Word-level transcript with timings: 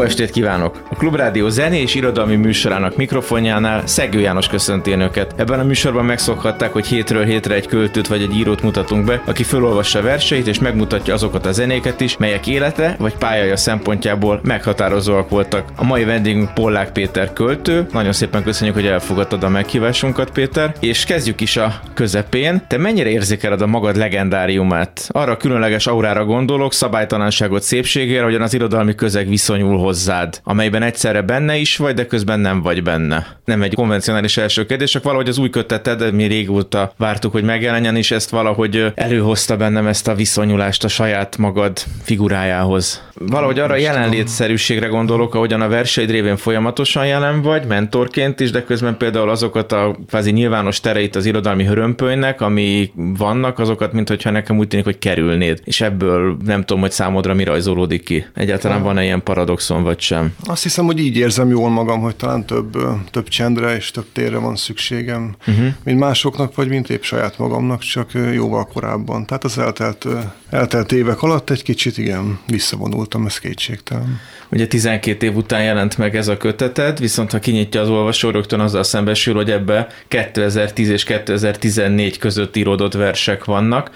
Jó 0.00 0.06
estét 0.06 0.30
kívánok! 0.30 0.82
A 0.90 0.94
Klubrádió 0.94 1.48
zené 1.48 1.80
és 1.80 1.94
irodalmi 1.94 2.36
műsorának 2.36 2.96
mikrofonjánál 2.96 3.86
Szegő 3.86 4.20
János 4.20 4.48
köszönti 4.48 4.90
önöket. 4.90 5.34
Ebben 5.36 5.60
a 5.60 5.64
műsorban 5.64 6.04
megszokhatták, 6.04 6.72
hogy 6.72 6.86
hétről 6.86 7.24
hétre 7.24 7.54
egy 7.54 7.66
költőt 7.66 8.06
vagy 8.06 8.22
egy 8.22 8.36
írót 8.36 8.62
mutatunk 8.62 9.04
be, 9.04 9.22
aki 9.26 9.42
felolvassa 9.42 10.02
verseit 10.02 10.46
és 10.46 10.58
megmutatja 10.58 11.14
azokat 11.14 11.46
a 11.46 11.52
zenéket 11.52 12.00
is, 12.00 12.16
melyek 12.16 12.46
élete 12.46 12.96
vagy 12.98 13.14
pályája 13.14 13.56
szempontjából 13.56 14.40
meghatározóak 14.42 15.28
voltak. 15.28 15.64
A 15.76 15.84
mai 15.84 16.04
vendégünk 16.04 16.54
Pollák 16.54 16.92
Péter 16.92 17.32
költő. 17.32 17.86
Nagyon 17.92 18.12
szépen 18.12 18.42
köszönjük, 18.42 18.76
hogy 18.76 18.86
elfogadtad 18.86 19.42
a 19.42 19.48
meghívásunkat, 19.48 20.30
Péter. 20.30 20.74
És 20.80 21.04
kezdjük 21.04 21.40
is 21.40 21.56
a 21.56 21.80
közepén. 21.94 22.64
Te 22.68 22.76
mennyire 22.76 23.08
érzékeled 23.08 23.60
a 23.60 23.66
magad 23.66 23.96
legendáriumát? 23.96 25.08
Arra 25.08 25.32
a 25.32 25.36
különleges 25.36 25.86
aurára 25.86 26.24
gondolok, 26.24 26.72
szabálytalanságot 26.72 27.62
szépségére, 27.62 28.24
hogyan 28.24 28.42
az 28.42 28.54
irodalmi 28.54 28.94
közeg 28.94 29.28
viszonyul 29.28 29.88
hozzád, 29.90 30.40
amelyben 30.44 30.82
egyszerre 30.82 31.22
benne 31.22 31.56
is 31.56 31.76
vagy, 31.76 31.94
de 31.94 32.06
közben 32.06 32.40
nem 32.40 32.62
vagy 32.62 32.82
benne. 32.82 33.26
Nem 33.44 33.62
egy 33.62 33.74
konvencionális 33.74 34.36
első 34.36 34.66
kérdés, 34.66 34.90
csak 34.90 35.02
valahogy 35.02 35.28
az 35.28 35.38
új 35.38 35.50
köteted, 35.50 36.12
mi 36.12 36.24
régóta 36.24 36.92
vártuk, 36.96 37.32
hogy 37.32 37.42
megjelenjen, 37.42 37.96
és 37.96 38.10
ezt 38.10 38.30
valahogy 38.30 38.92
előhozta 38.94 39.56
bennem 39.56 39.86
ezt 39.86 40.08
a 40.08 40.14
viszonyulást 40.14 40.84
a 40.84 40.88
saját 40.88 41.36
magad 41.36 41.78
figurájához. 42.02 43.02
Valahogy 43.14 43.58
arra 43.58 43.76
jelenlétszerűségre 43.76 44.86
gondolok, 44.86 45.34
ahogyan 45.34 45.60
a 45.60 45.68
verseid 45.68 46.10
révén 46.10 46.36
folyamatosan 46.36 47.06
jelen 47.06 47.42
vagy, 47.42 47.66
mentorként 47.66 48.40
is, 48.40 48.50
de 48.50 48.64
közben 48.64 48.96
például 48.96 49.30
azokat 49.30 49.72
a 49.72 49.96
kvázi 50.08 50.30
nyilvános 50.30 50.80
tereit 50.80 51.16
az 51.16 51.26
irodalmi 51.26 51.64
hörömpölynek, 51.64 52.40
ami 52.40 52.90
vannak, 52.94 53.58
azokat, 53.58 53.92
mint 53.92 54.08
hogyha 54.08 54.30
nekem 54.30 54.58
úgy 54.58 54.68
tűnik, 54.68 54.84
hogy 54.84 54.98
kerülnéd. 54.98 55.60
És 55.64 55.80
ebből 55.80 56.36
nem 56.44 56.60
tudom, 56.60 56.80
hogy 56.82 56.90
számodra 56.90 57.34
mi 57.34 57.44
rajzolódik 57.44 58.04
ki. 58.04 58.26
Egyáltalán 58.34 58.82
van-e 58.82 59.04
ilyen 59.04 59.22
paradoxon, 59.22 59.79
vagy 59.82 60.00
sem? 60.00 60.34
Azt 60.44 60.62
hiszem, 60.62 60.84
hogy 60.84 60.98
így 60.98 61.16
érzem 61.16 61.50
jól 61.50 61.70
magam, 61.70 62.00
hogy 62.00 62.16
talán 62.16 62.44
több, 62.46 62.76
több 63.10 63.28
csendre 63.28 63.76
és 63.76 63.90
több 63.90 64.06
térre 64.12 64.38
van 64.38 64.56
szükségem, 64.56 65.34
uh-huh. 65.46 65.66
mint 65.84 65.98
másoknak, 65.98 66.54
vagy 66.54 66.68
mint 66.68 66.90
épp 66.90 67.02
saját 67.02 67.38
magamnak, 67.38 67.80
csak 67.80 68.10
jóval 68.32 68.64
korábban. 68.64 69.26
Tehát 69.26 69.44
az 69.44 69.58
eltelt, 69.58 70.06
eltelt 70.50 70.92
évek 70.92 71.22
alatt 71.22 71.50
egy 71.50 71.62
kicsit 71.62 71.98
igen, 71.98 72.38
visszavonultam, 72.46 73.26
ez 73.26 73.38
kétségtelen. 73.38 74.20
Ugye 74.50 74.66
12 74.66 75.26
év 75.26 75.36
után 75.36 75.62
jelent 75.62 75.98
meg 75.98 76.16
ez 76.16 76.28
a 76.28 76.36
köteted, 76.36 76.98
viszont 76.98 77.30
ha 77.30 77.38
kinyitja 77.38 77.80
az 77.80 77.88
olvasó, 77.88 78.30
rögtön 78.30 78.60
azzal 78.60 78.82
szembesül, 78.82 79.34
hogy 79.34 79.50
ebbe 79.50 79.86
2010 80.08 80.88
és 80.88 81.04
2014 81.04 82.18
között 82.18 82.56
íródott 82.56 82.94
versek 82.94 83.44
vannak. 83.44 83.90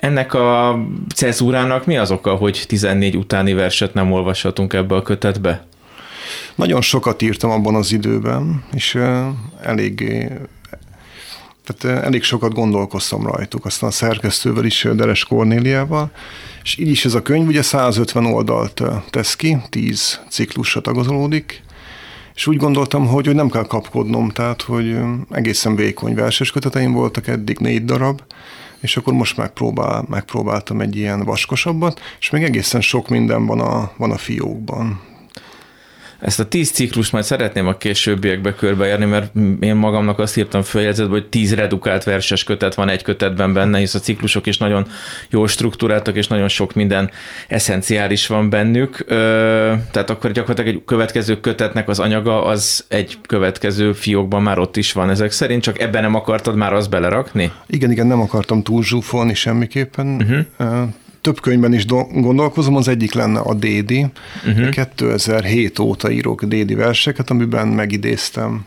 Ennek 0.00 0.34
a 0.34 0.78
cezúrának 1.14 1.86
mi 1.86 1.96
az 1.96 2.10
oka, 2.10 2.34
hogy 2.34 2.64
14 2.68 3.16
utáni 3.16 3.52
verset 3.52 3.94
nem 3.94 4.12
olvashatunk 4.12 4.72
ebbe 4.72 4.94
a 4.94 5.02
kötetbe? 5.02 5.66
Nagyon 6.54 6.80
sokat 6.80 7.22
írtam 7.22 7.50
abban 7.50 7.74
az 7.74 7.92
időben, 7.92 8.64
és 8.74 8.98
elég 9.62 10.22
tehát 11.64 12.04
elég 12.04 12.22
sokat 12.22 12.54
gondolkoztam 12.54 13.26
rajtuk, 13.26 13.64
aztán 13.64 13.88
a 13.88 13.92
szerkesztővel 13.92 14.64
is, 14.64 14.88
Deres 14.94 15.24
Kornéliával, 15.24 16.10
és 16.62 16.78
így 16.78 16.88
is 16.88 17.04
ez 17.04 17.14
a 17.14 17.22
könyv 17.22 17.46
ugye 17.46 17.62
150 17.62 18.24
oldalt 18.24 18.82
tesz 19.10 19.36
ki, 19.36 19.56
10 19.68 20.20
ciklusra 20.28 20.80
tagozolódik, 20.80 21.62
és 22.34 22.46
úgy 22.46 22.56
gondoltam, 22.56 23.06
hogy, 23.06 23.26
hogy 23.26 23.34
nem 23.34 23.50
kell 23.50 23.66
kapkodnom, 23.66 24.28
tehát 24.28 24.62
hogy 24.62 24.96
egészen 25.30 25.76
vékony 25.76 26.14
verses 26.14 26.50
köteteim 26.50 26.92
voltak 26.92 27.26
eddig 27.26 27.58
négy 27.58 27.84
darab, 27.84 28.20
és 28.80 28.96
akkor 28.96 29.12
most 29.12 29.36
megpróbál, 29.36 30.04
megpróbáltam 30.08 30.80
egy 30.80 30.96
ilyen 30.96 31.24
vaskosabbat, 31.24 32.00
és 32.20 32.30
még 32.30 32.42
egészen 32.42 32.80
sok 32.80 33.08
minden 33.08 33.46
van 33.46 33.60
a, 33.60 33.92
van 33.96 34.10
a 34.10 34.16
fiókban. 34.16 35.00
Ezt 36.20 36.40
a 36.40 36.44
tíz 36.44 36.70
ciklust 36.70 37.12
majd 37.12 37.24
szeretném 37.24 37.66
a 37.66 37.76
későbbiekbe 37.76 38.54
körbejárni, 38.54 39.04
mert 39.04 39.32
én 39.60 39.74
magamnak 39.74 40.18
azt 40.18 40.36
írtam 40.36 40.62
följegyzetbe, 40.62 41.12
hogy 41.12 41.28
tíz 41.28 41.54
redukált 41.54 42.04
verses 42.04 42.44
kötet 42.44 42.74
van 42.74 42.88
egy 42.88 43.02
kötetben 43.02 43.52
benne, 43.52 43.78
hisz 43.78 43.94
a 43.94 43.98
ciklusok 43.98 44.46
is 44.46 44.58
nagyon 44.58 44.86
jól 45.30 45.48
struktúráltak, 45.48 46.16
és 46.16 46.26
nagyon 46.26 46.48
sok 46.48 46.74
minden 46.74 47.10
eszenciális 47.48 48.26
van 48.26 48.50
bennük. 48.50 49.04
Tehát 49.90 50.10
akkor 50.10 50.30
gyakorlatilag 50.30 50.74
egy 50.74 50.82
következő 50.84 51.40
kötetnek 51.40 51.88
az 51.88 51.98
anyaga 51.98 52.44
az 52.44 52.84
egy 52.88 53.18
következő 53.26 53.92
fiókban 53.92 54.42
már 54.42 54.58
ott 54.58 54.76
is 54.76 54.92
van 54.92 55.10
ezek 55.10 55.30
szerint, 55.30 55.62
csak 55.62 55.80
ebben 55.80 56.02
nem 56.02 56.14
akartad 56.14 56.56
már 56.56 56.72
azt 56.72 56.90
belerakni? 56.90 57.52
Igen, 57.66 57.90
igen, 57.90 58.06
nem 58.06 58.20
akartam 58.20 58.62
túl 58.62 58.82
zsúfolni 58.82 59.34
semmiképpen. 59.34 60.06
Uh-huh 60.06 60.88
több 61.20 61.40
könyvben 61.40 61.74
is 61.74 61.86
gondolkozom, 62.12 62.76
az 62.76 62.88
egyik 62.88 63.12
lenne 63.12 63.40
a 63.40 63.54
Dédi. 63.54 64.06
Uh-huh. 64.46 64.68
2007 64.68 65.78
óta 65.78 66.10
írok 66.10 66.44
Dédi 66.44 66.74
verseket, 66.74 67.30
amiben 67.30 67.68
megidéztem 67.68 68.66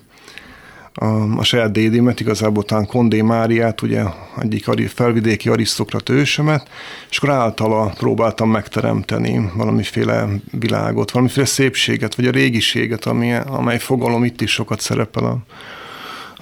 a, 0.93 1.05
a 1.37 1.43
saját 1.43 1.71
dédimet, 1.71 2.19
igazából 2.19 2.63
talán 2.63 2.85
Kondé 2.85 3.21
Máriát, 3.21 3.81
ugye 3.81 4.03
egyik 4.41 4.89
felvidéki 4.89 5.49
arisztokrat 5.49 6.09
ősömet, 6.09 6.69
és 7.09 7.17
akkor 7.17 7.29
általa 7.29 7.93
próbáltam 7.97 8.49
megteremteni 8.49 9.51
valamiféle 9.55 10.27
világot, 10.51 11.11
valamiféle 11.11 11.45
szépséget, 11.45 12.15
vagy 12.15 12.25
a 12.25 12.31
régiséget, 12.31 13.05
ami, 13.05 13.33
amely 13.33 13.79
fogalom 13.79 14.23
itt 14.23 14.41
is 14.41 14.51
sokat 14.51 14.79
szerepel 14.79 15.23
a, 15.23 15.37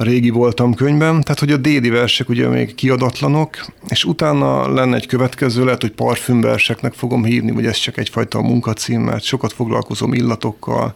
a 0.01 0.03
régi 0.03 0.29
voltam 0.29 0.73
könyvben, 0.73 1.21
tehát 1.21 1.39
hogy 1.39 1.51
a 1.51 1.57
dédi 1.57 1.89
versek 1.89 2.29
ugye 2.29 2.47
még 2.47 2.75
kiadatlanok, 2.75 3.65
és 3.87 4.05
utána 4.05 4.73
lenne 4.73 4.95
egy 4.95 5.07
következő, 5.07 5.63
lehet, 5.63 5.81
hogy 5.81 5.91
parfümverseknek 5.91 6.93
fogom 6.93 7.23
hívni, 7.23 7.51
vagy 7.51 7.65
ez 7.65 7.77
csak 7.77 7.97
egyfajta 7.97 8.41
munkacím, 8.41 9.01
mert 9.01 9.23
sokat 9.23 9.53
foglalkozom 9.53 10.13
illatokkal, 10.13 10.93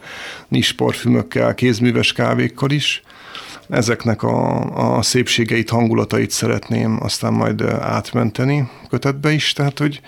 nis 0.48 0.74
parfümökkel, 0.74 1.56
kézműves 1.56 2.14
kávékkal 2.14 2.72
is. 2.72 3.04
Ezeknek 3.70 4.24
a, 4.24 4.98
a 4.98 5.02
szépségeit, 5.02 5.70
hangulatait 5.70 6.32
szeretném 6.32 6.98
aztán 7.02 7.34
majd 7.34 7.62
átmenteni 7.80 8.70
kötetbe 8.90 9.32
is, 9.32 9.54
tehát 9.54 9.80
hogy 9.80 10.02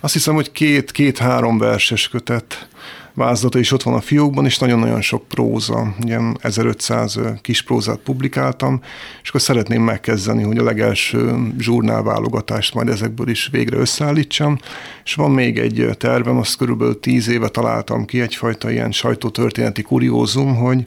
azt 0.00 0.12
hiszem, 0.12 0.34
hogy 0.34 0.52
két, 0.52 0.90
két-három 0.90 1.58
verses 1.58 2.08
kötet 2.08 2.68
vázlata 3.14 3.58
is 3.58 3.72
ott 3.72 3.82
van 3.82 3.94
a 3.94 4.00
fiókban, 4.00 4.44
és 4.44 4.58
nagyon-nagyon 4.58 5.00
sok 5.00 5.28
próza, 5.28 5.94
ilyen 6.04 6.36
1500 6.40 7.18
kis 7.40 7.62
prózát 7.62 7.98
publikáltam, 7.98 8.80
és 9.22 9.28
akkor 9.28 9.40
szeretném 9.40 9.82
megkezdeni, 9.82 10.42
hogy 10.42 10.58
a 10.58 10.62
legelső 10.62 11.36
zsurnálválogatást 11.58 12.74
majd 12.74 12.88
ezekből 12.88 13.28
is 13.28 13.48
végre 13.52 13.76
összeállítsam, 13.76 14.58
és 15.04 15.14
van 15.14 15.30
még 15.30 15.58
egy 15.58 15.88
tervem, 15.98 16.38
azt 16.38 16.56
körülbelül 16.56 17.00
tíz 17.00 17.28
éve 17.28 17.48
találtam 17.48 18.04
ki, 18.04 18.20
egyfajta 18.20 18.70
ilyen 18.70 18.92
sajtótörténeti 18.92 19.82
kuriózum, 19.82 20.56
hogy 20.56 20.86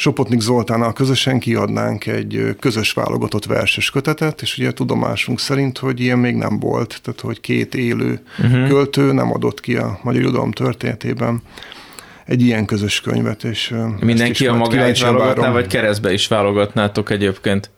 Sopotnik 0.00 0.40
Zoltánnal 0.40 0.92
közösen 0.92 1.38
kiadnánk 1.38 2.06
egy 2.06 2.56
közös 2.60 2.92
válogatott 2.92 3.44
verses 3.44 3.90
kötetet, 3.90 4.42
és 4.42 4.58
ugye 4.58 4.72
tudomásunk 4.72 5.40
szerint, 5.40 5.78
hogy 5.78 6.00
ilyen 6.00 6.18
még 6.18 6.34
nem 6.34 6.58
volt, 6.58 7.00
tehát 7.02 7.20
hogy 7.20 7.40
két 7.40 7.74
élő 7.74 8.20
uh-huh. 8.38 8.68
költő 8.68 9.12
nem 9.12 9.32
adott 9.32 9.60
ki 9.60 9.76
a 9.76 9.98
magyar 10.02 10.20
irodalom 10.20 10.52
történetében 10.52 11.42
egy 12.24 12.42
ilyen 12.42 12.64
közös 12.64 13.00
könyvet. 13.00 13.44
És 13.44 13.74
Mindenki 14.00 14.46
a 14.46 14.54
magáit 14.54 15.00
válogatná, 15.00 15.50
vagy 15.50 15.66
keresztbe 15.66 16.12
is 16.12 16.28
válogatnátok 16.28 17.10
egyébként? 17.10 17.70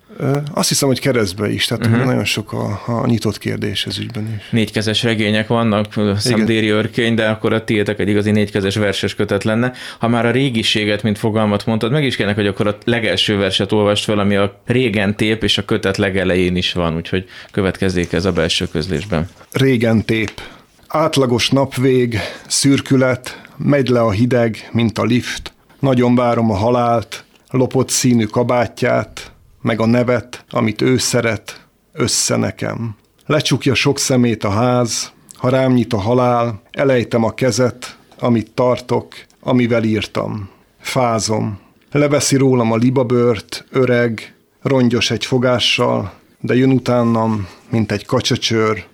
Azt 0.52 0.68
hiszem, 0.68 0.88
hogy 0.88 1.00
keresztbe 1.00 1.52
is, 1.52 1.64
tehát 1.64 1.86
uh-huh. 1.86 2.04
nagyon 2.04 2.24
sok 2.24 2.52
a, 2.52 2.82
a 2.86 3.06
nyitott 3.06 3.38
kérdés 3.38 3.86
ez 3.86 3.98
ügyben 3.98 4.34
is. 4.36 4.50
Négykezes 4.50 5.02
regények 5.02 5.46
vannak, 5.46 5.86
Szemdéri 6.16 6.68
örkény, 6.68 7.14
de 7.14 7.28
akkor 7.28 7.52
a 7.52 7.64
tiétek 7.64 7.98
egy 7.98 8.08
igazi 8.08 8.30
négykezes 8.30 8.76
verses 8.76 9.14
kötet 9.14 9.44
lenne. 9.44 9.72
Ha 9.98 10.08
már 10.08 10.26
a 10.26 10.30
régiséget, 10.30 11.02
mint 11.02 11.18
fogalmat 11.18 11.66
mondtad, 11.66 11.92
meg 11.92 12.04
is 12.04 12.16
kellene, 12.16 12.34
hogy 12.34 12.46
akkor 12.46 12.66
a 12.66 12.76
legelső 12.84 13.36
verset 13.36 13.72
olvast 13.72 14.04
fel, 14.04 14.18
ami 14.18 14.36
a 14.36 14.60
régen 14.66 15.16
tép, 15.16 15.42
és 15.42 15.58
a 15.58 15.64
kötet 15.64 15.96
legelején 15.96 16.56
is 16.56 16.72
van, 16.72 16.96
úgyhogy 16.96 17.24
következzék 17.50 18.12
ez 18.12 18.24
a 18.24 18.32
belső 18.32 18.66
közlésben. 18.66 19.28
Régen 19.52 20.04
tép. 20.04 20.40
Átlagos 20.88 21.48
napvég, 21.50 22.18
szürkület, 22.46 23.40
megy 23.56 23.88
le 23.88 24.00
a 24.00 24.10
hideg, 24.10 24.68
mint 24.72 24.98
a 24.98 25.04
lift. 25.04 25.52
Nagyon 25.80 26.14
várom 26.14 26.50
a 26.50 26.54
halált, 26.54 27.24
lopott 27.50 27.88
színű 27.88 28.24
kabátját, 28.24 29.32
meg 29.60 29.80
a 29.80 29.86
nevet, 29.86 30.44
amit 30.50 30.80
ő 30.80 30.98
szeret, 30.98 31.66
össze 31.92 32.36
nekem. 32.36 32.96
Lecsukja 33.26 33.74
sok 33.74 33.98
szemét 33.98 34.44
a 34.44 34.50
ház, 34.50 35.12
ha 35.34 35.48
rám 35.48 35.72
nyit 35.72 35.92
a 35.92 35.98
halál, 35.98 36.62
elejtem 36.70 37.24
a 37.24 37.34
kezet, 37.34 37.98
amit 38.18 38.50
tartok, 38.50 39.14
amivel 39.40 39.84
írtam. 39.84 40.48
Fázom. 40.80 41.58
Leveszi 41.90 42.36
rólam 42.36 42.72
a 42.72 42.76
libabört, 42.76 43.64
öreg, 43.70 44.34
rongyos 44.62 45.10
egy 45.10 45.24
fogással, 45.24 46.12
de 46.40 46.54
jön 46.54 46.70
utánam, 46.70 47.48
mint 47.70 47.92
egy 47.92 48.06
kacsacsőr, 48.06 48.86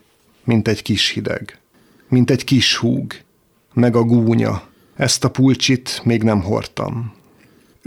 mint 0.45 0.69
egy 0.69 0.83
kis 0.83 1.11
hideg, 1.11 1.59
mint 2.09 2.31
egy 2.31 2.45
kis 2.45 2.77
húg, 2.77 3.15
meg 3.73 3.97
a 3.97 4.03
gúnya. 4.03 4.63
Ezt 4.97 5.25
a 5.25 5.31
pulcsit 5.31 6.01
még 6.05 6.23
nem 6.23 6.43
hordtam. 6.43 7.13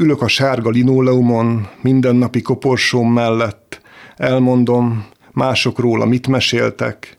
Ülök 0.01 0.21
a 0.21 0.27
sárga 0.27 0.69
linoleumon, 0.69 1.67
mindennapi 1.81 2.41
koporsóm 2.41 3.13
mellett, 3.13 3.81
elmondom, 4.17 5.05
mások 5.31 5.79
róla 5.79 6.05
mit 6.05 6.27
meséltek, 6.27 7.17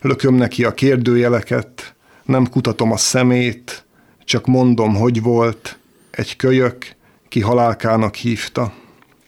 lököm 0.00 0.34
neki 0.34 0.64
a 0.64 0.74
kérdőjeleket, 0.74 1.94
nem 2.24 2.46
kutatom 2.46 2.92
a 2.92 2.96
szemét, 2.96 3.84
csak 4.24 4.46
mondom, 4.46 4.94
hogy 4.94 5.22
volt, 5.22 5.78
egy 6.10 6.36
kölyök, 6.36 6.86
ki 7.28 7.40
halálkának 7.40 8.14
hívta. 8.14 8.72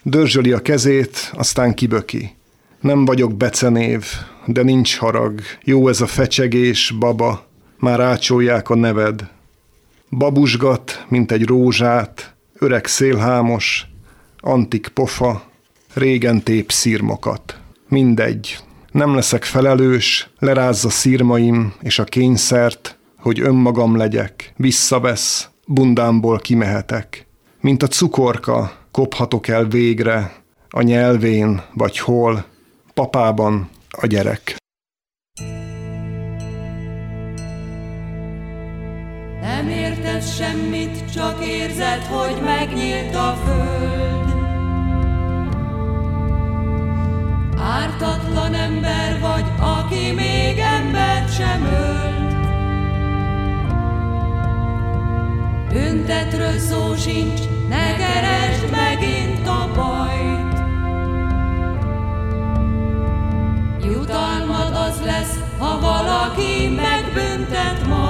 Dörzsöli 0.02 0.52
a 0.52 0.62
kezét, 0.62 1.30
aztán 1.32 1.74
kiböki. 1.74 2.36
Nem 2.80 3.04
vagyok 3.04 3.36
becenév, 3.36 4.04
de 4.46 4.62
nincs 4.62 4.96
harag. 4.96 5.40
Jó 5.62 5.88
ez 5.88 6.00
a 6.00 6.06
fecsegés, 6.06 6.94
baba, 6.98 7.46
már 7.78 8.00
ácsolják 8.00 8.70
a 8.70 8.76
neved. 8.76 9.30
Babusgat, 10.10 11.04
mint 11.08 11.32
egy 11.32 11.46
rózsát, 11.46 12.34
öreg 12.60 12.86
szélhámos, 12.86 13.86
antik 14.38 14.88
pofa, 14.88 15.42
régen 15.94 16.42
tép 16.42 16.72
szírmokat. 16.72 17.60
Mindegy, 17.88 18.58
nem 18.90 19.14
leszek 19.14 19.44
felelős, 19.44 20.30
lerázza 20.38 20.90
szírmaim 20.90 21.74
és 21.82 21.98
a 21.98 22.04
kényszert, 22.04 22.98
hogy 23.16 23.40
önmagam 23.40 23.96
legyek, 23.96 24.52
visszavesz, 24.56 25.48
bundámból 25.66 26.38
kimehetek. 26.38 27.26
Mint 27.60 27.82
a 27.82 27.86
cukorka, 27.86 28.72
kophatok 28.90 29.48
el 29.48 29.64
végre, 29.64 30.32
a 30.70 30.82
nyelvén 30.82 31.62
vagy 31.74 31.98
hol, 31.98 32.44
papában 32.94 33.68
a 33.90 34.06
gyerek. 34.06 34.56
Nem 39.40 39.68
érted 40.20 40.46
semmit, 40.46 41.12
csak 41.12 41.44
érzed, 41.44 42.02
hogy 42.02 42.40
megnyílt 42.44 43.14
a 43.14 43.36
föld. 43.44 44.34
Ártatlan 47.58 48.54
ember 48.54 49.20
vagy, 49.20 49.44
aki 49.58 50.12
még 50.12 50.58
embert 50.58 51.34
sem 51.34 51.64
ölt. 51.64 52.34
Büntetről 55.72 56.58
szó 56.58 56.94
sincs, 56.96 57.40
ne 57.68 57.96
keresd 57.96 58.70
megint 58.70 59.48
a 59.48 59.70
bajt. 59.74 60.58
Jutalmad 63.92 64.74
az 64.74 65.00
lesz, 65.04 65.38
ha 65.58 65.80
valaki 65.80 66.68
megbüntet 66.68 67.86
majd. 67.86 68.09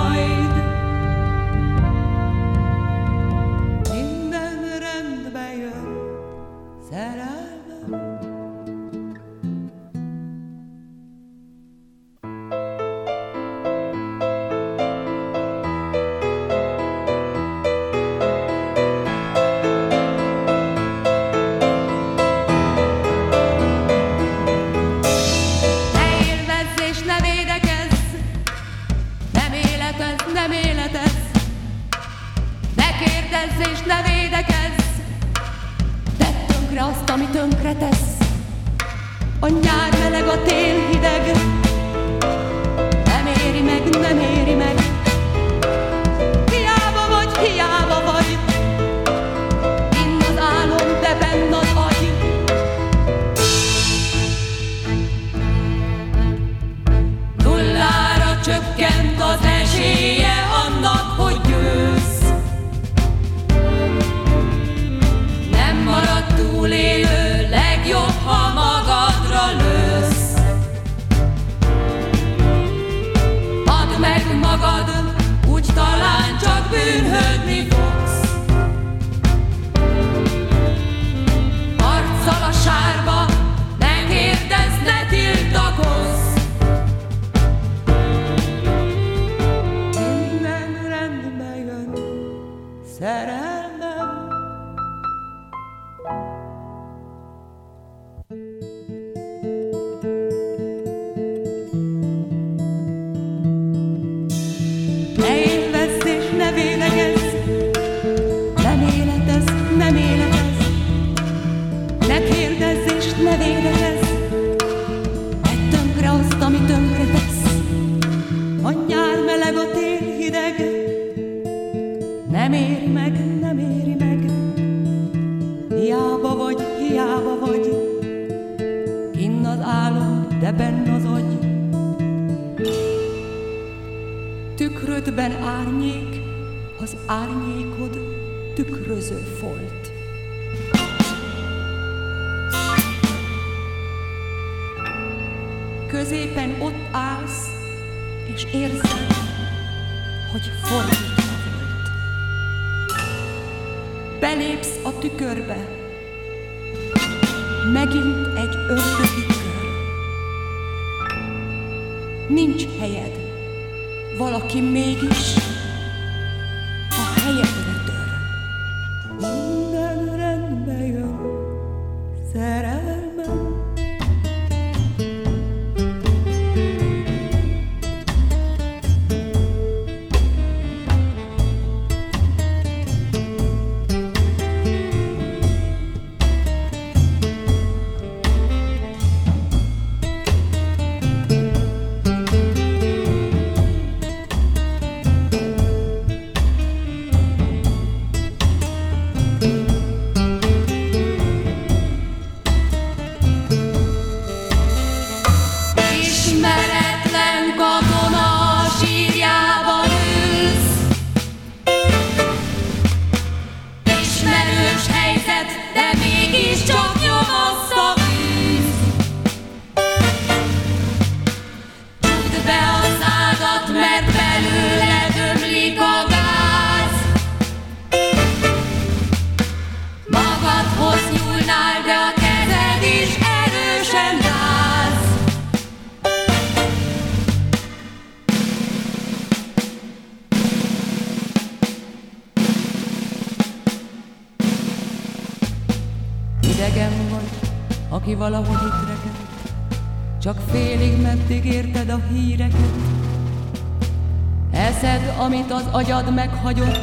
Amit 255.50 255.66
az 255.66 255.74
agyad 255.74 256.14
meghagyott, 256.14 256.78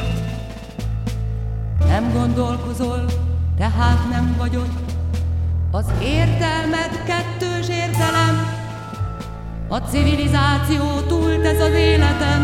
nem 1.87 2.11
gondolkozol, 2.13 3.05
tehát 3.57 4.09
nem 4.09 4.35
vagy 4.37 4.55
ott. 4.55 4.91
Az 5.71 5.85
értelmed 6.01 7.03
kettős 7.05 7.69
értelem, 7.69 8.55
a 9.67 9.77
civilizáció 9.77 10.99
túl 11.07 11.45
ez 11.45 11.61
az 11.61 11.73
életen. 11.73 12.41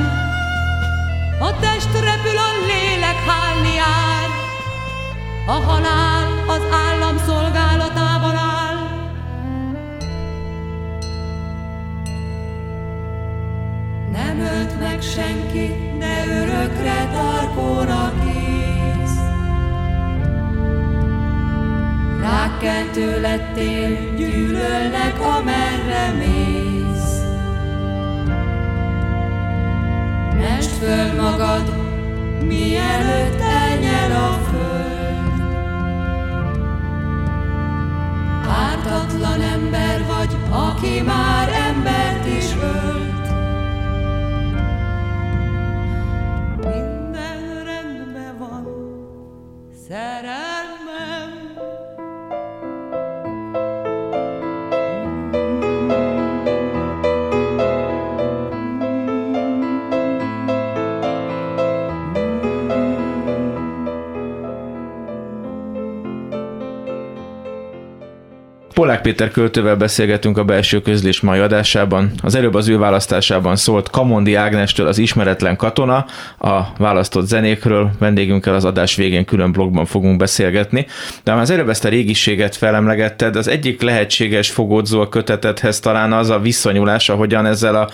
A 1.39 1.59
test 1.59 1.93
repül, 1.93 2.37
a 2.37 2.49
lélek 2.67 3.17
hálni 3.27 3.77
áll, 3.77 4.29
a 5.47 5.71
halál 5.71 6.27
az 6.47 6.61
állam 6.71 7.17
szolgálatában 7.17 8.35
áll. 8.35 8.77
Nem 14.11 14.39
ölt 14.39 14.79
meg 14.79 15.01
senki, 15.01 15.92
örökre 16.27 17.09
tarkóra 17.13 18.13
kész. 18.23 19.17
Rákkeltő 22.21 23.21
lettél, 23.21 24.15
gyűlölnek, 24.15 25.21
amerre 25.37 26.11
mész. 26.17 27.21
Mest 30.39 30.71
föl 30.71 31.21
magad, 31.21 31.73
mielőtt 32.47 33.41
elnyel 33.41 34.11
a 34.11 34.39
föld. 34.49 34.83
Ártatlan 38.47 39.41
ember 39.41 40.05
vagy, 40.05 40.37
aki 40.49 41.01
már 41.01 41.49
embert 41.67 42.25
is 42.27 42.55
ölt. 42.61 43.12
Péter 69.13 69.31
költővel 69.31 69.75
beszélgetünk 69.75 70.37
a 70.37 70.43
belső 70.43 70.81
közlés 70.81 71.21
mai 71.21 71.39
adásában. 71.39 72.11
Az 72.21 72.35
előbb 72.35 72.53
az 72.53 72.67
ő 72.67 72.77
választásában 72.77 73.55
szólt 73.55 73.89
Kamondi 73.89 74.35
Ágnestől 74.35 74.87
az 74.87 74.97
ismeretlen 74.97 75.55
katona, 75.55 76.05
a 76.39 76.61
választott 76.77 77.27
zenékről, 77.27 77.91
vendégünkkel 77.99 78.55
az 78.55 78.65
adás 78.65 78.95
végén 78.95 79.25
külön 79.25 79.51
blogban 79.51 79.85
fogunk 79.85 80.17
beszélgetni. 80.17 80.85
De 81.23 81.31
már 81.31 81.41
az 81.41 81.49
előbb 81.49 81.69
ezt 81.69 81.85
a 81.85 81.89
régiséget 81.89 82.55
felemlegetted, 82.55 83.35
az 83.35 83.47
egyik 83.47 83.81
lehetséges 83.81 84.49
fogódzó 84.49 85.01
a 85.01 85.09
kötetethez 85.09 85.79
talán 85.79 86.13
az 86.13 86.29
a 86.29 86.39
viszonyulás, 86.39 87.09
ahogyan 87.09 87.45
ezzel 87.45 87.75
a 87.75 87.89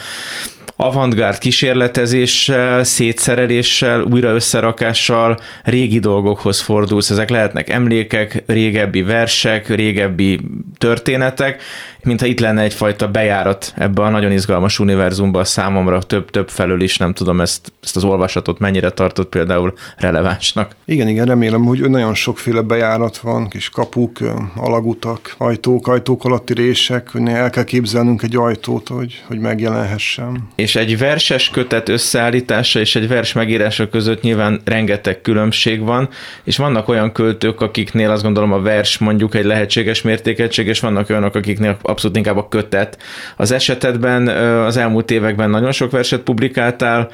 avantgárd 0.76 1.38
kísérletezéssel, 1.38 2.84
szétszereléssel, 2.84 4.02
újra 4.02 4.30
összerakással 4.30 5.38
régi 5.64 6.00
dolgokhoz 6.00 6.60
fordulsz. 6.62 7.10
Ezek 7.10 7.30
lehetnek 7.30 7.70
emlékek, 7.70 8.44
régebbi 8.48 9.02
versek, 9.02 9.68
régebbi 9.68 10.40
történetek, 10.78 11.62
mintha 12.04 12.26
itt 12.26 12.40
lenne 12.40 12.62
egyfajta 12.62 13.08
bejárat 13.08 13.74
ebbe 13.76 14.02
a 14.02 14.10
nagyon 14.10 14.32
izgalmas 14.32 14.80
univerzumba 14.80 15.44
számomra 15.44 16.02
több-több 16.02 16.50
felől 16.50 16.82
is, 16.82 16.98
nem 16.98 17.14
tudom 17.14 17.42
ezt, 17.42 17.74
ezt 17.84 17.96
az 17.96 18.04
olvasatot 18.04 18.60
mennyire 18.60 18.90
tartott 18.90 19.30
például 19.30 19.74
relevánsnak. 19.98 20.76
Igen, 20.86 21.08
igen, 21.08 21.26
remélem, 21.26 21.64
hogy 21.64 21.90
nagyon 21.90 22.14
sokféle 22.14 22.62
bejárat 22.62 23.18
van, 23.18 23.48
kis 23.48 23.70
kapuk, 23.70 24.18
alagutak, 24.56 25.36
ajtók, 25.38 25.88
ajtók 25.88 26.26
alatti 26.26 26.54
rések, 26.54 27.10
hogy 27.10 27.28
el 27.28 27.50
kell 27.50 27.64
képzelnünk 27.64 28.22
egy 28.22 28.36
ajtót, 28.36 28.88
hogy, 28.88 29.24
hogy 29.28 29.40
megjelenhessen. 29.40 30.48
És 30.56 30.76
egy 30.76 30.98
verses 30.98 31.50
kötet 31.50 31.90
összeállítása 31.90 32.80
és 32.80 32.96
egy 32.96 33.08
vers 33.08 33.34
megírása 33.34 33.90
között 33.90 34.22
nyilván 34.22 34.62
rengeteg 34.66 35.22
különbség 35.22 35.82
van, 35.82 36.10
és 36.44 36.58
vannak 36.58 36.88
olyan 36.88 37.12
költők, 37.12 37.62
akiknél 37.62 38.10
azt 38.10 38.24
gondolom 38.24 38.52
a 38.52 38.62
vers 38.62 38.98
mondjuk 38.98 39.36
egy 39.36 39.46
lehetséges 39.46 40.02
mértékegység, 40.02 40.68
és 40.68 40.80
vannak 40.80 41.10
olyanok, 41.10 41.36
akiknél 41.36 41.78
abszolút 41.90 42.18
inkább 42.18 42.38
a 42.38 42.48
kötet. 42.48 42.98
Az 43.38 43.52
esetedben 43.52 44.28
az 44.66 44.78
elmúlt 44.78 45.12
években 45.12 45.50
nagyon 45.50 45.72
sok 45.72 45.92
verset 45.92 46.22
publikáltál, 46.22 47.10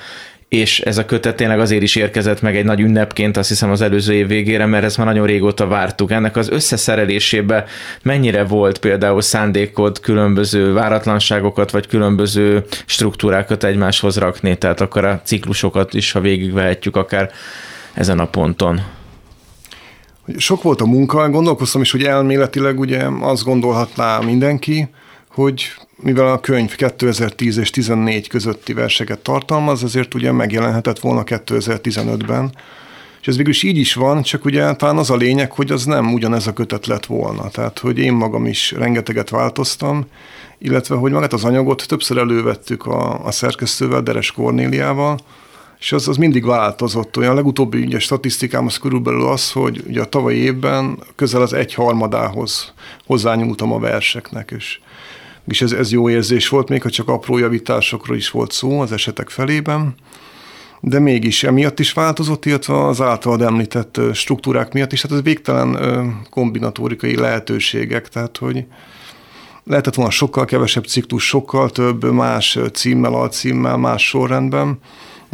és 0.50 0.80
ez 0.80 0.98
a 0.98 1.06
kötet 1.06 1.36
tényleg 1.36 1.60
azért 1.60 1.82
is 1.82 1.96
érkezett 1.96 2.42
meg 2.42 2.58
egy 2.58 2.66
nagy 2.66 2.80
ünnepként, 2.80 3.38
azt 3.38 3.50
hiszem 3.50 3.72
az 3.72 3.82
előző 3.82 4.14
év 4.14 4.28
végére, 4.28 4.66
mert 4.66 4.84
ezt 4.84 4.98
már 4.98 5.08
nagyon 5.08 5.26
régóta 5.26 5.68
vártuk. 5.68 6.12
Ennek 6.12 6.36
az 6.36 6.50
összeszerelésébe 6.50 7.66
mennyire 8.04 8.44
volt 8.44 8.78
például 8.78 9.22
szándékod 9.22 10.00
különböző 10.00 10.74
váratlanságokat, 10.74 11.72
vagy 11.72 11.88
különböző 11.88 12.64
struktúrákat 12.86 13.64
egymáshoz 13.64 14.18
rakni, 14.18 14.58
tehát 14.58 14.82
akkor 14.82 15.06
a 15.06 15.22
ciklusokat 15.24 15.94
is, 15.94 16.12
ha 16.12 16.20
végigvehetjük 16.20 16.96
akár 16.96 17.32
ezen 17.94 18.20
a 18.20 18.28
ponton. 18.28 18.82
Sok 20.38 20.62
volt 20.62 20.82
a 20.82 20.86
munka, 20.86 21.30
gondolkoztam 21.30 21.82
is, 21.82 21.92
hogy 21.92 22.04
elméletileg 22.04 22.80
ugye 22.80 23.04
azt 23.20 23.44
gondolhatná 23.44 24.20
mindenki, 24.20 24.88
hogy 25.30 25.74
mivel 25.96 26.28
a 26.28 26.40
könyv 26.40 26.76
2010 26.76 27.58
és 27.58 27.70
14 27.70 28.28
közötti 28.28 28.74
verseket 28.74 29.20
tartalmaz, 29.20 29.84
ezért 29.84 30.14
ugye 30.14 30.32
megjelenhetett 30.32 31.00
volna 31.00 31.24
2015-ben. 31.26 32.56
És 33.22 33.28
ez 33.28 33.38
végülis 33.38 33.64
így 33.64 33.78
is 33.78 33.94
van, 33.94 34.22
csak 34.22 34.46
ugye 34.46 34.74
talán 34.74 34.98
az 34.98 35.10
a 35.10 35.16
lényeg, 35.16 35.52
hogy 35.52 35.72
az 35.72 35.86
nem 35.86 36.14
ugyanez 36.14 36.48
a 36.48 36.54
kötet 36.54 36.88
lett 36.88 37.06
volna. 37.06 37.50
Tehát, 37.50 37.80
hogy 37.80 37.98
én 37.98 38.14
magam 38.14 38.46
is 38.46 38.72
rengeteget 38.72 39.30
változtam, 39.30 40.06
illetve, 40.58 40.96
hogy 40.96 41.12
magát 41.12 41.34
az 41.34 41.44
anyagot 41.44 41.88
többször 41.88 42.18
elővettük 42.18 42.86
a, 42.86 43.26
a 43.26 43.32
szerkesztővel, 43.32 44.02
Deres 44.02 44.32
Kornéliával, 44.32 45.20
és 45.86 45.92
az, 45.92 46.08
az 46.08 46.18
mindig 46.18 46.46
változott. 46.46 47.18
Olyan 47.18 47.36
legutóbbi 47.36 47.82
ugye, 47.82 48.00
statisztikám 48.00 48.66
az 48.66 48.78
körülbelül 48.78 49.28
az, 49.28 49.52
hogy 49.52 49.84
ugye 49.88 50.02
a 50.02 50.06
tavalyi 50.06 50.38
évben 50.38 51.00
közel 51.16 51.42
az 51.42 51.54
egy 51.54 51.74
harmadához 51.74 52.74
hozzányúltam 53.06 53.72
a 53.72 53.80
verseknek, 53.80 54.54
és, 54.58 54.80
és 55.48 55.62
ez, 55.62 55.72
ez 55.72 55.92
jó 55.92 56.10
érzés 56.10 56.50
volt, 56.50 56.70
még 56.70 56.82
ha 56.82 56.90
csak 56.90 57.08
apró 57.08 57.38
javításokról 57.38 58.18
is 58.18 58.30
volt 58.30 58.52
szó 58.52 58.80
az 58.80 58.92
esetek 58.92 59.30
felében, 59.30 59.96
de 60.80 61.00
mégis 61.00 61.44
emiatt 61.44 61.80
is 61.80 61.94
változott, 61.94 62.46
illetve 62.46 62.86
az 62.86 63.02
általad 63.02 63.42
említett 63.42 64.00
struktúrák 64.14 64.74
miatt 64.74 64.92
is, 64.92 65.02
hát 65.02 65.12
ez 65.12 65.22
végtelen 65.22 66.26
kombinatórikai 66.30 67.18
lehetőségek, 67.18 68.10
tehát 68.10 68.38
hogy 68.38 68.66
lehetett 69.64 69.96
volna 69.96 70.12
sokkal 70.12 70.46
kevesebb 70.46 70.86
ciklus, 70.86 71.28
sokkal 71.28 71.70
több 71.70 72.12
más 72.12 72.60
címmel, 72.74 73.14
alcímmel, 73.14 73.78
más 73.78 74.08
sorrendben, 74.08 74.80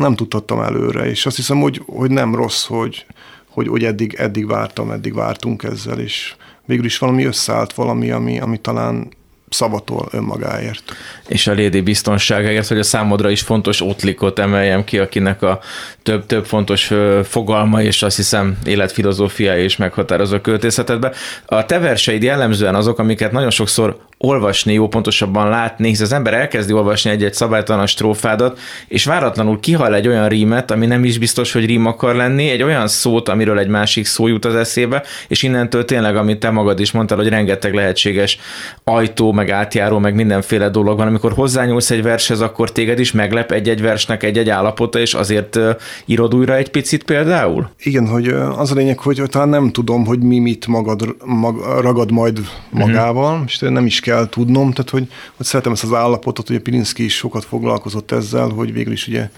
nem 0.01 0.15
tudhattam 0.15 0.62
előre, 0.62 1.10
és 1.10 1.25
azt 1.25 1.36
hiszem, 1.36 1.60
hogy, 1.60 1.81
hogy 1.86 2.12
nem 2.12 2.36
rossz, 2.36 2.65
hogy, 2.65 3.05
hogy, 3.50 3.67
hogy 3.67 3.84
eddig, 3.84 4.13
eddig 4.13 4.48
vártam, 4.48 4.91
eddig 4.91 5.13
vártunk 5.13 5.63
ezzel, 5.63 6.00
és 6.00 6.36
végül 6.65 6.86
is 6.86 6.98
valami 6.98 7.25
összeállt, 7.25 7.74
valami, 7.74 8.12
ami, 8.12 8.39
ami 8.39 8.58
talán 8.58 9.10
szavatol 9.50 10.08
önmagáért. 10.12 10.84
És 11.27 11.48
a 11.48 11.51
lédi 11.51 11.81
biztonságáért, 11.81 12.67
hogy 12.67 12.79
a 12.79 12.84
számodra 12.84 13.29
is 13.29 13.41
fontos 13.41 13.81
ottlikot 13.81 14.39
emeljem 14.39 14.84
ki, 14.84 15.00
akinek 15.00 15.41
a 15.41 15.60
több-több 16.03 16.46
fontos 16.46 16.91
fogalma, 17.24 17.81
és 17.81 18.03
azt 18.03 18.15
hiszem 18.15 18.58
életfilozófiája 18.65 19.63
is 19.63 19.77
meghatározó 19.77 20.39
költészetedbe. 20.39 21.12
A 21.46 21.65
te 21.65 21.79
verseid 21.79 22.24
jellemzően 22.24 22.75
azok, 22.75 23.00
amiket 23.00 23.31
nagyon 23.31 23.50
sokszor 23.50 24.00
olvasni, 24.24 24.74
jó 24.74 24.88
pontosabban 24.88 25.50
látni, 25.50 25.88
hisz 25.88 26.00
az 26.00 26.13
ember 26.13 26.34
elkezdi 26.34 26.74
olvasni 26.74 27.10
egy-egy 27.10 27.34
szabálytalan 27.34 27.86
strófádat, 27.88 28.60
és 28.88 29.06
váratlanul 29.06 29.60
kihal 29.60 29.96
egy 29.96 30.08
olyan 30.08 30.28
rímet, 30.28 30.72
ami 30.72 30.86
nem 30.86 31.04
is 31.04 31.18
biztos, 31.18 31.51
hogy 31.51 31.66
rím 31.66 31.86
akar 31.86 32.16
lenni, 32.16 32.50
egy 32.50 32.63
olyan 32.63 32.88
szót, 32.88 33.30
amiről 33.30 33.60
egy 33.60 33.68
másik 33.68 34.06
szó 34.06 34.28
jut 34.28 34.46
az 34.46 34.56
eszébe, 34.56 35.04
és 35.28 35.44
innentől 35.44 35.86
tényleg, 35.86 36.16
amit 36.16 36.40
te 36.40 36.50
magad 36.50 36.80
is 36.80 36.92
mondtál, 36.92 37.18
hogy 37.18 37.30
rengeteg 37.30 37.74
lehetséges 37.74 38.40
ajtó, 38.84 39.32
meg 39.32 39.50
átjáró, 39.50 40.00
meg 40.00 40.16
mindenféle 40.16 40.70
dolog 40.70 40.98
van. 40.98 41.08
Amikor 41.08 41.34
hozzányúlsz 41.34 41.92
egy 41.92 42.04
vershez, 42.04 42.42
akkor 42.42 42.72
téged 42.72 43.00
is 43.00 43.12
meglep 43.12 43.51
egy-egy 43.51 43.82
versnek 43.82 44.24
egy-egy 44.24 44.50
állapota, 44.50 45.00
és 45.00 45.13
azért 45.13 45.60
írod 46.06 46.36
újra 46.36 46.56
egy 46.56 46.72
picit 46.72 47.04
például? 47.04 47.70
Igen, 47.84 48.08
hogy 48.08 48.28
az 48.58 48.72
a 48.72 48.75
lényeg, 48.75 49.00
hogy 49.00 49.22
talán 49.30 49.50
nem 49.50 49.72
tudom, 49.72 50.06
hogy 50.06 50.20
mi 50.20 50.40
mit 50.40 50.68
magad, 50.68 51.16
mag, 51.25 51.80
ragad 51.82 52.12
majd 52.12 52.40
magával, 52.70 53.36
mm-hmm. 53.36 53.44
és 53.46 53.60
nem 53.60 53.86
is 53.86 54.00
kell 54.00 54.11
tudnom, 54.30 54.72
tehát 54.72 54.89
hogy, 54.89 55.08
hogy 55.36 55.46
szeretem 55.46 55.72
ezt 55.72 55.84
az 55.84 55.94
állapotot, 55.94 56.48
hogy 56.48 56.56
a 56.56 56.62
Pilinszki 56.62 57.03
is 57.03 57.15
sokat 57.15 57.46
foglalkozott 57.46 58.12
ezzel, 58.12 58.50
hogy 58.50 58.74
végül 58.74 58.94
is 58.94 59.08
ugye 59.08 59.30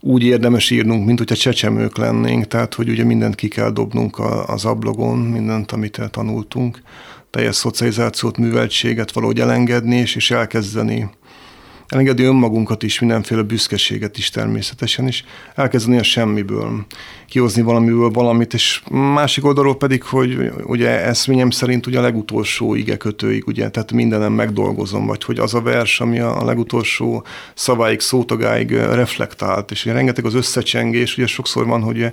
úgy 0.00 0.22
érdemes 0.22 0.70
írnunk, 0.70 1.06
mint 1.06 1.18
hogyha 1.18 1.36
csecsemők 1.36 1.96
lennénk, 1.96 2.46
tehát 2.46 2.74
hogy 2.74 2.88
ugye 2.88 3.04
mindent 3.04 3.34
ki 3.34 3.48
kell 3.48 3.70
dobnunk 3.70 4.18
az 4.46 4.64
ablogon, 4.64 5.18
mindent, 5.18 5.72
amit 5.72 6.00
tanultunk. 6.10 6.82
teljes 7.30 7.56
szocializációt, 7.56 8.36
műveltséget 8.38 9.12
valahogy 9.12 9.40
elengedni, 9.40 9.96
és, 9.96 10.16
és 10.16 10.30
elkezdeni 10.30 11.08
elengedni 11.88 12.24
önmagunkat 12.24 12.82
is, 12.82 13.00
mindenféle 13.00 13.42
büszkeséget 13.42 14.18
is 14.18 14.30
természetesen, 14.30 15.06
és 15.06 15.24
elkezdeni 15.54 15.98
a 15.98 16.02
semmiből, 16.02 16.86
kihozni 17.28 17.62
valamiből 17.62 18.10
valamit, 18.10 18.54
és 18.54 18.82
másik 18.90 19.44
oldalról 19.44 19.76
pedig, 19.76 20.02
hogy 20.02 20.52
ugye 20.64 21.04
eszményem 21.04 21.50
szerint 21.50 21.86
ugye 21.86 21.98
a 21.98 22.02
legutolsó 22.02 22.74
igekötőig, 22.74 23.46
ugye, 23.46 23.70
tehát 23.70 23.92
mindenem 23.92 24.32
megdolgozom, 24.32 25.06
vagy 25.06 25.24
hogy 25.24 25.38
az 25.38 25.54
a 25.54 25.60
vers, 25.60 26.00
ami 26.00 26.18
a 26.20 26.44
legutolsó 26.44 27.24
szaváig, 27.54 28.00
szótagáig 28.00 28.70
reflektált, 28.70 29.70
és 29.70 29.84
ugye 29.84 29.94
rengeteg 29.94 30.24
az 30.24 30.34
összecsengés, 30.34 31.16
ugye 31.16 31.26
sokszor 31.26 31.66
van, 31.66 31.82
hogy 31.82 32.12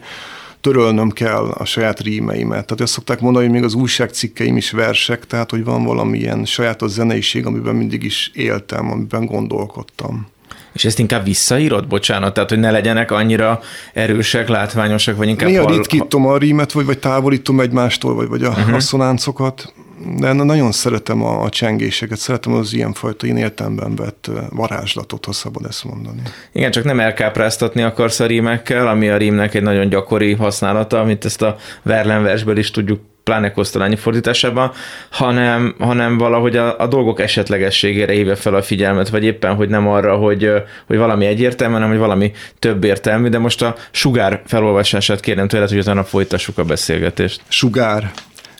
törölnöm 0.63 1.09
kell 1.09 1.49
a 1.49 1.65
saját 1.65 1.99
rímeimet. 1.99 2.65
Tehát 2.65 2.81
azt 2.81 2.93
szokták 2.93 3.19
mondani, 3.19 3.45
hogy 3.45 3.53
még 3.53 3.63
az 3.63 3.73
újságcikkeim 3.73 4.57
is 4.57 4.71
versek, 4.71 5.27
tehát 5.27 5.49
hogy 5.49 5.63
van 5.63 5.83
valamilyen 5.83 6.45
sajátos 6.45 6.91
zeneiség, 6.91 7.45
amiben 7.45 7.75
mindig 7.75 8.03
is 8.03 8.31
éltem, 8.33 8.91
amiben 8.91 9.25
gondolkodtam. 9.25 10.27
És 10.73 10.85
ezt 10.85 10.99
inkább 10.99 11.23
visszaírod, 11.23 11.87
bocsánat, 11.87 12.33
tehát 12.33 12.49
hogy 12.49 12.59
ne 12.59 12.71
legyenek 12.71 13.11
annyira 13.11 13.59
erősek, 13.93 14.47
látványosak, 14.47 15.17
vagy 15.17 15.27
inkább... 15.27 15.49
Néha 15.49 15.63
hal... 15.63 15.75
ritkítom 15.75 16.27
a 16.27 16.37
rímet, 16.37 16.71
vagy, 16.71 16.85
vagy 16.85 16.99
távolítom 16.99 17.59
egymástól, 17.59 18.15
vagy, 18.15 18.27
vagy 18.27 18.43
a 18.43 18.49
uh-huh. 18.49 18.75
asszonáncokat 18.75 19.73
de 20.17 20.33
nagyon 20.33 20.71
szeretem 20.71 21.23
a, 21.23 21.43
a 21.43 21.49
csengéseket, 21.49 22.17
szeretem 22.17 22.53
az 22.53 22.73
ilyenfajta 22.73 23.27
én 23.27 23.37
értelemben 23.37 23.95
vett 23.95 24.29
varázslatot, 24.49 25.25
ha 25.25 25.31
szabad 25.31 25.65
ezt 25.65 25.83
mondani. 25.83 26.21
Igen, 26.51 26.71
csak 26.71 26.83
nem 26.83 26.99
elkápráztatni 26.99 27.81
akarsz 27.81 28.19
a 28.19 28.25
rímekkel, 28.25 28.87
ami 28.87 29.09
a 29.09 29.17
rímnek 29.17 29.53
egy 29.53 29.61
nagyon 29.61 29.89
gyakori 29.89 30.33
használata, 30.33 30.99
amit 30.99 31.25
ezt 31.25 31.41
a 31.41 31.55
Verlen 31.81 32.23
versből 32.23 32.57
is 32.57 32.71
tudjuk 32.71 32.99
pláne 33.23 33.51
Kosztolányi 33.51 33.95
fordításában, 33.95 34.71
hanem, 35.09 35.75
hanem 35.79 36.17
valahogy 36.17 36.57
a, 36.57 36.79
a 36.79 36.87
dolgok 36.87 37.19
esetlegességére 37.19 38.13
hívja 38.13 38.35
fel 38.35 38.55
a 38.55 38.61
figyelmet, 38.61 39.09
vagy 39.09 39.23
éppen, 39.23 39.55
hogy 39.55 39.69
nem 39.69 39.87
arra, 39.87 40.15
hogy, 40.15 40.51
hogy 40.87 40.97
valami 40.97 41.25
egyértelmű, 41.25 41.73
hanem 41.73 41.89
hogy 41.89 41.97
valami 41.97 42.31
több 42.59 42.83
értelmű, 42.83 43.29
de 43.29 43.37
most 43.37 43.61
a 43.61 43.75
sugár 43.91 44.41
felolvasását 44.45 45.19
kérem 45.19 45.47
tőled, 45.47 45.69
hogy 45.69 45.77
utána 45.77 46.03
folytassuk 46.03 46.57
a 46.57 46.63
beszélgetést. 46.63 47.41
Sugár. 47.47 48.11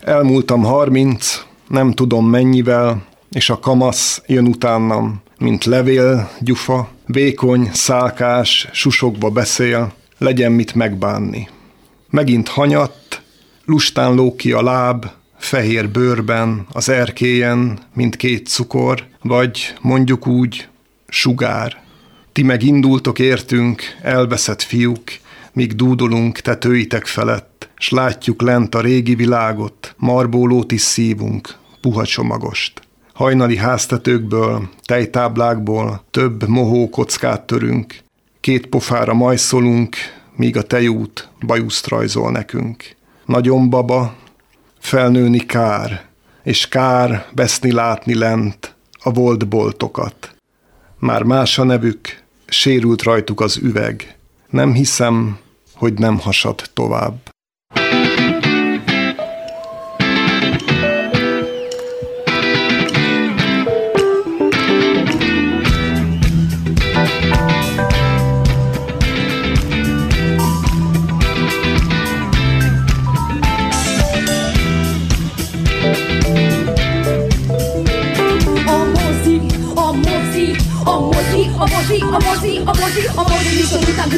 Elmúltam 0.06 0.64
harminc, 0.64 1.46
nem 1.68 1.92
tudom 1.92 2.30
mennyivel, 2.30 3.04
és 3.32 3.50
a 3.50 3.60
kamasz 3.60 4.22
jön 4.28 4.48
utánam, 4.48 5.22
mint 5.40 5.66
levél, 5.66 6.30
gyufa, 6.40 6.90
vékony, 7.06 7.70
szálkás, 7.74 8.68
susokba 8.72 9.30
beszél, 9.30 9.94
legyen 10.18 10.52
mit 10.52 10.76
megbánni. 10.76 11.50
Megint 12.10 12.48
hanyatt, 12.48 13.22
lustán 13.66 14.16
ló 14.16 14.36
ki 14.36 14.52
a 14.52 14.62
láb, 14.62 15.06
fehér 15.38 15.90
bőrben, 15.90 16.66
az 16.72 16.90
erkélyen, 16.90 17.80
mint 17.94 18.16
két 18.16 18.48
cukor, 18.48 19.04
vagy 19.22 19.74
mondjuk 19.82 20.28
úgy, 20.28 20.68
sugár. 21.08 21.84
Ti 22.32 22.44
meg 22.44 22.64
indultok 22.64 23.20
értünk, 23.20 23.82
elveszett 24.02 24.62
fiúk, 24.62 25.04
míg 25.54 25.76
dúdolunk 25.76 26.40
tetőitek 26.40 27.06
felett, 27.06 27.53
s 27.78 27.90
látjuk 27.90 28.42
lent 28.42 28.76
a 28.76 28.82
régi 28.82 29.16
világot, 29.16 29.96
marbólót 29.98 30.72
is 30.72 30.82
szívunk, 30.82 31.56
puha 31.82 32.06
csomagost. 32.06 32.82
Hajnali 33.14 33.58
háztetőkből, 33.58 34.70
tejtáblákból 34.86 36.04
több 36.12 36.48
mohó 36.48 36.90
kockát 36.90 37.42
törünk, 37.42 37.96
két 38.40 38.68
pofára 38.68 39.14
majszolunk, 39.14 39.96
míg 40.36 40.58
a 40.58 40.62
tejút 40.62 41.30
bajuszt 41.46 41.88
rajzol 41.88 42.32
nekünk. 42.32 42.96
Nagyon 43.26 43.70
baba, 43.70 44.16
felnőni 44.80 45.46
kár, 45.46 46.06
és 46.44 46.68
kár 46.68 47.26
veszni 47.36 47.72
látni 47.72 48.16
lent 48.16 48.76
a 49.04 49.12
volt 49.12 49.48
boltokat. 49.48 50.36
Már 51.00 51.24
más 51.24 51.58
a 51.58 51.64
nevük, 51.64 52.24
sérült 52.46 53.02
rajtuk 53.02 53.42
az 53.42 53.58
üveg. 53.58 54.18
Nem 54.50 54.74
hiszem, 54.74 55.38
hogy 55.74 55.94
nem 55.94 56.20
hasad 56.20 56.70
tovább. 56.74 57.33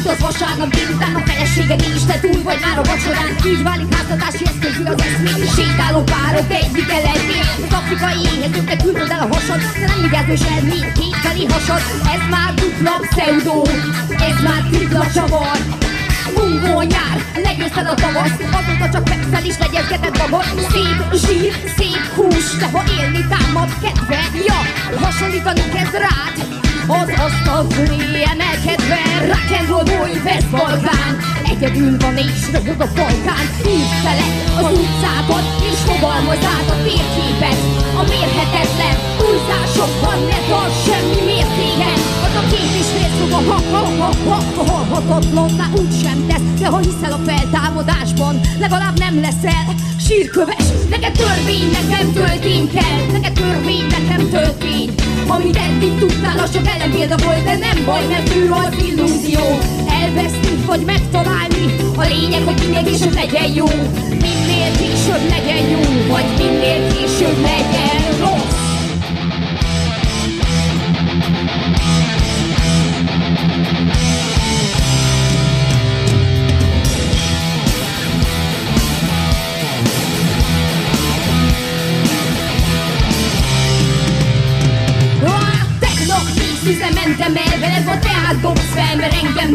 Utaz 0.06 0.18
vasárnap 0.20 0.70
délután 0.74 1.14
a 1.14 1.22
felesége 1.26 1.74
nincs, 1.74 2.04
te 2.06 2.18
túl 2.20 2.42
vagy 2.42 2.60
már 2.64 2.78
a 2.78 2.82
vacsorán 2.82 3.28
Így 3.46 3.62
válik 3.62 3.94
háztatási 3.94 4.44
eszközű 4.50 4.82
az 4.92 5.02
eszmény 5.06 5.46
Sétáló 5.56 6.00
párok, 6.12 6.50
egyik 6.60 6.90
eledmény 6.98 7.48
Az 7.66 7.74
afrikai 7.80 8.20
éhezőknek 8.32 8.82
küldöd 8.82 9.10
el 9.10 9.20
a 9.26 9.28
hasad 9.34 9.60
De 9.80 9.86
nem 9.86 10.00
vigyázz 10.02 10.42
el, 10.52 10.62
mint 10.70 10.92
kétfeli 10.98 11.44
hasad 11.54 11.82
Ez 12.14 12.22
már 12.30 12.50
dupla 12.54 12.94
pseudo 13.10 13.62
Ez 14.30 14.38
már 14.46 14.62
tripla 14.70 15.06
csavar. 15.14 15.56
Mungó 16.36 16.82
nyár, 16.82 17.16
legyőzted 17.44 17.86
a 17.86 17.94
tavasz 17.94 18.36
Azóta 18.58 18.86
csak 18.92 19.08
fekszel 19.08 19.44
is 19.50 19.58
legyezgetett 19.58 20.18
babot 20.18 20.48
Szép 20.72 20.98
zsír, 21.22 21.52
szép 21.76 22.04
hús 22.14 22.46
De 22.60 22.66
ha 22.72 22.82
élni 22.98 23.22
támad 23.32 23.70
kedve, 23.82 24.20
ja 24.46 24.60
Hasonlítani 25.02 25.64
kezd 25.74 25.94
rád 25.94 26.45
az 26.88 27.10
asztal 27.26 27.66
fölé 27.70 28.22
emelkedve 28.32 29.00
Rock 29.30 29.50
and 29.58 29.68
roll 29.68 29.84
boy, 29.84 30.12
vesz 30.24 30.48
balgán 30.50 31.12
Egyedül 31.52 31.96
van 31.98 32.16
és 32.16 32.42
rögög 32.52 32.80
a 32.80 32.86
falkán. 32.86 33.46
Hívd 33.64 33.94
fele 34.04 34.26
az 34.58 34.78
utcákat 34.82 35.44
És 35.70 35.78
fogalmaz 35.88 36.42
át 36.54 36.68
a 36.74 36.76
térképet. 36.86 37.60
A 38.00 38.02
mérhetetlen 38.12 38.96
pulzásokban 39.18 40.18
Ne 40.30 40.40
tarts 40.48 40.78
semmi 40.86 41.20
mértéken 41.30 41.98
Az 42.26 42.34
a 42.40 42.42
két 42.50 42.72
és 42.80 42.88
fél 42.94 43.10
szoba 43.18 43.38
ha 43.48 43.58
ha 43.72 43.82
ha 44.00 44.10
ha 44.28 44.38
ha 44.56 44.64
Halhatatlanná 44.70 45.66
úgy 45.80 45.94
sem 46.02 46.18
tesz. 46.28 46.48
De 46.60 46.66
ha 46.66 46.78
hiszel 46.78 47.12
a 47.12 47.20
feltámadásban 47.28 48.40
Legalább 48.58 48.98
nem 48.98 49.20
leszel 49.20 49.64
sírköves. 50.06 50.66
Neked 50.90 51.12
törvény, 51.12 51.70
nekem 51.78 52.12
töltény 52.12 52.70
kell. 52.74 53.00
Neked 53.12 53.32
törvény, 53.32 53.86
nekem 53.96 54.28
töltény 54.30 55.05
Amit 55.26 55.56
eddig 55.56 55.98
tudtál, 55.98 56.38
az 56.38 56.50
csak 56.50 56.66
ellenpélda 56.66 57.16
volt 57.24 57.44
De 57.44 57.56
nem 57.56 57.84
baj, 57.84 58.06
mert 58.06 58.34
ő 58.36 58.50
az 58.50 58.82
illúzió. 58.88 59.58
Elveszni 60.02 60.64
vagy 60.66 60.84
megtalálni. 60.84 61.64
A 61.96 62.02
lényeg, 62.02 62.42
hogy 62.44 62.60
minél 62.60 62.84
később 62.84 63.14
legyen 63.14 63.52
jó. 63.54 63.66
Minél 64.08 64.70
később 64.78 65.28
legyen 65.28 65.68
jó 65.70 65.80
Vagy 66.12 66.28
minél 66.38 66.88
később 66.92 67.40
legyen 67.40 68.18
rossz 68.18 68.55
Tüze 87.06 87.18
mentem 87.18 87.52
el 87.52 87.58
veled, 87.60 87.84
vagy 87.84 87.98
tehát 87.98 88.40
dobsz 88.40 88.72
fel 88.74 88.96
Mert 88.96 89.14
engem 89.14 89.52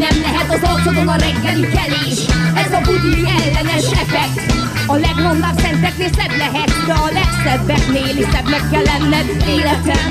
az 0.82 0.88
arcodon 0.88 1.08
a 1.08 1.16
reggeli 1.16 1.68
kelés. 1.76 2.20
Ez 2.64 2.72
a 2.74 2.82
budi 2.86 3.14
ellenes 3.38 3.86
effekt. 4.04 4.60
A 4.88 4.96
legmondább 4.96 5.60
szenteknél 5.60 6.10
szebb 6.18 6.38
lehet 6.38 6.72
De 6.88 6.94
a 6.94 7.10
legszebbeknél 7.18 8.16
is 8.22 8.28
szebbnek 8.34 8.64
kell 8.72 8.86
lenned. 8.92 9.28
Életem, 9.56 10.10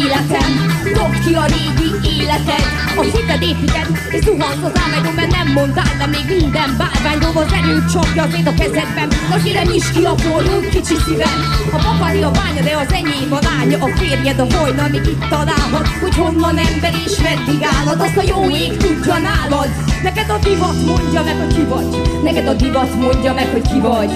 életem 0.00 0.50
Dobd 0.94 1.18
ki 1.24 1.34
a 1.34 1.44
régi 1.54 1.90
életed. 2.16 2.64
A 3.00 3.02
hited 3.02 3.42
építed 3.42 3.88
és 4.10 4.22
zuhansz 4.24 4.64
az 4.68 4.80
álmedon 4.82 5.14
Mert 5.14 5.32
nem 5.36 5.48
mondtál 5.52 5.94
le 5.98 6.06
még 6.06 6.26
minden 6.40 6.70
bárványról 6.80 7.42
Az 7.42 7.52
erőt 7.58 7.90
csapja 7.92 8.22
az 8.22 8.34
a 8.52 8.54
kezedben 8.60 9.08
Akire 9.34 9.62
nyis 9.62 9.90
ki 9.94 10.02
a 10.12 10.14
forró 10.24 10.56
kicsi 10.72 10.96
szívem. 11.04 11.38
A 11.76 11.78
papari 11.84 12.22
a 12.22 12.30
bánya, 12.30 12.62
de 12.68 12.74
az 12.84 12.92
enyém 13.00 13.32
a 13.38 13.40
lánya. 13.48 13.78
A 13.86 13.88
férjed 13.98 14.38
a 14.44 14.46
hajna, 14.56 14.88
még 14.94 15.06
itt 15.14 15.24
találhat 15.34 15.88
Hogy 16.02 16.14
honnan 16.22 16.56
ember 16.66 16.94
és 17.06 17.14
meddig 17.26 17.60
állad 17.76 18.00
Azt 18.00 18.16
a 18.22 18.24
jó 18.32 18.40
ég 18.64 18.76
tudja 18.76 19.16
nálad 19.28 19.70
Neked 20.08 20.30
a 20.30 20.38
divat 20.38 20.84
mondja 20.86 21.22
meg, 21.22 21.36
hogy 21.36 21.54
ki 21.54 21.64
vagy. 21.64 22.20
Neked 22.22 22.46
a 22.46 22.54
divat 22.54 22.94
mondja 22.94 23.34
meg, 23.34 23.46
hogy 23.46 23.68
ki 23.68 23.80
vagy. 23.80 24.10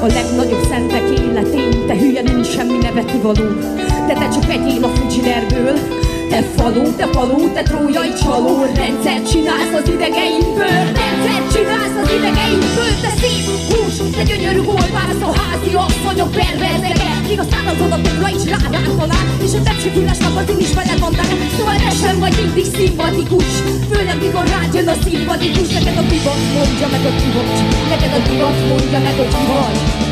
A 0.00 0.06
legnagyobb 0.06 0.62
szentek 0.68 1.18
életén 1.18 1.86
Te 1.86 1.94
hülye, 1.98 2.22
nincs 2.22 2.46
semmi 2.46 2.78
neveti 2.82 3.20
való 3.22 3.48
De 4.06 4.14
te 4.14 4.28
csak 4.28 4.50
egyél 4.50 4.84
a 4.84 4.88
Fujilerből 4.88 6.03
te 6.34 6.42
faló, 6.42 6.82
te 6.96 7.06
faló, 7.12 7.48
te 7.54 7.62
trójai 7.62 8.12
csaló 8.22 8.54
Rendszert 8.74 9.30
csinálsz 9.30 9.74
az 9.78 9.88
idegeimből 9.94 10.78
Rendszert 11.00 11.46
csinálsz 11.54 11.96
az 12.02 12.10
idegeimből 12.16 12.92
Te 13.02 13.10
szép 13.20 13.44
hús, 13.70 13.96
te 14.16 14.22
gyönyörű 14.22 14.62
holvászó 14.70 15.28
Házi 15.40 15.72
asszonyok 15.84 16.30
perverzege 16.38 17.08
Míg 17.28 17.40
a 17.40 17.46
szárazon 17.50 17.92
a 17.96 17.98
bukra 18.04 18.28
is 18.36 18.44
rádán 18.52 18.96
talál 18.98 19.26
És 19.46 19.52
a 19.58 19.62
tepsifülles 19.66 20.20
magazin 20.26 20.58
is 20.66 20.72
veled 20.78 20.98
van 21.04 21.12
tán 21.18 21.32
Szóval 21.56 21.76
ne 21.84 21.90
sem 22.02 22.18
vagy 22.18 22.34
mindig 22.40 22.66
szimpatikus. 22.76 23.50
Főleg 23.90 24.18
mikor 24.24 24.46
rád 24.54 24.74
jön 24.74 24.88
a 24.94 24.96
szimpatikus 25.04 25.68
Neked 25.76 25.96
a 26.02 26.04
divat 26.10 26.40
mondja 26.54 26.86
meg, 26.92 27.04
a 27.08 27.12
ki 27.18 27.28
Neked 27.92 28.12
a 28.18 28.20
divat 28.28 28.58
mondja 28.68 28.98
meg, 29.06 29.18
a 29.24 29.26
ki 29.34 30.03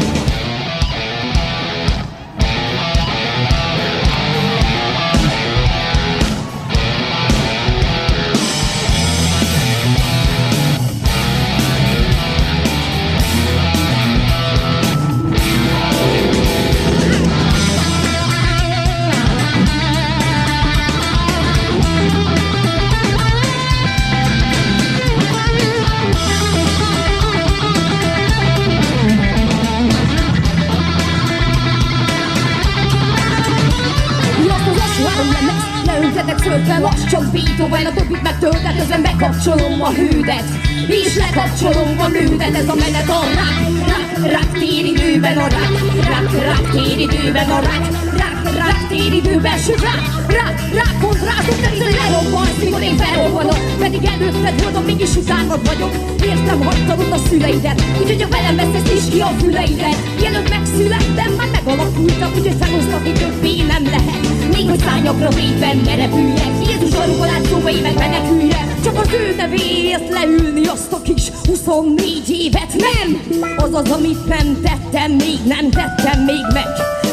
Beethoven, 37.33 37.87
a 37.87 37.93
többit 37.93 38.23
megtöltet, 38.23 38.77
közben 38.79 39.03
bekapcsolom 39.03 39.83
a 39.83 39.91
hődet, 39.91 40.49
és 40.87 41.17
lekapcsolom 41.17 41.99
a 41.99 42.09
nődet, 42.09 42.55
ez 42.55 42.69
a 42.69 42.75
menet 42.75 43.09
a 43.09 43.21
rák, 43.39 43.59
rák, 43.91 44.33
rák 44.33 44.53
téridőben 44.53 45.37
a 45.37 45.47
rák, 45.49 45.73
rák, 46.09 46.33
rák 46.47 46.71
téridőben 46.71 47.51
a 47.51 47.61
rák, 47.61 47.85
rák, 48.17 48.55
rák 48.57 48.89
téridőben, 48.89 49.59
sőt 49.59 49.81
rák, 49.81 50.03
rák, 50.29 50.57
rák 50.75 50.95
kontrázok, 51.01 51.61
te 51.61 51.71
bizony 51.71 51.97
lerobbansz, 52.01 52.59
mikor 52.63 52.83
én 52.83 52.97
felrobbanok, 52.97 53.61
pedig 53.79 54.05
előtted 54.05 54.63
voltam, 54.63 54.85
mégis 54.85 55.17
utánad 55.17 55.67
vagyok, 55.67 55.93
értem, 56.25 56.63
hagytad 56.65 57.01
ott 57.01 57.13
a 57.13 57.19
szüleidet, 57.29 57.83
úgyhogy 58.01 58.23
ha 58.23 58.29
velem 58.29 58.57
veszesz 58.57 58.93
is 58.99 59.13
ki 59.13 59.21
a 59.21 59.31
füleidet, 59.39 59.97
mielőtt 60.21 60.49
megszülettem, 60.49 61.33
már 61.39 61.49
megalakultak, 61.53 62.37
úgyhogy 62.37 62.57
felosztatni 62.61 63.13
többé 63.13 63.63
nem 63.63 63.85
lehet, 63.85 64.32
még 64.53 64.69
hogy 64.69 64.79
szányakra 64.79 65.29
védben 65.29 65.77
ne 65.85 65.95
repüljek, 65.95 66.53
Jézus 66.67 66.95
alul 66.95 67.27
látszóba 67.27 67.71
évek 67.71 67.99
menekülje, 67.99 68.77
csak 68.85 68.99
az 68.99 69.09
ő 69.13 69.35
nevéért 69.37 70.09
leülni 70.09 70.67
azt 70.67 70.93
a 70.93 71.03
kis 71.03 71.31
24 71.47 72.31
évet, 72.31 72.75
nem! 72.77 73.21
Az 73.57 73.75
az, 73.75 73.91
amit 73.91 74.27
nem 74.27 74.61
tettem, 74.63 75.11
még 75.11 75.39
nem 75.45 75.71
tettem 75.71 76.25
még 76.25 76.45
meg. 76.53 76.67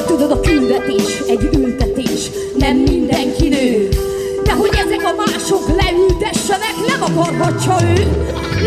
Tudod, 0.08 0.32
a 0.32 0.40
küldetés 0.40 1.20
egy 1.28 1.50
ültetés, 1.58 2.30
nem 2.58 2.78
mindenki 2.78 3.48
nő. 3.48 3.90
De 4.50 4.56
hogy 4.56 4.76
ezek 4.86 5.04
a 5.12 5.14
mások 5.22 5.64
leültessenek, 5.80 6.76
nem 6.88 7.02
akarhatja 7.10 7.76
ő. 7.94 7.98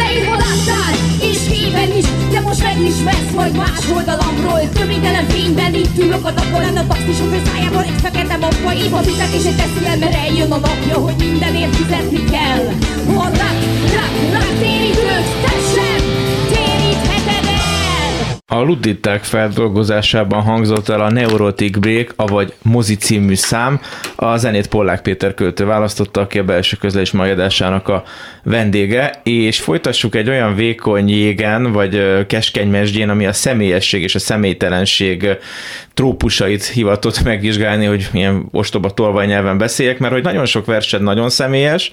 Leírva 0.01 0.37
láttál, 0.45 0.95
és 1.21 1.39
képen 1.51 1.97
is, 1.97 2.07
de 2.33 2.41
most 2.41 2.63
megismersz 2.63 3.33
majd 3.35 3.57
más 3.57 3.85
oldalamról. 3.95 4.69
Töménytelen 4.75 5.27
fényben 5.29 5.75
itt 5.75 5.99
ülök 5.99 6.25
a 6.25 6.35
tapolán, 6.35 6.77
a 6.77 6.87
taxisok 6.87 7.33
szájában 7.47 7.83
egy 7.83 8.01
fekete 8.03 8.37
mappa. 8.37 8.75
Év 8.75 8.95
az 8.95 9.07
ütek 9.07 9.33
és 9.39 9.45
egy 9.45 9.57
teszi 9.57 9.87
el, 9.87 9.99
mert 9.99 10.15
eljön 10.15 10.53
a 10.53 10.57
napja, 10.57 10.97
hogy 11.07 11.15
mindenért 11.19 11.77
fizetni 11.77 12.25
kell. 12.25 12.65
Ha 13.15 13.25
rák, 13.41 13.59
rák, 13.95 14.15
rák 14.33 14.53
térítőt, 14.59 15.29
A 18.53 18.61
ludditák 18.61 19.25
feldolgozásában 19.25 20.43
hangzott 20.43 20.89
el 20.89 21.01
a 21.01 21.11
Neurotic 21.11 21.79
Break, 21.79 22.13
avagy 22.17 22.55
Mozi 22.63 22.97
című 22.97 23.35
szám. 23.35 23.81
A 24.17 24.37
zenét 24.37 24.67
Pollák 24.67 25.03
Péter 25.03 25.35
költő 25.35 25.65
választotta, 25.65 26.21
aki 26.21 26.39
a 26.39 26.45
belső 26.45 26.77
közlés 26.77 27.11
magyarásának 27.11 27.89
a 27.89 28.03
vendége, 28.43 29.21
és 29.23 29.61
folytassuk 29.61 30.15
egy 30.15 30.29
olyan 30.29 30.55
vékony 30.55 31.09
jégen, 31.09 31.73
vagy 31.73 32.27
keskeny 32.27 32.69
mesdjén, 32.69 33.09
ami 33.09 33.27
a 33.27 33.33
személyesség 33.33 34.03
és 34.03 34.15
a 34.15 34.19
személytelenség 34.19 35.29
trópusait 35.95 36.65
hivatott 36.65 37.23
megvizsgálni, 37.23 37.85
hogy 37.85 38.09
milyen 38.13 38.49
ostoba 38.51 38.91
tolvajnyelven 38.91 39.59
beszéljek, 39.59 39.99
mert 39.99 40.13
hogy 40.13 40.23
nagyon 40.23 40.47
sok 40.47 40.67
versed 40.67 41.03
nagyon 41.03 41.31
személyes, 41.31 41.91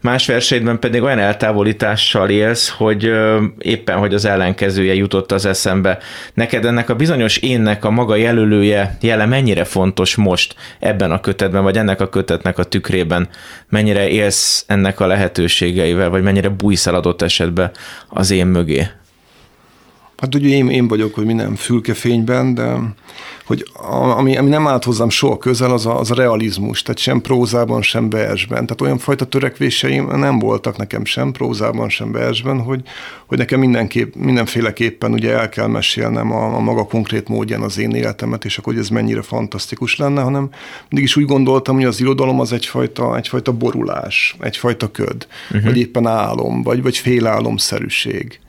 más 0.00 0.26
verseidben 0.26 0.78
pedig 0.78 1.02
olyan 1.02 1.18
eltávolítással 1.18 2.30
élsz, 2.30 2.68
hogy 2.68 3.10
éppen, 3.58 3.96
hogy 3.96 4.14
az 4.14 4.24
ellenkezője 4.24 4.94
jutott 4.94 5.32
az 5.32 5.44
eszembe. 5.44 5.98
Neked 6.34 6.64
ennek 6.64 6.88
a 6.90 6.94
bizonyos 6.94 7.36
énnek 7.36 7.84
a 7.84 7.90
maga 7.90 8.16
jelölője, 8.16 8.96
jele 9.00 9.26
mennyire 9.26 9.64
fontos 9.64 10.14
most 10.14 10.54
ebben 10.78 11.10
a 11.10 11.20
kötetben, 11.20 11.62
vagy 11.62 11.76
ennek 11.76 12.00
a 12.00 12.08
kötetnek 12.08 12.58
a 12.58 12.64
tükrében? 12.64 13.28
Mennyire 13.68 14.08
élsz 14.08 14.64
ennek 14.66 15.00
a 15.00 15.06
lehetőségeivel, 15.06 16.08
vagy 16.08 16.22
mennyire 16.22 16.48
bújsz 16.48 16.86
adott 16.86 17.22
esetben 17.22 17.70
az 18.08 18.30
én 18.30 18.46
mögé? 18.46 18.86
Hát 20.16 20.34
ugye 20.34 20.48
én, 20.48 20.68
én 20.70 20.88
vagyok, 20.88 21.14
hogy 21.14 21.24
minden 21.24 21.54
fülkefényben, 21.54 22.54
de 22.54 22.76
hogy 23.46 23.66
ami, 24.16 24.36
ami 24.36 24.48
nem 24.48 24.66
állt 24.66 24.84
hozzám 24.84 25.08
soha 25.08 25.38
közel, 25.38 25.72
az 25.72 25.86
a, 25.86 25.98
az 25.98 26.10
a 26.10 26.14
realizmus, 26.14 26.82
tehát 26.82 26.98
sem 26.98 27.20
prózában, 27.20 27.82
sem 27.82 28.10
versben. 28.10 28.66
Tehát 28.66 28.80
olyan 28.80 28.98
fajta 28.98 29.24
törekvéseim 29.24 30.06
nem 30.06 30.38
voltak 30.38 30.76
nekem 30.76 31.04
sem 31.04 31.32
prózában, 31.32 31.88
sem 31.88 32.12
versben, 32.12 32.60
hogy, 32.60 32.82
hogy 33.26 33.38
nekem 33.38 33.60
mindenképp, 33.60 34.14
mindenféleképpen 34.14 35.12
ugye 35.12 35.32
el 35.32 35.48
kell 35.48 35.66
mesélnem 35.66 36.32
a, 36.32 36.54
a 36.54 36.60
maga 36.60 36.84
konkrét 36.84 37.28
módján 37.28 37.62
az 37.62 37.78
én 37.78 37.90
életemet, 37.90 38.44
és 38.44 38.58
akkor 38.58 38.72
hogy 38.72 38.82
ez 38.82 38.88
mennyire 38.88 39.22
fantasztikus 39.22 39.96
lenne, 39.96 40.22
hanem 40.22 40.50
mindig 40.88 41.08
is 41.08 41.16
úgy 41.16 41.26
gondoltam, 41.26 41.74
hogy 41.74 41.84
az 41.84 42.00
irodalom 42.00 42.40
az 42.40 42.52
egyfajta, 42.52 43.16
egyfajta 43.16 43.52
borulás, 43.52 44.36
egyfajta 44.40 44.90
köd, 44.90 45.26
uh-huh. 45.50 45.64
vagy 45.64 45.78
éppen 45.78 46.06
álom, 46.06 46.62
vagy, 46.62 46.82
vagy 46.82 46.96
félálomszerűség 46.96 48.40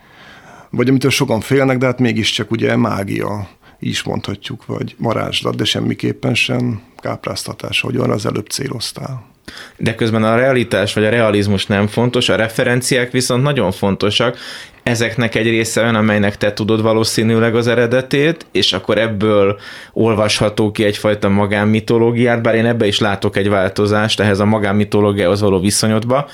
vagy 0.70 0.90
amitől 0.90 1.12
sokan 1.12 1.40
félnek, 1.40 1.78
de 1.78 1.86
hát 1.86 2.00
mégiscsak 2.00 2.52
ugye 2.52 2.76
mágia, 2.76 3.48
is 3.80 4.04
mondhatjuk, 4.04 4.66
vagy 4.66 4.96
varázslat, 4.98 5.56
de 5.56 5.64
semmiképpen 5.64 6.34
sem 6.34 6.82
kápráztatás, 6.98 7.82
hogy 7.82 7.96
arra 7.96 8.14
az 8.14 8.26
előbb 8.26 8.48
céloztál. 8.48 9.36
De 9.78 9.96
közben 9.96 10.24
a 10.24 10.36
realitás 10.36 10.94
vagy 10.94 11.06
a 11.06 11.10
realizmus 11.10 11.66
nem 11.66 11.88
fontos, 11.88 12.30
a 12.30 12.36
referenciák 12.36 13.12
viszont 13.12 13.44
nagyon 13.44 13.72
fontosak. 13.72 14.38
Ezeknek 14.84 15.36
egy 15.36 15.50
része 15.50 15.82
olyan, 15.82 15.96
amelynek 15.96 16.38
te 16.38 16.54
tudod 16.54 16.82
valószínűleg 16.82 17.56
az 17.56 17.68
eredetét, 17.68 18.46
és 18.52 18.74
akkor 18.74 18.98
ebből 18.98 19.60
olvasható 19.94 20.72
ki 20.72 20.84
egyfajta 20.84 21.30
magánmitológiát, 21.30 22.42
bár 22.42 22.56
én 22.56 22.66
ebbe 22.66 22.88
is 22.88 23.00
látok 23.00 23.38
egy 23.38 23.50
változást 23.50 24.20
ehhez 24.20 24.40
a 24.40 24.46
magánmitológiához 24.46 25.42
való 25.42 25.60
viszonyodba. 25.60 26.30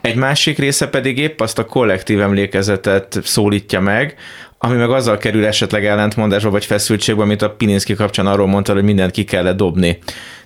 Egy 0.00 0.16
másik 0.16 0.58
része 0.58 0.88
pedig 0.88 1.18
épp 1.18 1.40
azt 1.40 1.58
a 1.58 1.64
kollektív 1.64 2.20
emlékezetet 2.20 3.18
szólítja 3.22 3.80
meg, 3.80 4.14
ami 4.58 4.76
meg 4.76 4.90
azzal 4.90 5.16
kerül 5.16 5.46
esetleg 5.46 5.86
ellentmondásba 5.86 6.50
vagy 6.50 6.64
feszültségbe, 6.64 7.22
amit 7.22 7.42
a 7.42 7.50
Pininszki 7.50 7.94
kapcsán 7.94 8.26
arról 8.26 8.46
mondta, 8.46 8.72
hogy 8.72 8.82
mindent 8.82 9.10
ki 9.10 9.24
kellett 9.24 9.56
dobni. 9.56 9.98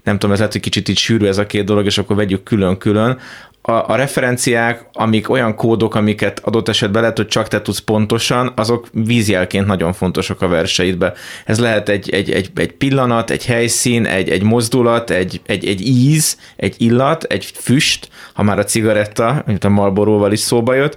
Nem 0.04 0.14
tudom, 0.14 0.30
ez 0.30 0.38
lehet, 0.38 0.52
hogy 0.52 0.62
kicsit 0.62 0.88
így 0.88 0.98
sűrű 0.98 1.26
ez 1.26 1.38
a 1.38 1.46
két 1.46 1.64
dolog, 1.64 1.84
és 1.84 1.98
akkor 1.98 2.16
vegyük 2.16 2.42
külön-külön. 2.42 3.18
A, 3.62 3.72
a 3.72 3.94
referenciák, 3.94 4.88
amik 4.92 5.30
olyan 5.30 5.54
kódok, 5.54 5.94
amiket 5.94 6.40
adott 6.44 6.68
esetben 6.68 7.00
lehet, 7.00 7.16
hogy 7.16 7.26
csak 7.26 7.48
te 7.48 7.62
tudsz 7.62 7.78
pontosan, 7.78 8.52
azok 8.56 8.88
vízjelként 8.92 9.66
nagyon 9.66 9.92
fontosak 9.92 10.42
a 10.42 10.48
verseidbe. 10.48 11.12
Ez 11.44 11.60
lehet 11.60 11.88
egy, 11.88 12.10
egy, 12.10 12.30
egy, 12.30 12.50
egy 12.54 12.72
pillanat, 12.72 13.30
egy 13.30 13.46
helyszín, 13.46 14.06
egy, 14.06 14.28
egy 14.28 14.42
mozdulat, 14.42 15.10
egy, 15.10 15.40
egy, 15.46 15.66
egy 15.66 15.80
íz, 15.86 16.36
egy 16.56 16.74
illat, 16.78 17.24
egy 17.24 17.52
füst, 17.54 18.08
ha 18.34 18.42
már 18.42 18.58
a 18.58 18.64
cigaretta, 18.64 19.42
mint 19.46 19.64
a 19.64 19.68
Marlboro-val 19.68 20.32
is 20.32 20.40
szóba 20.40 20.74
jött, 20.74 20.96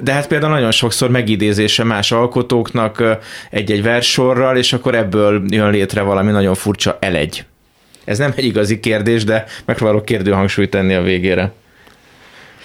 de 0.00 0.12
hát 0.12 0.26
például 0.26 0.52
nagyon 0.52 0.70
sokszor 0.70 1.10
megidézése 1.10 1.84
más 1.84 2.12
alkotóknak 2.12 3.18
egy-egy 3.50 3.82
versorral, 3.82 4.56
és 4.56 4.72
akkor 4.72 4.94
ebből 4.94 5.42
jön 5.48 5.70
létre 5.70 6.02
valami 6.02 6.30
nagyon 6.30 6.54
furcsa 6.54 6.98
elegy. 7.00 7.44
Ez 8.04 8.18
nem 8.18 8.32
egy 8.36 8.44
igazi 8.44 8.80
kérdés, 8.80 9.24
de 9.24 9.44
megpróbálok 9.64 10.04
kérdőhangsúlyt 10.04 10.70
tenni 10.70 10.94
a 10.94 11.02
végére. 11.02 11.52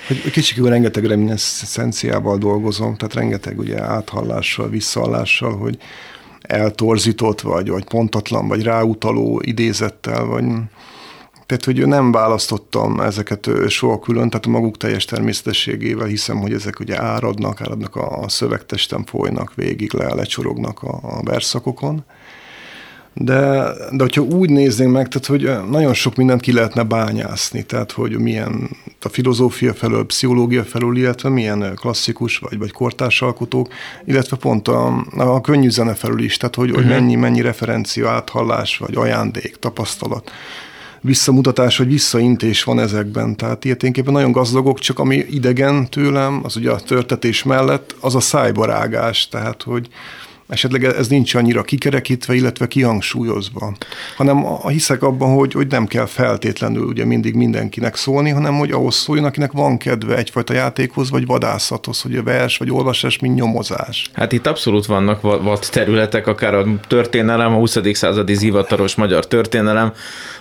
Hogy 0.08 0.32
kicsikül 0.32 0.70
rengeteg 0.70 1.06
reminiszenciával 1.06 2.38
dolgozom, 2.38 2.96
tehát 2.96 3.14
rengeteg 3.14 3.60
ugye 3.60 3.82
áthallással, 3.82 4.70
visszahallással, 4.70 5.58
hogy 5.58 5.78
eltorzított 6.42 7.42
vagy, 7.42 7.70
vagy 7.70 7.84
pontatlan, 7.84 8.48
vagy 8.48 8.64
ráutaló 8.64 9.42
idézettel, 9.46 10.26
vagy 10.26 10.44
tehát, 11.58 11.78
hogy 11.78 11.88
nem 11.88 12.12
választottam 12.12 13.00
ezeket 13.00 13.50
soha 13.68 14.00
külön, 14.00 14.30
tehát 14.30 14.46
a 14.46 14.50
maguk 14.50 14.78
teljes 14.78 15.06
természetességével 15.06 16.08
hiszem, 16.08 16.38
hogy 16.38 16.54
ezek 16.54 16.80
ugye 16.80 17.02
áradnak, 17.02 17.62
áradnak 17.62 17.96
a, 17.96 18.22
a 18.22 18.30
szövegtesten, 18.30 19.04
folynak 19.06 19.56
végig, 19.56 19.94
le, 19.94 20.14
lecsorognak 20.14 20.84
a, 20.84 21.00
a 21.02 21.24
verszakokon. 21.24 22.04
De, 23.14 23.74
de 23.92 24.04
hogyha 24.04 24.22
úgy 24.22 24.50
néznénk 24.50 24.92
meg, 24.92 25.08
tehát 25.08 25.26
hogy 25.26 25.70
nagyon 25.70 25.94
sok 25.94 26.16
mindent 26.16 26.42
ki 26.42 26.54
lehetne 26.54 26.84
bányászni, 26.84 27.64
tehát 27.64 27.92
hogy 27.92 28.20
milyen 28.20 28.70
a 29.02 29.10
filozófia 29.10 29.74
felől, 29.74 30.06
pszichológia 30.06 30.64
felől, 30.64 30.98
illetve 30.98 31.30
milyen 31.30 31.76
klasszikus 31.76 32.38
vagy, 32.38 32.58
vagy 32.58 32.72
kortárs 32.72 33.22
alkotók, 33.22 33.68
illetve 34.06 34.38
pont 34.38 34.68
a, 34.68 35.06
a 35.18 35.42
könnyű 35.42 35.70
zene 35.70 35.94
felül 35.94 36.24
is, 36.24 36.38
tehát 36.38 36.56
hogy, 36.56 36.70
uh-huh. 36.70 36.86
hogy 36.86 36.94
mennyi, 36.94 37.16
mennyi 37.16 37.42
referencia, 37.42 38.10
áthallás, 38.10 38.78
vagy 38.78 38.96
ajándék, 38.96 39.56
tapasztalat 39.56 40.32
visszamutatás 41.02 41.78
vagy 41.78 41.88
visszaintés 41.88 42.64
van 42.64 42.80
ezekben. 42.80 43.36
Tehát 43.36 43.66
ilyeténképpen 43.66 44.14
nagyon 44.14 44.32
gazdagok, 44.32 44.80
csak 44.80 45.00
ami 45.00 45.26
idegen 45.30 45.90
tőlem, 45.90 46.40
az 46.44 46.56
ugye 46.56 46.72
a 46.72 46.80
törtetés 46.80 47.44
mellett, 47.44 47.96
az 48.00 48.16
a 48.16 48.20
szájbarágás. 48.20 49.28
Tehát, 49.28 49.64
hogy 49.64 49.88
esetleg 50.52 50.84
ez 50.84 51.08
nincs 51.08 51.36
annyira 51.36 51.62
kikerekítve, 51.62 52.34
illetve 52.34 52.68
kihangsúlyozva, 52.68 53.74
hanem 54.18 54.46
a, 54.46 54.68
hiszek 54.68 55.04
abban, 55.04 55.34
hogy, 55.34 55.54
hogy 55.54 55.68
nem 55.68 55.86
kell 55.86 56.06
feltétlenül 56.06 56.84
ugye 56.84 57.06
mindig 57.06 57.36
mindenkinek 57.36 57.96
szólni, 57.96 58.30
hanem 58.30 58.58
hogy 58.58 58.72
ahhoz 58.72 58.96
szóljon, 58.96 59.26
akinek 59.26 59.52
van 59.52 59.78
kedve 59.78 60.16
egyfajta 60.16 60.54
játékhoz, 60.54 61.10
vagy 61.10 61.26
vadászathoz, 61.26 62.02
hogy 62.02 62.16
a 62.16 62.24
vers, 62.24 62.58
vagy 62.58 62.72
olvasás, 62.72 63.20
mint 63.20 63.36
nyomozás. 63.36 64.10
Hát 64.14 64.32
itt 64.32 64.48
abszolút 64.48 64.86
vannak 64.86 65.22
vad 65.22 65.60
területek, 65.72 66.28
akár 66.28 66.54
a 66.54 66.66
történelem, 66.88 67.54
a 67.54 67.58
20. 67.58 67.78
századi 67.94 68.34
zivataros 68.34 68.96
magyar 68.96 69.28
történelem, 69.28 69.94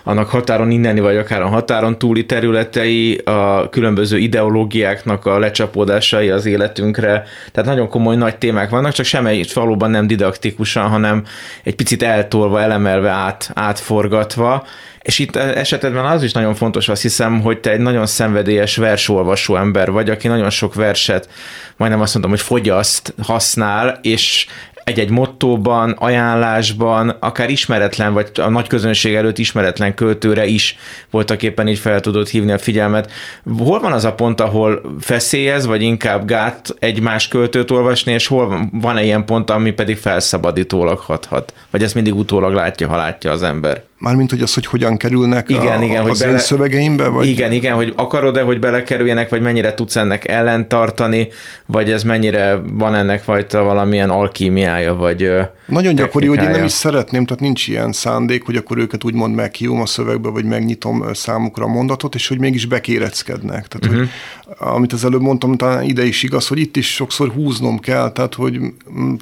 annak 0.03 0.29
határon 0.29 0.71
inneni, 0.71 0.99
vagy 0.99 1.17
akár 1.17 1.41
a 1.41 1.47
határon 1.47 1.97
túli 1.97 2.25
területei, 2.25 3.17
a 3.17 3.69
különböző 3.69 4.17
ideológiáknak 4.17 5.25
a 5.25 5.39
lecsapódásai 5.39 6.29
az 6.29 6.45
életünkre, 6.45 7.23
tehát 7.51 7.69
nagyon 7.69 7.87
komoly 7.87 8.15
nagy 8.15 8.37
témák 8.37 8.69
vannak, 8.69 8.91
csak 8.91 9.05
semmelyik 9.05 9.53
valóban 9.53 9.89
nem 9.91 10.00
nem 10.01 10.17
didaktikusan, 10.17 10.89
hanem 10.89 11.23
egy 11.63 11.75
picit 11.75 12.03
eltolva, 12.03 12.61
elemelve, 12.61 13.09
át, 13.09 13.51
átforgatva, 13.53 14.65
és 15.01 15.19
itt 15.19 15.35
esetedben 15.35 16.05
az 16.05 16.23
is 16.23 16.31
nagyon 16.31 16.55
fontos, 16.55 16.89
azt 16.89 17.01
hiszem, 17.01 17.41
hogy 17.41 17.59
te 17.59 17.71
egy 17.71 17.79
nagyon 17.79 18.05
szenvedélyes 18.05 18.75
versolvasó 18.75 19.55
ember 19.55 19.91
vagy, 19.91 20.09
aki 20.09 20.27
nagyon 20.27 20.49
sok 20.49 20.73
verset, 20.73 21.29
majdnem 21.77 22.01
azt 22.01 22.13
mondom, 22.13 22.31
hogy 22.31 22.41
fogyaszt, 22.41 23.13
használ, 23.21 23.99
és 24.01 24.47
egy-egy 24.83 25.09
mottóban, 25.09 25.91
ajánlásban, 25.91 27.09
akár 27.09 27.49
ismeretlen, 27.49 28.13
vagy 28.13 28.31
a 28.35 28.49
nagy 28.49 28.67
közönség 28.67 29.13
előtt 29.13 29.37
ismeretlen 29.37 29.93
költőre 29.93 30.45
is 30.45 30.77
voltak 31.09 31.43
éppen 31.43 31.67
így 31.67 31.79
fel 31.79 31.99
tudod 31.99 32.27
hívni 32.27 32.51
a 32.51 32.57
figyelmet. 32.57 33.11
Hol 33.57 33.79
van 33.79 33.91
az 33.91 34.05
a 34.05 34.13
pont, 34.13 34.41
ahol 34.41 34.81
feszélyez, 34.99 35.65
vagy 35.65 35.81
inkább 35.81 36.25
gát 36.25 36.75
egy 36.79 37.01
más 37.01 37.27
költőt 37.27 37.71
olvasni, 37.71 38.11
és 38.11 38.27
hol 38.27 38.69
van-e 38.71 39.03
ilyen 39.03 39.25
pont, 39.25 39.49
ami 39.49 39.71
pedig 39.71 39.97
felszabadítólag 39.97 40.99
hathat? 40.99 41.53
Vagy 41.69 41.83
ezt 41.83 41.95
mindig 41.95 42.15
utólag 42.15 42.53
látja, 42.53 42.87
ha 42.87 42.95
látja 42.95 43.31
az 43.31 43.43
ember? 43.43 43.89
Mármint, 44.01 44.29
hogy 44.29 44.41
az, 44.41 44.53
hogy 44.53 44.65
hogyan 44.65 44.97
kerülnek 44.97 45.49
igen, 45.49 45.79
a, 45.79 45.83
igen, 45.83 46.01
az 46.01 46.07
hogy 46.07 46.27
bele, 46.27 46.37
szövegeimbe? 46.37 47.07
Vagy? 47.07 47.27
Igen, 47.27 47.51
igen, 47.51 47.75
hogy 47.75 47.93
akarod-e, 47.95 48.41
hogy 48.41 48.59
belekerüljenek, 48.59 49.29
vagy 49.29 49.41
mennyire 49.41 49.73
tudsz 49.73 49.95
ennek 49.95 50.27
ellentartani, 50.27 51.27
vagy 51.65 51.91
ez 51.91 52.03
mennyire 52.03 52.61
van 52.73 52.95
ennek 52.95 53.23
fajta 53.23 53.63
valamilyen 53.63 54.09
alkímiája, 54.09 54.95
vagy 54.95 55.31
Nagyon 55.65 55.95
gyakori, 55.95 56.27
hogy 56.27 56.41
én 56.41 56.49
nem 56.49 56.63
is 56.63 56.71
szeretném, 56.71 57.25
tehát 57.25 57.41
nincs 57.41 57.67
ilyen 57.67 57.91
szándék, 57.91 58.45
hogy 58.45 58.55
akkor 58.55 58.77
őket 58.77 59.03
úgymond 59.03 59.35
meghívom 59.35 59.81
a 59.81 59.85
szövegbe, 59.85 60.29
vagy 60.29 60.45
megnyitom 60.45 61.05
számukra 61.13 61.65
a 61.65 61.67
mondatot, 61.67 62.15
és 62.15 62.27
hogy 62.27 62.39
mégis 62.39 62.65
bekéreckednek. 62.65 63.67
Tehát, 63.67 63.85
uh-huh. 63.85 63.97
hogy, 63.97 64.09
amit 64.57 64.93
az 64.93 65.05
előbb 65.05 65.21
mondtam, 65.21 65.57
talán 65.57 65.83
ide 65.83 66.05
is 66.05 66.23
igaz, 66.23 66.47
hogy 66.47 66.59
itt 66.59 66.77
is 66.77 66.93
sokszor 66.93 67.29
húznom 67.29 67.79
kell, 67.79 68.11
tehát, 68.11 68.33
hogy 68.33 68.59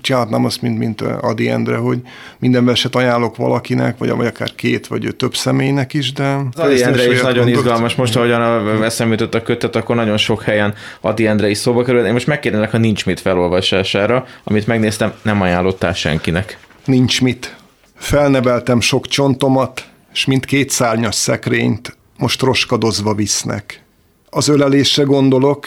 csinálhatnám 0.01 0.45
azt, 0.45 0.61
mint, 0.61 0.77
mint 0.77 1.01
Adi 1.01 1.49
Endre, 1.49 1.75
hogy 1.75 2.01
minden 2.39 2.65
verset 2.65 2.95
ajánlok 2.95 3.35
valakinek, 3.35 3.97
vagy, 3.97 4.09
vagy 4.09 4.27
akár 4.27 4.55
két 4.55 4.68
két 4.69 4.88
vagy 4.88 5.15
több 5.15 5.36
személynek 5.36 5.93
is, 5.93 6.13
de... 6.13 6.39
Adi 6.55 6.84
Endre 6.84 7.12
is 7.12 7.21
nagyon 7.21 7.43
mondott. 7.43 7.63
izgalmas, 7.63 7.95
most 7.95 8.15
ahogyan 8.15 8.84
eszem 8.84 9.12
jutott 9.12 9.36
a 9.36 9.41
kötet, 9.41 9.75
akkor 9.75 9.95
nagyon 9.95 10.17
sok 10.17 10.43
helyen 10.43 10.73
Adi 11.01 11.27
Endre 11.27 11.49
is 11.49 11.58
szóba 11.58 11.84
kerül. 11.84 12.05
Én 12.05 12.13
most 12.13 12.27
megkérdezek, 12.27 12.71
ha 12.71 12.77
nincs 12.77 13.05
mit 13.05 13.19
felolvasására, 13.19 14.25
amit 14.43 14.67
megnéztem, 14.67 15.13
nem 15.21 15.41
ajánlottál 15.41 15.93
senkinek. 15.93 16.58
Nincs 16.86 17.21
mit. 17.21 17.55
Felneveltem 17.95 18.79
sok 18.82 19.08
csontomat, 19.08 19.88
és 20.13 20.25
mint 20.25 20.45
két 20.45 20.69
szárnyas 20.69 21.15
szekrényt 21.15 21.97
most 22.17 22.41
roskadozva 22.41 23.13
visznek. 23.13 23.84
Az 24.29 24.47
ölelésre 24.47 25.03
gondolok, 25.03 25.65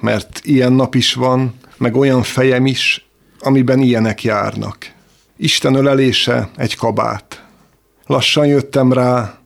mert 0.00 0.40
ilyen 0.42 0.72
nap 0.72 0.94
is 0.94 1.14
van, 1.14 1.54
meg 1.76 1.96
olyan 1.96 2.22
fejem 2.22 2.66
is, 2.66 3.06
amiben 3.40 3.80
ilyenek 3.80 4.22
járnak. 4.22 4.76
Isten 5.36 5.74
ölelése 5.74 6.48
egy 6.56 6.76
kabát. 6.76 7.43
Lassan 8.06 8.46
jöttem 8.46 8.92
rá, 8.92 9.38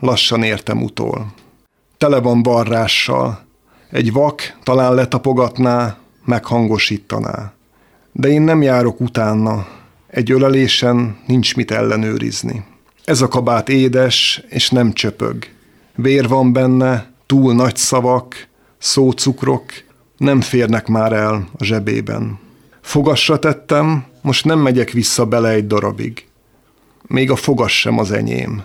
lassan 0.00 0.42
értem 0.42 0.82
utol. 0.82 1.26
Tele 1.96 2.20
van 2.20 2.42
barrással, 2.42 3.44
egy 3.90 4.12
vak 4.12 4.58
talán 4.62 4.94
letapogatná, 4.94 5.96
meghangosítaná. 6.24 7.52
De 8.12 8.28
én 8.28 8.42
nem 8.42 8.62
járok 8.62 9.00
utána, 9.00 9.66
egy 10.06 10.30
ölelésen 10.30 11.18
nincs 11.26 11.56
mit 11.56 11.70
ellenőrizni. 11.70 12.64
Ez 13.04 13.20
a 13.20 13.28
kabát 13.28 13.68
édes, 13.68 14.42
és 14.48 14.70
nem 14.70 14.92
csöpög. 14.92 15.46
Vér 15.94 16.28
van 16.28 16.52
benne, 16.52 17.12
túl 17.26 17.54
nagy 17.54 17.76
szavak, 17.76 18.48
szócukrok, 18.78 19.64
nem 20.16 20.40
férnek 20.40 20.86
már 20.86 21.12
el 21.12 21.48
a 21.58 21.64
zsebében. 21.64 22.38
Fogasra 22.80 23.38
tettem, 23.38 24.04
most 24.22 24.44
nem 24.44 24.58
megyek 24.58 24.90
vissza 24.90 25.26
bele 25.26 25.48
egy 25.48 25.66
darabig 25.66 26.27
még 27.08 27.30
a 27.30 27.36
fogas 27.36 27.80
sem 27.80 27.98
az 27.98 28.10
enyém. 28.10 28.64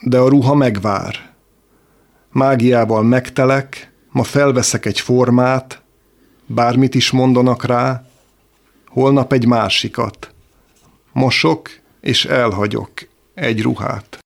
De 0.00 0.18
a 0.18 0.28
ruha 0.28 0.54
megvár. 0.54 1.30
Mágiával 2.30 3.02
megtelek, 3.02 3.92
ma 4.10 4.22
felveszek 4.22 4.86
egy 4.86 5.00
formát, 5.00 5.82
bármit 6.46 6.94
is 6.94 7.10
mondanak 7.10 7.64
rá, 7.64 8.06
holnap 8.86 9.32
egy 9.32 9.46
másikat. 9.46 10.34
Mosok 11.12 11.70
és 12.00 12.24
elhagyok 12.24 12.90
egy 13.34 13.62
ruhát. 13.62 14.21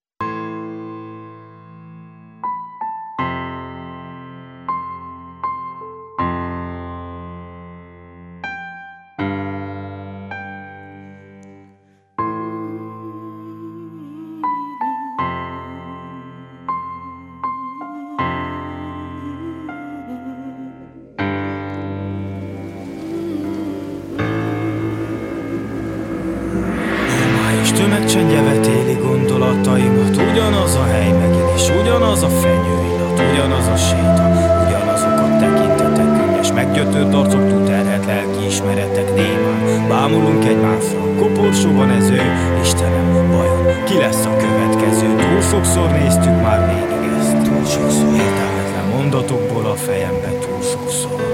mesét. 33.87 34.20
Ugyanazok 34.66 35.18
a 35.18 35.37
tekintetek 35.38 36.11
könnyes, 36.18 36.53
meggyötört 36.53 37.14
arcok 37.14 37.49
túlterhet 37.49 38.05
lelki 38.07 38.46
ismeretek 38.46 39.14
némán. 39.14 39.88
Bámulunk 39.88 40.44
egymásra, 40.44 40.99
koporsóban 41.18 41.90
ez 41.90 42.09
ő, 42.09 42.20
Istenem, 42.62 43.31
vajon 43.31 43.85
ki 43.85 43.96
lesz 43.99 44.25
a 44.27 44.37
következő? 44.37 45.16
Túl 45.16 45.40
sokszor 45.40 45.90
néztük 45.90 46.42
már 46.42 46.61
végig 46.66 47.11
ezt, 47.18 47.37
túl 47.42 47.64
sokszor 47.64 48.14
értelmetlen 48.14 48.88
mondatokból 48.96 49.66
a 49.66 49.75
fejembe 49.75 50.29
túl 50.29 50.62
sokszor. 50.62 51.25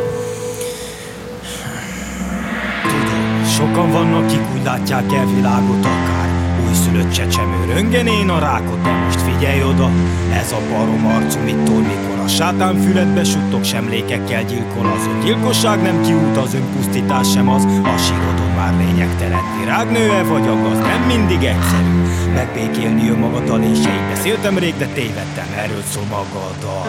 Tudom, 2.82 3.44
Sokan 3.44 3.90
vannak, 3.90 4.24
akik 4.24 4.40
úgy 4.54 4.64
látják 4.64 5.12
el 5.12 5.26
világot 5.26 5.84
akár 5.84 6.28
Újszülött 6.68 7.10
csecsemő 7.10 7.72
röngenén 7.72 8.28
a 8.28 8.38
rákot, 8.38 8.82
de 8.82 8.90
most 8.90 9.20
figyelj 9.20 9.62
oda 9.62 9.90
Ez 10.32 10.52
a 10.52 10.58
barom 10.70 11.06
arcú 11.06 11.40
mit 11.44 11.64
tol, 11.64 11.82
Sátán 12.28 12.76
füledbe 12.76 13.24
suttog, 13.24 13.64
semlékekkel 13.64 14.44
gyilkol 14.44 14.86
az 14.86 15.06
ön 15.06 15.20
gyilkosság 15.24 15.82
nem 15.82 16.02
kiút, 16.02 16.36
az 16.36 16.54
önpusztítás 16.54 17.30
sem 17.30 17.48
az, 17.48 17.64
a 17.64 17.96
sírodon 17.96 18.52
már 18.56 18.74
lényegtelen. 18.76 19.40
Virágnő-e 19.58 20.22
vagy 20.22 20.46
agaz, 20.46 20.78
nem 20.78 21.02
mindig 21.02 21.44
egyszerű. 21.44 22.02
Megbékélni 22.34 23.08
önmagaddal 23.08 23.62
és 23.62 23.78
így 23.78 24.08
beszéltem 24.08 24.58
rég, 24.58 24.74
de 24.76 24.86
tévedtem, 24.86 25.46
erről 25.56 25.82
szól 25.92 26.04
maga 26.10 26.46
a. 26.80 26.86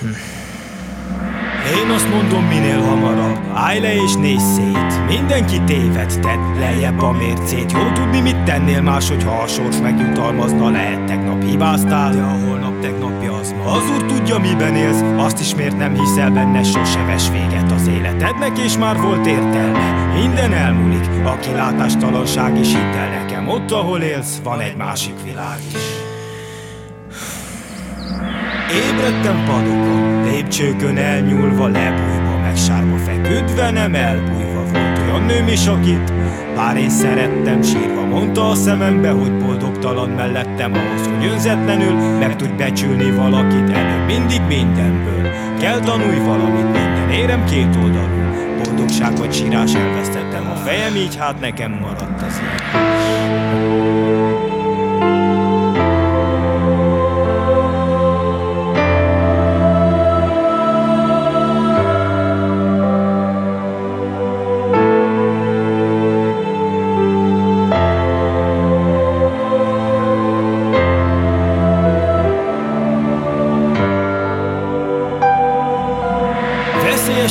Hm. 0.00 0.06
Én 1.82 1.90
azt 1.90 2.08
mondom 2.08 2.44
minél 2.44 2.80
hamarabb 2.80 3.38
Állj 3.54 3.80
le 3.80 3.94
és 3.94 4.14
nézz 4.14 4.54
szét 4.54 5.06
Mindenki 5.06 5.60
téved, 5.66 6.18
tedd 6.20 6.58
lejjebb 6.58 7.02
a 7.02 7.12
mércét 7.12 7.72
Jó 7.72 7.92
tudni 7.92 8.20
mit 8.20 8.44
tennél 8.44 8.80
más, 8.80 9.08
hogyha 9.08 9.42
a 9.42 9.46
sors 9.46 9.80
megjutalmazna 9.80 10.70
Lehet 10.70 11.04
tegnap 11.04 11.42
hibáztál, 11.42 12.12
de 12.12 12.22
a 12.22 12.32
tegnapja 12.32 12.51
az. 13.42 13.54
Ma 13.64 13.72
Az 13.72 13.90
úr 13.90 14.06
tudja 14.06 14.38
miben 14.38 14.74
élsz, 14.74 15.00
azt 15.16 15.40
is 15.40 15.54
miért 15.54 15.76
nem 15.76 15.94
hiszel 15.94 16.30
benne 16.30 16.62
Sose 16.62 17.04
ves 17.04 17.30
véget 17.30 17.72
az 17.72 17.86
életednek 17.86 18.58
és 18.58 18.78
már 18.78 19.00
volt 19.00 19.26
értelme. 19.26 20.12
Minden 20.14 20.52
elmúlik, 20.52 21.08
a 21.24 21.38
kilátástalanság 21.38 22.58
is 22.58 22.68
hidd 22.68 22.94
el 22.94 23.20
nekem. 23.20 23.48
Ott 23.48 23.70
ahol 23.70 24.00
élsz, 24.00 24.40
van 24.42 24.60
egy 24.60 24.76
másik 24.76 25.14
világ 25.24 25.58
is. 25.74 25.80
Ébredtem 28.72 29.44
padokon, 29.44 30.22
lépcsőkön 30.22 30.96
elnyúlva, 30.96 31.66
lebújva, 31.66 32.38
meg 32.40 32.56
sárba 32.56 32.96
feküdve, 32.96 33.70
nem 33.70 33.94
elbújva 33.94 34.62
volt 34.72 34.98
olyan 34.98 35.22
nőm 35.22 35.48
is, 35.48 35.66
akit 35.66 36.12
Bár 36.54 36.76
én 36.76 36.90
szerettem, 36.90 37.62
sírva 37.62 38.06
mondta 38.06 38.48
a 38.48 38.54
szemembe, 38.54 39.10
hogy 39.10 39.36
boldog 39.38 39.72
boldogtalan 39.72 40.08
mellettem 40.08 40.72
ahhoz, 40.74 41.06
hogy 41.06 41.26
önzetlenül 41.26 42.18
meg 42.18 42.36
tudj 42.36 42.52
becsülni 42.52 43.10
valakit 43.10 43.70
előbb 43.70 44.06
mindig 44.06 44.40
mindenből. 44.48 45.30
Kell 45.60 45.80
tanulj 45.80 46.18
valamit, 46.18 46.62
minden 46.62 47.10
érem 47.10 47.44
két 47.44 47.76
oldalú. 47.82 48.20
Boldogság 48.64 49.16
vagy 49.16 49.32
sírás 49.32 49.74
elvesztettem 49.74 50.50
a 50.50 50.54
fejem, 50.54 50.96
így 50.96 51.16
hát 51.16 51.40
nekem 51.40 51.78
maradt 51.80 52.22
az 52.22 52.40
írás. 52.40 53.61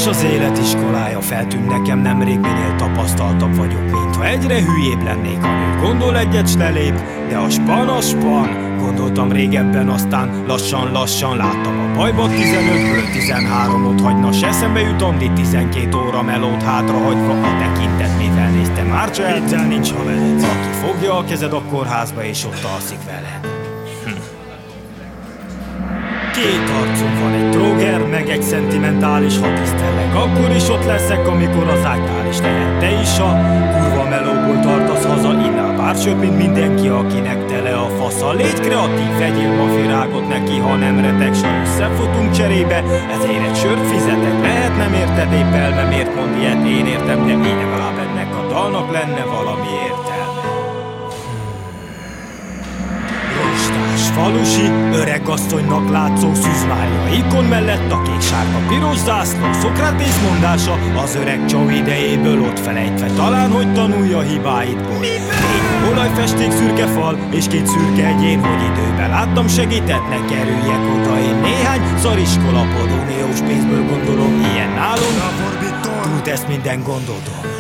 Veszélyes 0.02 0.26
az 0.26 0.34
élet 0.34 0.58
iskolája, 0.58 1.22
feltűnt 1.22 1.70
nekem 1.70 2.00
nemrég, 2.00 2.40
minél 2.40 2.76
tapasztaltabb 2.78 3.56
vagyok, 3.56 3.82
mintha 3.92 4.28
egyre 4.28 4.62
hülyébb 4.64 5.04
lennék, 5.04 5.44
amíg 5.44 5.80
gondol 5.82 6.18
egyet 6.18 6.50
s 6.50 6.56
lelép, 6.56 6.94
de 7.30 7.38
a 7.38 7.50
span 7.50 7.88
a 7.88 8.02
span, 8.02 8.78
gondoltam 8.78 9.32
régebben, 9.32 9.90
aztán 9.90 10.44
lassan-lassan 10.48 11.38
láttam 11.38 11.80
a 11.80 11.96
bajba 11.96 12.28
15-ből 12.28 13.04
13-ot 13.14 14.00
hagyna, 14.04 14.32
s 14.32 14.42
eszembe 14.42 14.80
jut 14.80 15.02
Andi 15.02 15.32
12 15.32 15.98
óra 15.98 16.22
melót 16.22 16.64
hátrahagyva, 16.64 17.32
a 17.32 17.58
tekintet 17.60 18.18
mivel 18.18 18.50
néztem, 18.50 18.88
már 18.88 19.12
csak 19.12 19.68
nincs 19.68 19.92
havered, 19.92 20.44
aki 20.44 20.88
fogja 20.88 21.18
a 21.18 21.24
kezed 21.24 21.54
a 21.54 21.62
kórházba 21.62 22.24
és 22.24 22.46
ott 22.46 22.64
alszik 22.76 23.00
veled. 23.06 23.51
Két 26.42 26.70
arcom 26.82 27.20
van, 27.22 27.34
egy 27.34 27.50
tróger, 27.50 28.08
meg 28.08 28.30
egy 28.30 28.42
szentimentális, 28.42 29.38
ha 29.38 29.54
tisztellek, 29.54 30.16
akkor 30.16 30.56
is 30.56 30.70
ott 30.70 30.86
leszek, 30.86 31.28
amikor 31.28 31.68
az 31.68 31.86
ágynál 31.86 32.28
is 32.30 32.40
lehet. 32.40 32.80
Te 32.80 33.02
is 33.02 33.20
a 33.20 33.32
kurva 33.74 34.10
melóból 34.10 34.60
tartasz 34.60 35.06
haza, 35.06 35.32
innál 35.32 35.76
pár 35.76 35.96
söp, 35.96 36.20
mint 36.20 36.38
mindenki, 36.38 36.88
akinek 36.88 37.46
tele 37.46 37.74
a 37.74 37.88
fasza. 37.98 38.32
Légy 38.34 38.60
kreatív, 38.60 39.18
vegyél 39.20 39.54
ma 39.56 39.76
virágot 39.76 40.28
neki, 40.28 40.58
ha 40.58 40.76
nem 40.76 41.00
retek, 41.00 41.34
s 41.36 41.42
összefutunk 41.64 42.32
cserébe, 42.32 42.84
ezért 43.16 43.48
egy 43.50 43.56
sört 43.56 43.86
fizetek. 43.92 44.42
Lehet 44.42 44.78
nem 44.78 44.94
érted 44.94 45.32
épp 45.34 45.54
elme, 45.54 45.84
miért 45.84 46.16
mond 46.16 46.38
ilyet, 46.40 46.66
én 46.68 46.86
értem, 46.86 47.26
de 47.26 47.32
így 47.32 47.58
legalább 47.64 47.98
ennek 48.08 48.30
a 48.40 48.48
dalnak 48.54 48.92
lenne 48.92 49.21
falusi, 54.22 54.68
öreg 54.94 55.28
asszonynak 55.28 55.90
látszó 55.90 56.34
Szűzmária 56.34 57.04
ikon 57.18 57.44
mellett 57.46 57.92
a 57.92 58.02
kék 58.02 58.22
sárga 58.22 58.60
piros 58.68 58.98
zászló 58.98 59.54
Szokratész 59.62 60.20
mondása 60.30 60.80
az 61.04 61.16
öreg 61.16 61.46
csó 61.46 61.70
idejéből 61.70 62.42
ott 62.42 62.60
felejtve. 62.60 63.06
Talán, 63.06 63.52
hogy 63.52 63.74
tanulja 63.74 64.20
hibáitból 64.20 65.00
Négy 65.00 65.22
olajfesték 65.92 66.52
szürke 66.52 66.88
fal 66.88 67.18
és 67.32 67.46
két 67.48 67.68
szürke 67.68 68.06
egyén 68.08 68.40
Hogy 68.40 68.64
időben 68.72 69.10
láttam 69.10 69.48
segített, 69.48 70.10
ne 70.10 70.26
kerüljek 70.26 70.84
oda 70.96 71.20
Én. 71.20 71.36
Néhány 71.36 71.82
szariskola 71.98 72.64
podóniós 72.78 73.40
pénzből 73.48 73.86
gondolom 73.90 74.46
Ilyen 74.54 74.70
nálunk. 74.70 75.18
Túl 76.04 76.22
tesz 76.22 76.46
minden 76.48 76.84
gondodon 76.84 77.51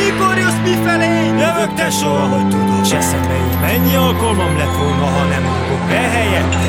mikor 0.00 0.36
jössz 0.42 0.60
mifelé? 0.68 1.12
Jövök 1.44 1.72
tesó, 1.74 2.10
ahogy 2.24 2.48
tudod 2.48 2.86
S 2.86 2.92
eszembe 2.92 3.36
így 3.46 3.58
mennyi 3.66 3.94
alkalmam 3.94 4.56
lett 4.60 4.76
volna, 4.82 5.06
ha 5.16 5.24
nem 5.32 5.44
rúgok 5.50 5.82
be 5.90 6.02
helyette 6.14 6.66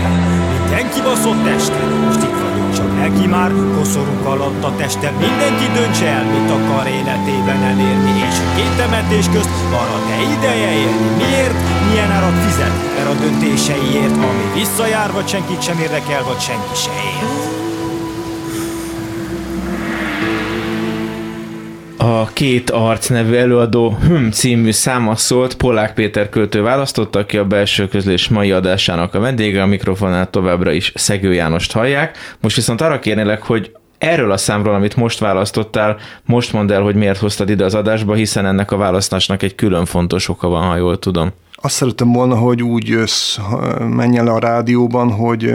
Mindenki 0.54 1.02
baszott 1.02 1.46
este, 1.56 1.82
most 2.06 2.22
itt 2.28 2.40
vagyok 2.44 2.70
csak 2.78 2.90
neki 3.04 3.26
már 3.28 3.52
Koszorunk 3.76 4.26
alatt 4.26 4.64
a 4.64 4.76
testem, 4.82 5.14
mindenki 5.14 5.66
döntse 5.74 6.08
el 6.18 6.26
Mit 6.34 6.52
akar 6.58 6.88
életében 6.88 7.62
elérni 7.72 8.14
És 8.30 8.38
a 8.44 8.56
két 8.56 8.74
temetés 8.78 9.28
közt 9.34 9.54
marad-e 9.72 10.18
ideje 10.38 10.70
élni 10.84 11.10
Miért? 11.18 11.60
Milyen 11.88 12.12
árat 12.12 12.38
fizet? 12.46 12.76
Mert 12.96 13.10
a 13.14 13.20
döntéseiért 13.24 14.18
Ami 14.30 14.46
visszajár, 14.54 15.12
vagy 15.12 15.28
senkit 15.28 15.62
sem 15.62 15.80
érdekel, 15.80 16.24
vagy 16.24 16.40
senki 16.40 16.76
se 16.84 16.92
ért 16.92 17.69
A 22.10 22.30
Két 22.34 22.70
Arc 22.70 23.10
nevű 23.10 23.36
előadó 23.36 23.98
Hüm 24.02 24.32
című 24.32 24.72
száma 24.72 25.16
szólt, 25.16 25.56
Polák 25.56 25.94
Péter 25.94 26.30
költő 26.30 26.62
választotta, 26.62 27.20
aki 27.20 27.38
a 27.38 27.46
belső 27.46 27.88
közlés 27.88 28.28
mai 28.28 28.52
adásának 28.52 29.14
a 29.14 29.20
vendége, 29.20 29.62
a 29.62 29.66
mikrofonát 29.66 30.30
továbbra 30.30 30.72
is 30.72 30.92
Szegő 30.96 31.34
Jánost 31.34 31.72
hallják. 31.72 32.18
Most 32.40 32.56
viszont 32.56 32.82
arra 32.82 33.00
kérnélek, 33.00 33.44
hogy 33.44 33.72
erről 33.98 34.32
a 34.32 34.38
számról, 34.38 34.74
amit 34.74 34.96
most 34.96 35.20
választottál, 35.20 35.98
most 36.26 36.54
mondd 36.54 36.72
el, 36.72 36.82
hogy 36.82 36.96
miért 36.96 37.20
hoztad 37.20 37.50
ide 37.50 37.66
az 37.66 37.74
adásba, 37.74 38.14
hiszen 38.14 38.46
ennek 38.46 38.72
a 38.72 38.78
választásnak 38.78 39.44
egy 39.44 39.56
külön 39.56 39.86
fontos 39.86 40.30
oka 40.30 40.48
van, 40.48 40.68
ha 40.68 40.76
jól 40.76 41.00
tudom. 41.00 41.30
Azt 41.56 41.76
szerettem 41.76 42.12
volna, 42.12 42.36
hogy 42.36 42.64
úgy 42.64 42.88
jössz, 42.88 43.38
menjen 43.80 44.26
le 44.26 44.32
a 44.32 44.40
rádióban, 44.40 45.12
hogy 45.12 45.54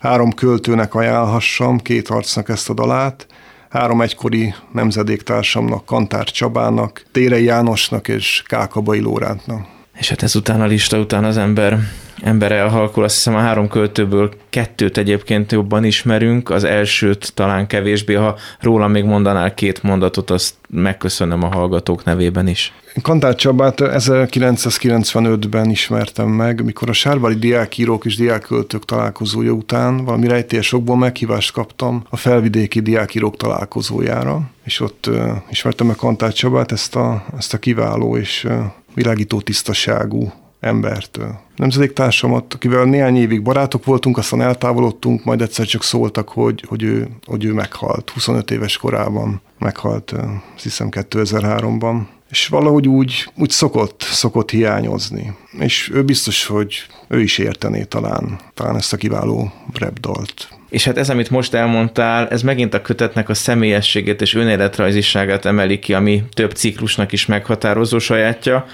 három 0.00 0.32
költőnek 0.32 0.94
ajánlhassam, 0.94 1.78
két 1.78 2.08
arcnak 2.08 2.48
ezt 2.48 2.70
a 2.70 2.74
dalát, 2.74 3.26
három 3.74 4.00
egykori 4.00 4.54
nemzedéktársamnak, 4.72 5.84
Kantár 5.84 6.24
Csabának, 6.24 7.04
Térei 7.12 7.44
Jánosnak 7.44 8.08
és 8.08 8.42
Kákabai 8.46 9.00
Lórántnak. 9.00 9.66
És 9.98 10.08
hát 10.08 10.22
ezután 10.22 10.60
a 10.60 10.66
lista 10.66 10.98
után 10.98 11.24
az 11.24 11.36
ember, 11.36 11.78
ember 12.24 12.52
elhalkul. 12.52 13.04
Azt 13.04 13.14
hiszem 13.14 13.34
a 13.34 13.38
három 13.38 13.68
költőből 13.68 14.30
kettőt 14.50 14.96
egyébként 14.98 15.52
jobban 15.52 15.84
ismerünk, 15.84 16.50
az 16.50 16.64
elsőt 16.64 17.34
talán 17.34 17.66
kevésbé. 17.66 18.14
Ha 18.14 18.36
róla 18.60 18.88
még 18.88 19.04
mondanál 19.04 19.54
két 19.54 19.82
mondatot, 19.82 20.30
azt 20.30 20.54
megköszönöm 20.68 21.42
a 21.42 21.54
hallgatók 21.54 22.04
nevében 22.04 22.48
is. 22.48 22.72
Kantár 23.02 23.34
Csabát 23.34 23.78
1995-ben 23.80 25.70
ismertem 25.70 26.28
meg, 26.28 26.64
mikor 26.64 26.88
a 26.88 26.92
Sárvári 26.92 27.34
diákírók 27.34 28.04
és 28.04 28.16
diákköltők 28.16 28.84
találkozója 28.84 29.52
után 29.52 30.04
valami 30.04 30.28
rejtélyesokból 30.28 30.96
meghívást 30.96 31.52
kaptam 31.52 32.04
a 32.10 32.16
felvidéki 32.16 32.80
diákírók 32.80 33.36
találkozójára, 33.36 34.40
és 34.64 34.80
ott 34.80 35.06
uh, 35.08 35.30
ismertem 35.50 35.86
meg 35.86 35.96
Kantár 35.96 36.32
Csabát, 36.32 36.72
ezt 36.72 36.96
a, 36.96 37.24
ezt 37.36 37.54
a 37.54 37.58
kiváló 37.58 38.16
és 38.16 38.44
uh, 38.44 38.54
világító 38.94 39.40
tisztaságú 39.40 40.32
embert. 40.64 41.18
Nemzedéktársamat, 41.56 42.54
akivel 42.54 42.84
néhány 42.84 43.16
évig 43.16 43.42
barátok 43.42 43.84
voltunk, 43.84 44.18
aztán 44.18 44.40
eltávolodtunk, 44.40 45.24
majd 45.24 45.40
egyszer 45.40 45.66
csak 45.66 45.82
szóltak, 45.82 46.28
hogy, 46.28 46.64
hogy, 46.66 46.82
ő, 46.82 47.08
hogy 47.26 47.44
ő 47.44 47.52
meghalt. 47.52 48.10
25 48.10 48.50
éves 48.50 48.76
korában 48.76 49.40
meghalt, 49.58 50.12
azt 50.54 50.62
hiszem 50.62 50.88
2003-ban. 50.90 52.00
És 52.30 52.46
valahogy 52.46 52.88
úgy, 52.88 53.30
úgy 53.36 53.50
szokott, 53.50 54.02
szokott 54.02 54.50
hiányozni. 54.50 55.36
És 55.58 55.90
ő 55.94 56.04
biztos, 56.04 56.46
hogy 56.46 56.74
ő 57.08 57.20
is 57.20 57.38
értené 57.38 57.82
talán, 57.82 58.38
talán 58.54 58.76
ezt 58.76 58.92
a 58.92 58.96
kiváló 58.96 59.52
repdalt. 59.78 60.48
És 60.70 60.84
hát 60.84 60.98
ez, 60.98 61.10
amit 61.10 61.30
most 61.30 61.54
elmondtál, 61.54 62.28
ez 62.28 62.42
megint 62.42 62.74
a 62.74 62.82
kötetnek 62.82 63.28
a 63.28 63.34
személyességét 63.34 64.20
és 64.20 64.34
önéletrajziságát 64.34 65.44
emeli 65.44 65.78
ki, 65.78 65.94
ami 65.94 66.22
több 66.32 66.52
ciklusnak 66.52 67.12
is 67.12 67.26
meghatározó 67.26 67.98
sajátja. 67.98 68.66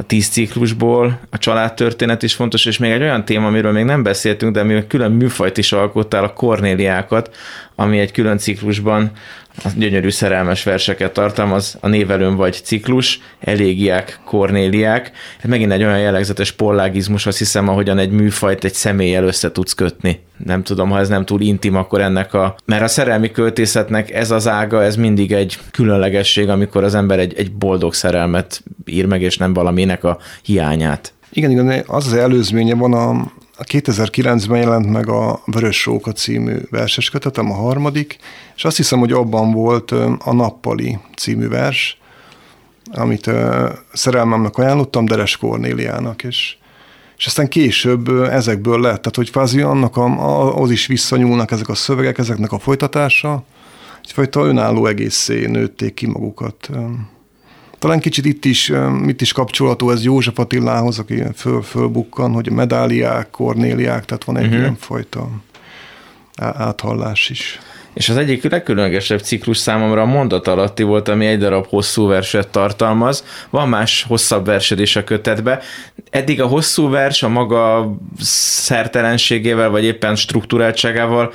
A 0.00 0.02
tíz 0.02 0.28
ciklusból 0.28 1.20
a 1.30 1.38
családtörténet 1.38 2.22
is 2.22 2.34
fontos, 2.34 2.66
és 2.66 2.78
még 2.78 2.90
egy 2.90 3.02
olyan 3.02 3.24
téma, 3.24 3.46
amiről 3.46 3.72
még 3.72 3.84
nem 3.84 4.02
beszéltünk, 4.02 4.54
de 4.54 4.60
ami 4.60 4.86
külön 4.86 5.12
műfajt 5.12 5.58
is 5.58 5.72
alkottál, 5.72 6.24
a 6.24 6.32
Kornéliákat, 6.32 7.36
ami 7.74 7.98
egy 7.98 8.12
külön 8.12 8.38
ciklusban 8.38 9.10
a 9.64 9.68
gyönyörű 9.76 10.10
szerelmes 10.10 10.62
verseket 10.62 11.12
tartalmaz, 11.12 11.78
a 11.80 11.88
névelőn 11.88 12.36
vagy 12.36 12.60
ciklus, 12.62 13.20
elégiák, 13.40 14.20
kornéliák. 14.24 15.12
Ez 15.42 15.50
megint 15.50 15.72
egy 15.72 15.84
olyan 15.84 15.98
jellegzetes 15.98 16.52
pollágizmus, 16.52 17.26
azt 17.26 17.38
hiszem, 17.38 17.68
ahogyan 17.68 17.98
egy 17.98 18.10
műfajt 18.10 18.64
egy 18.64 18.74
személlyel 18.74 19.24
össze 19.24 19.52
tudsz 19.52 19.72
kötni. 19.72 20.20
Nem 20.44 20.62
tudom, 20.62 20.90
ha 20.90 20.98
ez 20.98 21.08
nem 21.08 21.24
túl 21.24 21.40
intim, 21.40 21.76
akkor 21.76 22.00
ennek 22.00 22.34
a... 22.34 22.56
Mert 22.64 22.82
a 22.82 22.88
szerelmi 22.88 23.30
költészetnek 23.30 24.10
ez 24.10 24.30
az 24.30 24.48
ága, 24.48 24.82
ez 24.82 24.96
mindig 24.96 25.32
egy 25.32 25.58
különlegesség, 25.70 26.48
amikor 26.48 26.84
az 26.84 26.94
ember 26.94 27.18
egy, 27.18 27.34
egy 27.36 27.52
boldog 27.52 27.94
szerelmet 27.94 28.62
ír 28.84 29.06
meg, 29.06 29.22
és 29.22 29.36
nem 29.36 29.52
valaminek 29.88 30.04
a 30.04 30.18
hiányát. 30.42 31.12
Igen, 31.30 31.50
igen, 31.50 31.84
az 31.86 32.06
az 32.06 32.12
előzménye 32.12 32.74
van 32.74 32.92
a, 32.92 33.10
a 33.56 33.64
2009-ben 33.64 34.58
jelent 34.58 34.90
meg 34.90 35.08
a 35.08 35.42
Vörös 35.44 35.84
Róka 35.84 36.12
című 36.12 36.56
verses 36.70 37.10
kötetem, 37.10 37.50
a 37.50 37.54
harmadik, 37.54 38.18
és 38.56 38.64
azt 38.64 38.76
hiszem, 38.76 38.98
hogy 38.98 39.12
abban 39.12 39.52
volt 39.52 39.90
a 40.18 40.32
Nappali 40.32 40.98
című 41.16 41.48
vers, 41.48 41.98
amit 42.92 43.30
szerelmemnek 43.92 44.56
ajánlottam, 44.56 45.04
Deres 45.04 45.36
Kornéliának, 45.36 46.22
és, 46.24 46.56
és 47.16 47.26
aztán 47.26 47.48
később 47.48 48.08
ezekből 48.08 48.80
lett, 48.80 48.96
tehát 48.96 49.16
hogy 49.16 49.30
kvázi 49.30 49.60
annak 49.60 49.96
a, 49.96 50.60
az 50.60 50.70
is 50.70 50.86
visszanyúlnak 50.86 51.50
ezek 51.50 51.68
a 51.68 51.74
szövegek, 51.74 52.18
ezeknek 52.18 52.52
a 52.52 52.58
folytatása, 52.58 53.44
egyfajta 54.02 54.44
önálló 54.44 54.86
egészé 54.86 55.46
nőtték 55.46 55.94
ki 55.94 56.06
magukat. 56.06 56.70
Talán 57.78 58.00
kicsit 58.00 58.24
itt 58.24 58.44
is, 58.44 58.72
itt 59.06 59.20
is 59.20 59.32
kapcsolható 59.32 59.90
ez 59.90 60.04
József 60.04 60.38
Attilához, 60.38 60.98
aki 60.98 61.22
föl, 61.34 61.62
fölbukkan, 61.62 62.32
hogy 62.32 62.48
a 62.50 62.54
medáliák, 62.54 63.30
kornéliák, 63.30 64.04
tehát 64.04 64.24
van 64.24 64.36
egy 64.36 64.44
uh-huh. 64.44 64.58
ilyen 64.58 64.76
fajta 64.80 65.28
áthallás 66.36 67.30
is. 67.30 67.58
És 67.94 68.08
az 68.08 68.16
egyik 68.16 68.50
legkülönlegesebb 68.50 69.20
ciklus 69.20 69.56
számomra 69.56 70.00
a 70.00 70.06
mondat 70.06 70.48
alatti 70.48 70.82
volt, 70.82 71.08
ami 71.08 71.26
egy 71.26 71.38
darab 71.38 71.66
hosszú 71.66 72.06
verset 72.06 72.48
tartalmaz. 72.48 73.24
Van 73.50 73.68
más 73.68 74.04
hosszabb 74.08 74.46
versed 74.46 74.80
is 74.80 74.96
a 74.96 75.04
kötetbe. 75.04 75.60
Eddig 76.10 76.40
a 76.40 76.46
hosszú 76.46 76.88
vers 76.88 77.22
a 77.22 77.28
maga 77.28 77.94
szertelenségével, 78.20 79.70
vagy 79.70 79.84
éppen 79.84 80.16
struktúráltságával 80.16 81.32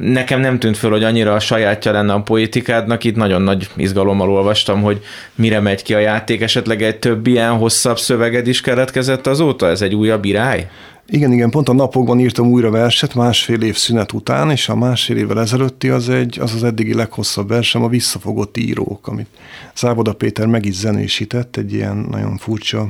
nekem 0.00 0.40
nem 0.40 0.58
tűnt 0.58 0.76
föl, 0.76 0.90
hogy 0.90 1.04
annyira 1.04 1.34
a 1.34 1.38
sajátja 1.38 1.92
lenne 1.92 2.12
a 2.12 2.20
poétikádnak. 2.20 3.04
Itt 3.04 3.16
nagyon 3.16 3.42
nagy 3.42 3.68
izgalommal 3.76 4.30
olvastam, 4.30 4.82
hogy 4.82 5.02
mire 5.34 5.60
megy 5.60 5.82
ki 5.82 5.94
a 5.94 5.98
játék. 5.98 6.40
Esetleg 6.40 6.82
egy 6.82 6.96
több 6.96 7.26
ilyen 7.26 7.52
hosszabb 7.52 7.98
szöveged 7.98 8.46
is 8.46 8.60
keletkezett 8.60 9.26
azóta? 9.26 9.68
Ez 9.68 9.82
egy 9.82 9.94
újabb 9.94 10.24
irány? 10.24 10.66
Igen, 11.08 11.32
igen, 11.32 11.50
pont 11.50 11.68
a 11.68 11.72
napokban 11.72 12.20
írtam 12.20 12.46
újra 12.46 12.70
verset 12.70 13.14
másfél 13.14 13.62
év 13.62 13.76
szünet 13.76 14.12
után, 14.12 14.50
és 14.50 14.68
a 14.68 14.76
másfél 14.76 15.16
évvel 15.16 15.40
ezelőtti 15.40 15.88
az 15.88 16.08
egy, 16.08 16.38
az, 16.40 16.54
az 16.54 16.64
eddigi 16.64 16.94
leghosszabb 16.94 17.48
versem, 17.48 17.82
a 17.82 17.88
Visszafogott 17.88 18.56
írók, 18.56 19.06
amit 19.08 19.28
Závoda 19.76 20.12
Péter 20.12 20.46
meg 20.46 20.64
is 20.64 20.74
zenésített, 20.74 21.56
egy 21.56 21.72
ilyen 21.72 21.96
nagyon 21.96 22.36
furcsa 22.36 22.88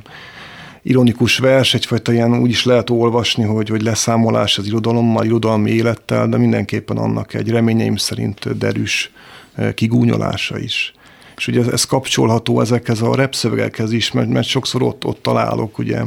ironikus 0.88 1.38
vers, 1.38 1.74
egyfajta 1.74 2.12
ilyen 2.12 2.38
úgy 2.38 2.50
is 2.50 2.64
lehet 2.64 2.90
olvasni, 2.90 3.44
hogy, 3.44 3.68
hogy 3.68 3.82
leszámolás 3.82 4.58
az 4.58 4.66
irodalommal, 4.66 5.24
irodalmi 5.24 5.70
élettel, 5.70 6.28
de 6.28 6.36
mindenképpen 6.36 6.96
annak 6.96 7.34
egy 7.34 7.50
reményeim 7.50 7.96
szerint 7.96 8.58
derűs 8.58 9.10
eh, 9.54 9.72
kigúnyolása 9.72 10.58
is. 10.58 10.94
És 11.36 11.46
ugye 11.48 11.60
ez, 11.60 11.66
ez 11.66 11.84
kapcsolható 11.84 12.60
ezekhez 12.60 13.00
a 13.00 13.14
repszövegekhez 13.14 13.92
is, 13.92 14.12
mert, 14.12 14.28
mert 14.28 14.46
sokszor 14.46 14.82
ott, 14.82 15.04
ott 15.04 15.22
találok 15.22 15.78
ugye 15.78 16.02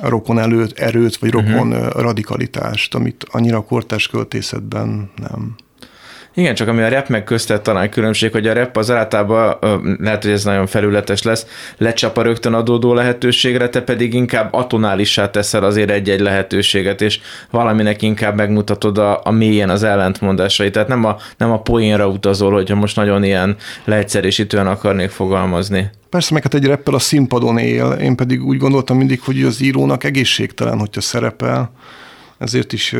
rokon 0.00 0.38
előtt, 0.38 0.78
erőt, 0.78 1.16
vagy 1.16 1.30
rokon 1.30 1.72
uh-huh. 1.72 2.00
radikalitást, 2.00 2.94
amit 2.94 3.26
annyira 3.30 3.56
a 3.56 3.64
kortás 3.64 4.08
költészetben 4.08 5.10
nem. 5.16 5.56
Igen, 6.34 6.54
csak 6.54 6.68
ami 6.68 6.82
a 6.82 6.88
rap 6.88 7.08
meg 7.08 7.24
köztet 7.24 7.62
talán 7.62 7.90
különbség, 7.90 8.32
hogy 8.32 8.46
a 8.46 8.54
rap 8.54 8.76
az 8.76 8.90
általában, 8.90 9.56
lehet, 9.98 10.22
hogy 10.22 10.32
ez 10.32 10.44
nagyon 10.44 10.66
felületes 10.66 11.22
lesz, 11.22 11.46
lecsap 11.78 12.16
a 12.16 12.22
rögtön 12.22 12.54
adódó 12.54 12.94
lehetőségre, 12.94 13.68
te 13.68 13.82
pedig 13.82 14.14
inkább 14.14 14.52
atonálissá 14.52 15.30
teszel 15.30 15.64
azért 15.64 15.90
egy-egy 15.90 16.20
lehetőséget, 16.20 17.00
és 17.00 17.20
valaminek 17.50 18.02
inkább 18.02 18.36
megmutatod 18.36 18.98
a, 18.98 19.20
a 19.24 19.30
mélyen 19.30 19.70
az 19.70 19.82
ellentmondásait. 19.82 20.72
Tehát 20.72 20.88
nem 20.88 21.04
a, 21.04 21.16
nem 21.36 21.50
a 21.50 21.60
poénra 21.60 22.08
utazol, 22.08 22.52
hogyha 22.52 22.74
most 22.74 22.96
nagyon 22.96 23.24
ilyen 23.24 23.56
leegyszerűsítően 23.84 24.66
akarnék 24.66 25.10
fogalmazni. 25.10 25.90
Persze, 26.10 26.34
meg 26.34 26.42
hát 26.42 26.54
egy 26.54 26.64
reppel 26.64 26.94
a 26.94 26.98
színpadon 26.98 27.58
él, 27.58 27.90
én 27.90 28.16
pedig 28.16 28.44
úgy 28.44 28.58
gondoltam 28.58 28.96
mindig, 28.96 29.20
hogy 29.20 29.42
az 29.42 29.62
írónak 29.62 30.04
egészségtelen, 30.04 30.78
hogyha 30.78 31.00
szerepel, 31.00 31.70
ezért 32.40 32.72
is 32.72 32.96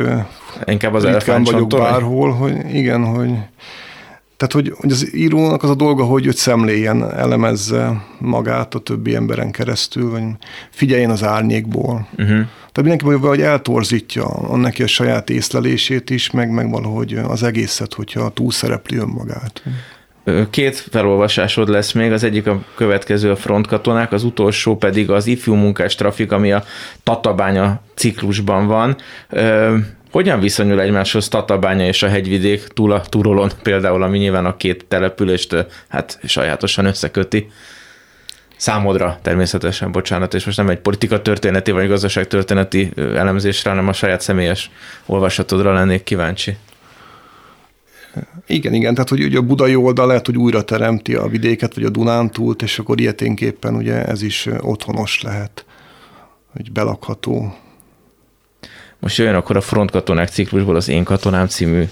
Inkább 0.65 0.93
az 0.93 1.05
ritkán 1.05 1.43
vagyok 1.43 1.67
bárhol, 1.67 2.31
hogy 2.31 2.75
igen, 2.75 3.05
hogy 3.05 3.29
tehát, 4.37 4.55
hogy, 4.55 4.73
hogy 4.77 4.91
az 4.91 5.15
írónak 5.15 5.63
az 5.63 5.69
a 5.69 5.75
dolga, 5.75 6.03
hogy 6.03 6.25
őt 6.25 6.37
szemléljen, 6.37 7.11
elemezze 7.11 8.05
magát 8.19 8.75
a 8.75 8.79
többi 8.79 9.15
emberen 9.15 9.51
keresztül, 9.51 10.09
vagy 10.09 10.23
figyeljen 10.69 11.09
az 11.09 11.23
árnyékból. 11.23 12.07
Uh-huh. 12.11 12.27
Tehát 12.71 12.89
mindenki 12.99 13.27
vagy 13.27 13.41
eltorzítja 13.41 14.25
a 14.25 14.55
neki 14.55 14.83
a 14.83 14.87
saját 14.87 15.29
észlelését 15.29 16.09
is, 16.09 16.31
meg, 16.31 16.51
meg 16.51 16.69
valahogy 16.69 17.13
az 17.13 17.43
egészet, 17.43 17.93
hogyha 17.93 18.29
túlszerepli 18.29 18.97
önmagát. 18.97 19.63
Két 20.49 20.75
felolvasásod 20.75 21.69
lesz 21.69 21.91
még, 21.91 22.11
az 22.11 22.23
egyik 22.23 22.47
a 22.47 22.63
következő 22.75 23.31
a 23.31 23.35
frontkatonák, 23.35 24.11
az 24.11 24.23
utolsó 24.23 24.77
pedig 24.77 25.09
az 25.09 25.27
ifjú 25.27 25.53
munkás 25.53 25.95
trafik, 25.95 26.31
ami 26.31 26.51
a 26.51 26.63
Tatabánya 27.03 27.81
ciklusban 27.95 28.67
van. 28.67 28.95
Hogyan 30.11 30.39
viszonyul 30.39 30.81
egymáshoz 30.81 31.27
Tatabánya 31.27 31.85
és 31.85 32.03
a 32.03 32.07
hegyvidék 32.07 32.67
túl 32.67 32.91
a 32.91 33.01
Turolon 33.01 33.51
például, 33.63 34.03
ami 34.03 34.17
nyilván 34.17 34.45
a 34.45 34.57
két 34.57 34.85
települést 34.85 35.65
hát 35.87 36.19
sajátosan 36.23 36.85
összeköti? 36.85 37.51
Számodra 38.57 39.19
természetesen, 39.21 39.91
bocsánat, 39.91 40.33
és 40.33 40.45
most 40.45 40.57
nem 40.57 40.69
egy 40.69 40.79
politika 40.79 41.21
történeti 41.21 41.71
vagy 41.71 41.87
gazdaság 41.87 42.27
történeti 42.27 42.91
elemzésre, 42.95 43.69
hanem 43.69 43.87
a 43.87 43.93
saját 43.93 44.21
személyes 44.21 44.71
olvasatodra 45.05 45.73
lennék 45.73 46.03
kíváncsi. 46.03 46.57
Igen, 48.47 48.73
igen, 48.73 48.93
tehát 48.93 49.09
hogy 49.09 49.23
ugye 49.23 49.37
a 49.37 49.41
budai 49.41 49.75
oldal 49.75 50.07
lehet, 50.07 50.25
hogy 50.25 50.37
újra 50.37 50.63
teremti 50.63 51.15
a 51.15 51.27
vidéket, 51.27 51.75
vagy 51.75 51.83
a 51.83 51.89
Dunántúlt, 51.89 52.61
és 52.61 52.79
akkor 52.79 52.99
ilyeténképpen 52.99 53.75
ugye 53.75 54.05
ez 54.05 54.21
is 54.21 54.47
otthonos 54.59 55.21
lehet, 55.21 55.65
hogy 56.53 56.71
belakható. 56.71 57.55
Most 58.99 59.17
jön 59.17 59.35
akkor 59.35 59.57
a 59.57 59.61
Frontkatonák 59.61 60.29
ciklusból 60.29 60.75
az 60.75 60.87
Én 60.87 61.03
katonám 61.03 61.47
című 61.47 61.83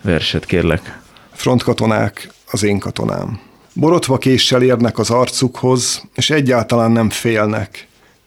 verset, 0.00 0.46
kérlek. 0.46 1.00
Frontkatonák, 1.30 2.30
az 2.50 2.62
én 2.62 2.78
katonám. 2.78 3.40
Borotva 3.74 4.18
késsel 4.18 4.62
érnek 4.62 4.98
az 4.98 5.10
arcukhoz, 5.10 6.04
és 6.14 6.30
egyáltalán 6.30 6.90
nem 6.90 7.10
félnek. 7.10 7.86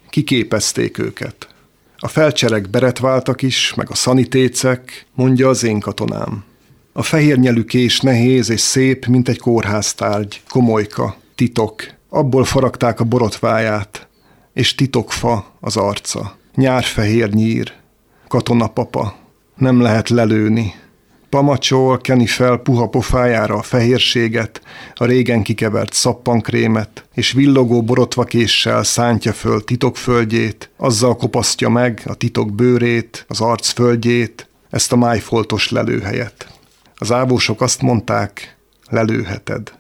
Kiképezték 0.09 0.97
őket. 0.97 1.47
A 1.97 2.07
felcserek 2.07 2.69
beretváltak 2.69 3.41
is, 3.41 3.73
meg 3.73 3.89
a 3.89 3.95
szanitécek, 3.95 5.05
mondja 5.13 5.49
az 5.49 5.63
én 5.63 5.79
katonám. 5.79 6.43
A 6.95 7.03
fehér 7.03 7.37
nyelű 7.37 7.63
kés 7.63 7.99
nehéz 7.99 8.49
és 8.49 8.59
szép, 8.59 9.05
mint 9.05 9.29
egy 9.29 9.39
kórháztárgy, 9.39 10.41
komolyka, 10.49 11.15
titok. 11.35 11.83
Abból 12.09 12.43
faragták 12.43 12.99
a 12.99 13.03
borotváját, 13.03 14.07
és 14.53 14.75
titokfa 14.75 15.53
az 15.59 15.77
arca. 15.77 16.37
Nyárfehér 16.55 17.29
nyír, 17.29 17.73
katonapapa, 18.27 19.15
nem 19.55 19.81
lehet 19.81 20.09
lelőni. 20.09 20.73
Pamacsol, 21.29 21.97
keni 21.97 22.25
fel 22.25 22.57
puha 22.57 22.87
pofájára 22.87 23.55
a 23.55 23.61
fehérséget, 23.61 24.61
a 24.93 25.05
régen 25.05 25.43
kikevert 25.43 25.93
szappankrémet, 25.93 27.05
és 27.13 27.31
villogó 27.31 27.83
borotvakéssel 27.83 28.83
szántja 28.83 29.33
föl 29.33 29.63
titokföldjét, 29.63 30.69
azzal 30.77 31.15
kopasztja 31.15 31.69
meg 31.69 32.01
a 32.05 32.13
titok 32.13 32.51
bőrét, 32.51 33.25
az 33.27 33.41
arc 33.41 33.69
földjét, 33.69 34.47
ezt 34.69 34.91
a 34.91 34.95
májfoltos 34.95 35.69
lelőhelyet. 35.69 36.47
Az 37.03 37.11
ávósok 37.11 37.61
azt 37.61 37.81
mondták, 37.81 38.57
lelőheted. 38.89 39.71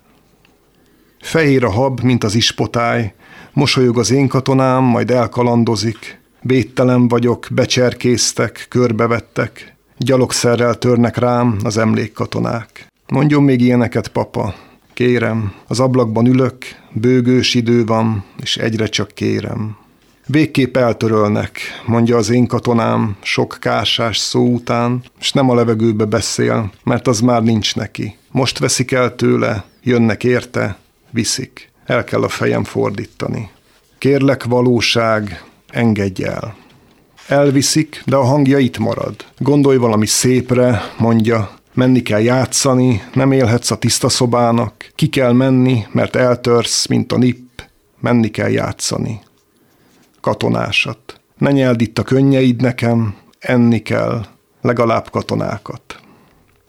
Fehér 1.21 1.63
a 1.63 1.69
hab, 1.69 1.99
mint 2.01 2.23
az 2.23 2.35
ispotály, 2.35 3.13
mosolyog 3.53 3.97
az 3.97 4.11
én 4.11 4.27
katonám, 4.27 4.83
majd 4.83 5.11
elkalandozik. 5.11 6.19
Béttelen 6.41 7.07
vagyok, 7.07 7.47
becserkésztek, 7.51 8.65
körbevettek, 8.69 9.75
gyalogszerrel 9.97 10.75
törnek 10.75 11.17
rám 11.17 11.57
az 11.63 11.77
emlékkatonák. 11.77 12.87
Mondjon 13.07 13.43
még 13.43 13.61
ilyeneket, 13.61 14.07
papa, 14.07 14.55
kérem, 14.93 15.53
az 15.67 15.79
ablakban 15.79 16.25
ülök, 16.25 16.57
bőgős 16.91 17.53
idő 17.53 17.85
van, 17.85 18.23
és 18.41 18.57
egyre 18.57 18.85
csak 18.85 19.11
kérem. 19.11 19.77
Végképp 20.27 20.77
eltörölnek, 20.77 21.59
mondja 21.85 22.17
az 22.17 22.29
én 22.29 22.47
katonám 22.47 23.15
sok 23.21 23.57
kásás 23.59 24.17
szó 24.17 24.47
után, 24.47 25.03
és 25.19 25.31
nem 25.31 25.49
a 25.49 25.55
levegőbe 25.55 26.05
beszél, 26.05 26.71
mert 26.83 27.07
az 27.07 27.19
már 27.19 27.43
nincs 27.43 27.75
neki. 27.75 28.17
Most 28.31 28.59
veszik 28.59 28.91
el 28.91 29.15
tőle, 29.15 29.63
jönnek 29.81 30.23
érte, 30.23 30.77
viszik. 31.09 31.71
El 31.85 32.03
kell 32.03 32.23
a 32.23 32.29
fejem 32.29 32.63
fordítani. 32.63 33.49
Kérlek 33.97 34.43
valóság, 34.43 35.43
engedj 35.67 36.23
el. 36.23 36.55
Elviszik, 37.27 38.01
de 38.05 38.15
a 38.15 38.23
hangja 38.23 38.57
itt 38.57 38.77
marad. 38.77 39.15
Gondolj 39.37 39.77
valami 39.77 40.05
szépre, 40.05 40.81
mondja, 40.97 41.51
menni 41.73 42.01
kell 42.01 42.21
játszani, 42.21 43.01
nem 43.13 43.31
élhetsz 43.31 43.71
a 43.71 43.77
tiszta 43.77 44.09
szobának, 44.09 44.73
ki 44.95 45.07
kell 45.07 45.31
menni, 45.31 45.85
mert 45.91 46.15
eltörsz, 46.15 46.87
mint 46.87 47.11
a 47.11 47.17
nipp, 47.17 47.59
menni 47.99 48.29
kell 48.29 48.49
játszani 48.49 49.21
katonásat. 50.23 51.21
Ne 51.37 51.51
nyeld 51.51 51.81
itt 51.81 51.99
a 51.99 52.03
könnyeid 52.03 52.61
nekem, 52.61 53.15
enni 53.39 53.81
kell, 53.81 54.25
legalább 54.61 55.09
katonákat. 55.09 55.99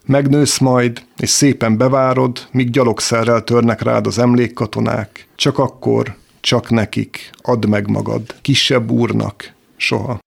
Megnősz 0.07 0.59
majd, 0.59 1.03
és 1.17 1.29
szépen 1.29 1.77
bevárod, 1.77 2.39
míg 2.51 2.71
gyalogszerrel 2.71 3.45
törnek 3.45 3.83
rád 3.83 4.07
az 4.07 4.19
emlékkatonák, 4.19 5.29
csak 5.37 5.59
akkor, 5.59 6.17
csak 6.41 6.71
nekik, 6.71 7.31
add 7.43 7.69
meg 7.69 7.91
magad, 7.91 8.23
kisebb 8.43 8.91
úrnak, 8.91 9.53
soha. 9.77 10.19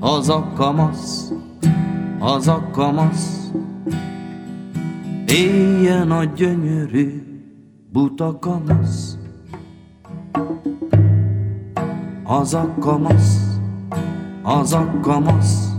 Az 0.00 0.28
a 0.28 0.52
kamasz, 0.56 1.32
az 2.18 2.48
a 2.48 2.68
kamasz, 2.72 3.50
éljen 5.26 6.10
a 6.10 6.24
gyönyörű 6.24 7.29
buta 7.92 8.38
kamasz. 8.38 9.18
Az 12.24 12.54
a 12.54 12.74
kamasz, 12.78 13.58
az 14.42 14.72
a 14.72 14.98
kamasz, 15.00 15.72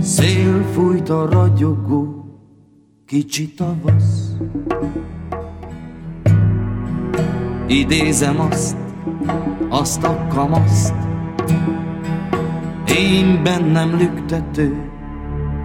szél 0.00 0.62
fújt 0.62 1.08
a 1.08 1.30
ragyogó 1.30 2.24
kicsi 3.06 3.54
tavasz. 3.54 4.32
Idézem 7.66 8.40
azt, 8.40 8.76
azt 9.68 10.04
a 10.04 10.26
kamaszt, 10.26 10.94
én 12.96 13.42
bennem 13.42 13.96
lüktető, 13.96 14.90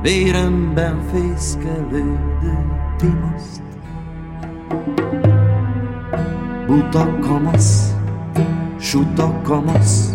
véremben 0.01 1.01
fészkelődő 1.11 2.57
timaszt. 2.97 3.70
Buta 6.67 7.19
kamasz, 7.19 7.95
suta 8.79 9.41
kamasz, 9.43 10.11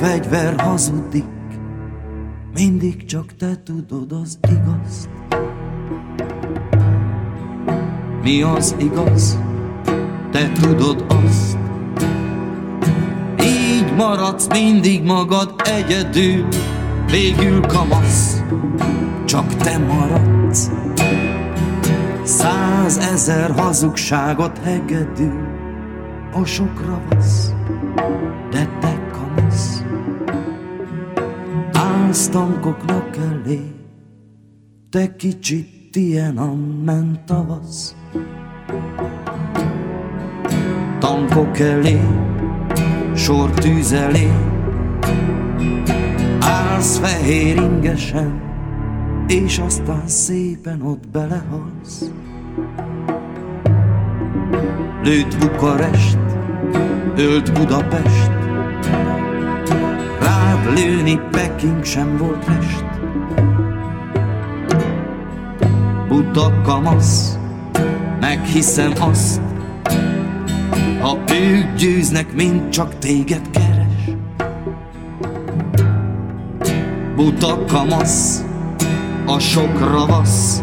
fegyver 0.00 0.60
hazudik, 0.60 1.24
mindig 2.54 3.04
csak 3.04 3.36
te 3.36 3.62
tudod 3.64 4.12
az 4.12 4.38
igazt. 4.48 5.08
Mi 8.22 8.42
az 8.42 8.74
igaz? 8.78 9.38
Te 10.30 10.52
tudod 10.52 11.04
azt. 11.08 11.58
Így 13.44 13.94
maradsz 13.96 14.46
mindig 14.48 15.02
magad 15.02 15.54
egyedül, 15.64 16.46
végül 17.10 17.60
kamasz, 17.60 18.42
csak 19.24 19.54
te 19.54 19.78
maradsz. 19.78 20.70
Százezer 22.26 23.50
hazugságot 23.50 24.58
hegedül, 24.58 25.48
a 26.32 26.44
sok 26.44 26.84
ravasz, 26.86 27.52
de 28.50 28.68
te 28.80 29.06
kamasz. 29.12 29.84
Állsz 31.72 32.28
tankoknak 32.28 33.16
elé, 33.16 33.60
te 34.90 35.16
kicsit 35.16 35.96
ilyen 35.96 36.38
a 36.38 36.54
tavasz. 37.26 37.94
Tankok 40.98 41.58
elé, 41.58 42.00
sor 43.14 43.50
tűz 43.50 43.92
elé, 43.92 44.30
állsz 46.40 46.98
fehér 46.98 47.56
ingesen, 47.56 48.45
és 49.26 49.58
aztán 49.58 50.08
szépen 50.08 50.82
ott 50.82 51.08
belehalsz. 51.08 52.10
Lőtt 55.02 55.38
Bukarest, 55.38 56.18
ölt 57.16 57.52
Budapest, 57.52 58.30
rád 60.20 60.78
lőni 60.78 61.20
Peking 61.30 61.84
sem 61.84 62.16
volt 62.16 62.46
rest. 62.46 62.84
Buta 66.08 66.60
kamasz, 66.62 67.38
meghiszem 68.20 68.92
azt, 69.00 69.40
ha 71.00 71.18
ők 71.32 71.74
győznek, 71.74 72.34
mint 72.34 72.68
csak 72.68 72.98
téged 72.98 73.50
keres. 73.50 74.16
Buta 77.16 77.64
kamasz, 77.64 78.44
a 79.26 79.38
sok 79.38 79.78
ravasz, 79.78 80.62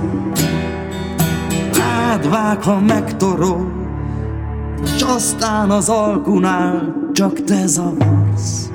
rád 1.77 2.29
vág, 2.29 2.63
ha 2.63 2.79
megtorol, 2.79 3.71
s 4.97 5.01
aztán 5.01 5.69
az 5.69 5.89
alkunál 5.89 6.95
csak 7.13 7.43
te 7.43 7.67
zavarsz. 7.67 8.71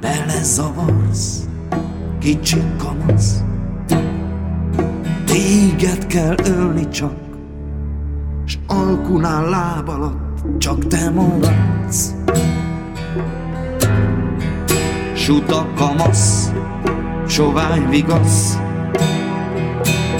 Belezavarsz, 0.00 1.48
kicsi 2.18 2.62
kamasz, 2.78 3.42
téged 5.24 6.06
kell 6.06 6.34
ölni 6.44 6.88
csak, 6.88 7.14
s 8.44 8.58
alkunál 8.66 9.48
láb 9.48 9.88
alatt 9.88 10.58
csak 10.58 10.86
te 10.86 11.10
maradsz. 11.10 12.14
Suta 15.14 15.66
kamasz, 15.74 16.52
sovány 17.30 17.88
vigasz, 17.88 18.58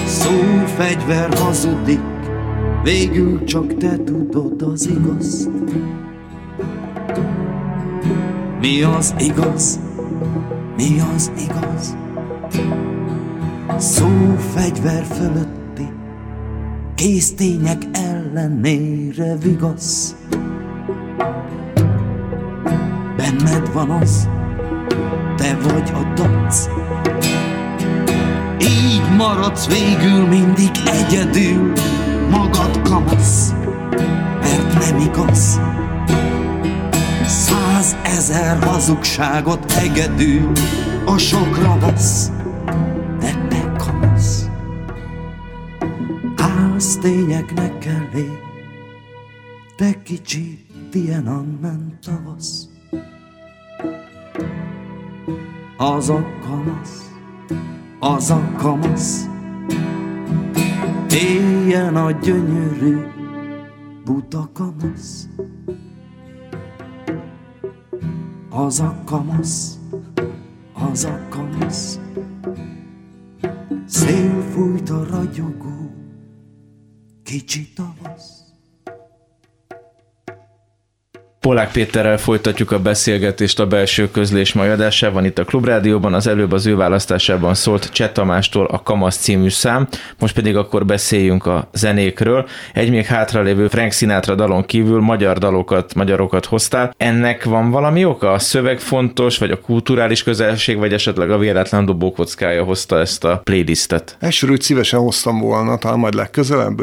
szó 0.05 0.31
fegyver 0.77 1.35
hazudik, 1.35 2.01
végül 2.83 3.45
csak 3.45 3.77
te 3.77 3.97
tudod 4.05 4.63
az 4.63 4.89
igaz. 4.89 5.49
Mi 8.61 8.83
az 8.83 9.15
igaz? 9.19 9.81
Mi 10.77 11.01
az 11.15 11.33
igaz? 11.49 11.97
Szó 13.77 14.37
fegyver 14.55 15.05
fölötti, 15.05 15.89
késztények 16.95 17.83
ellenére 17.93 19.37
vigasz. 19.43 20.17
Benned 23.17 23.73
van 23.73 23.91
az, 23.91 24.29
te 25.37 25.57
vagy 25.63 25.93
a 25.95 26.13
dac. 26.15 26.80
Így 28.61 29.16
maradsz 29.16 29.66
végül 29.66 30.26
mindig 30.26 30.70
egyedül, 30.86 31.72
magad 32.30 32.82
kamasz, 32.82 33.55
mert 34.40 34.78
nem 34.78 34.98
igaz. 34.98 35.61
Százezer 37.26 38.62
hazugságot 38.62 39.72
hegedül, 39.72 40.53
a 41.05 41.18
sok 41.18 41.62
ravasz, 41.62 42.30
de 43.20 43.46
te 43.48 43.72
kamasz. 43.78 44.48
Állsz 46.36 46.96
tényeknek 46.96 47.84
elé, 47.84 48.38
te 49.76 50.03
kicsi, 50.03 50.64
ilyen 50.92 51.26
a 51.26 51.44
ment 51.61 51.94
tavasz. 52.05 52.70
Az 55.83 56.09
a 56.09 56.26
kamasz, 56.41 57.11
az 58.01 58.31
a 58.31 58.55
kamasz, 58.57 59.28
éljen 61.11 61.97
a 61.97 62.11
gyönyörű 62.11 62.97
buta 64.05 64.51
kamasz. 64.53 65.28
Az 68.51 68.81
a 68.81 69.03
kamasz, 69.05 69.78
az 70.72 71.05
a 71.05 71.20
kamasz, 71.28 72.01
szél 73.87 74.43
fújt 74.43 74.91
a 74.91 75.07
ragyogó, 75.11 75.91
kicsi 77.22 77.72
tavasz. 77.74 78.39
Polák 81.41 81.70
Péterrel 81.72 82.18
folytatjuk 82.18 82.70
a 82.70 82.78
beszélgetést 82.78 83.61
a 83.61 83.66
belső 83.66 84.11
közlés 84.11 84.53
mai 84.53 84.68
adásában 84.68 85.24
itt 85.24 85.38
a 85.38 85.45
Klubrádióban. 85.45 86.14
Az 86.14 86.26
előbb 86.26 86.53
az 86.53 86.66
ő 86.66 86.76
választásában 86.76 87.55
szólt 87.55 87.93
Cseh 87.93 88.11
Tamástól 88.12 88.66
a 88.66 88.82
Kamasz 88.82 89.16
című 89.16 89.49
szám, 89.49 89.88
most 90.18 90.34
pedig 90.34 90.57
akkor 90.57 90.86
beszéljünk 90.86 91.47
a 91.47 91.68
zenékről. 91.72 92.49
Egy 92.74 92.91
még 92.91 93.05
hátralévő 93.05 93.68
Frank 93.68 93.93
Sinatra 93.93 94.34
dalon 94.34 94.64
kívül 94.66 95.01
magyar 95.01 95.38
dalokat, 95.38 95.95
magyarokat 95.95 96.47
hoztál. 96.47 96.95
Ennek 96.97 97.45
van 97.45 97.70
valami 97.70 98.05
oka? 98.05 98.32
A 98.32 98.38
szöveg 98.38 98.78
fontos, 98.78 99.38
vagy 99.38 99.51
a 99.51 99.61
kulturális 99.61 100.22
közelség, 100.22 100.78
vagy 100.78 100.93
esetleg 100.93 101.30
a 101.30 101.38
véletlen 101.38 101.84
dobókockája 101.84 102.64
hozta 102.64 102.99
ezt 102.99 103.24
a 103.24 103.41
playlistet? 103.45 104.16
Elsőről 104.18 104.61
szívesen 104.61 105.01
hoztam 105.01 105.41
volna, 105.41 105.78
talán 105.78 105.99
majd 105.99 106.14
legközelebb, 106.14 106.80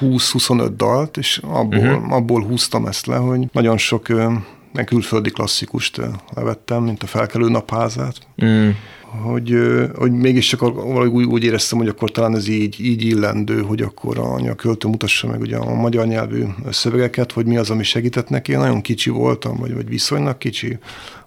20-25 0.00 0.68
dalt, 0.76 1.16
és 1.16 1.40
abból, 1.42 1.78
uh-huh. 1.78 2.12
abból 2.12 2.42
húztam 2.42 2.86
ezt 2.86 3.06
le, 3.06 3.16
hogy 3.16 3.40
nagyon 3.52 3.76
sok 3.88 4.06
külföldi 4.84 5.30
klasszikust 5.30 6.00
levettem, 6.34 6.82
mint 6.82 7.02
a 7.02 7.06
felkelő 7.06 7.48
napházát. 7.48 8.16
Mm. 8.44 8.70
Hogy, 9.22 9.56
hogy 9.94 10.12
mégiscsak 10.12 10.60
valahogy 10.60 11.08
úgy, 11.08 11.24
úgy 11.24 11.44
éreztem, 11.44 11.78
hogy 11.78 11.88
akkor 11.88 12.10
talán 12.10 12.34
ez 12.34 12.48
így, 12.48 12.80
így 12.80 13.02
illendő, 13.02 13.62
hogy 13.62 13.82
akkor 13.82 14.18
a, 14.18 14.34
a 14.34 14.54
költő 14.54 14.88
mutassa 14.88 15.26
meg 15.28 15.40
ugye 15.40 15.56
a 15.56 15.74
magyar 15.74 16.06
nyelvű 16.06 16.44
szövegeket, 16.70 17.32
hogy 17.32 17.46
mi 17.46 17.56
az, 17.56 17.70
ami 17.70 17.82
segített 17.82 18.28
neki. 18.28 18.52
Én 18.52 18.58
nagyon 18.58 18.80
kicsi 18.80 19.10
voltam, 19.10 19.56
vagy, 19.56 19.74
vagy 19.74 19.88
viszonylag 19.88 20.38
kicsi. 20.38 20.78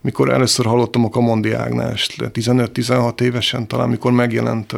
Mikor 0.01 0.29
először 0.29 0.65
hallottam 0.65 1.05
a 1.05 1.09
Kamondi 1.09 1.51
Ágnást, 1.51 2.15
15-16 2.17 3.21
évesen 3.21 3.67
talán, 3.67 3.89
mikor 3.89 4.11
megjelent 4.11 4.75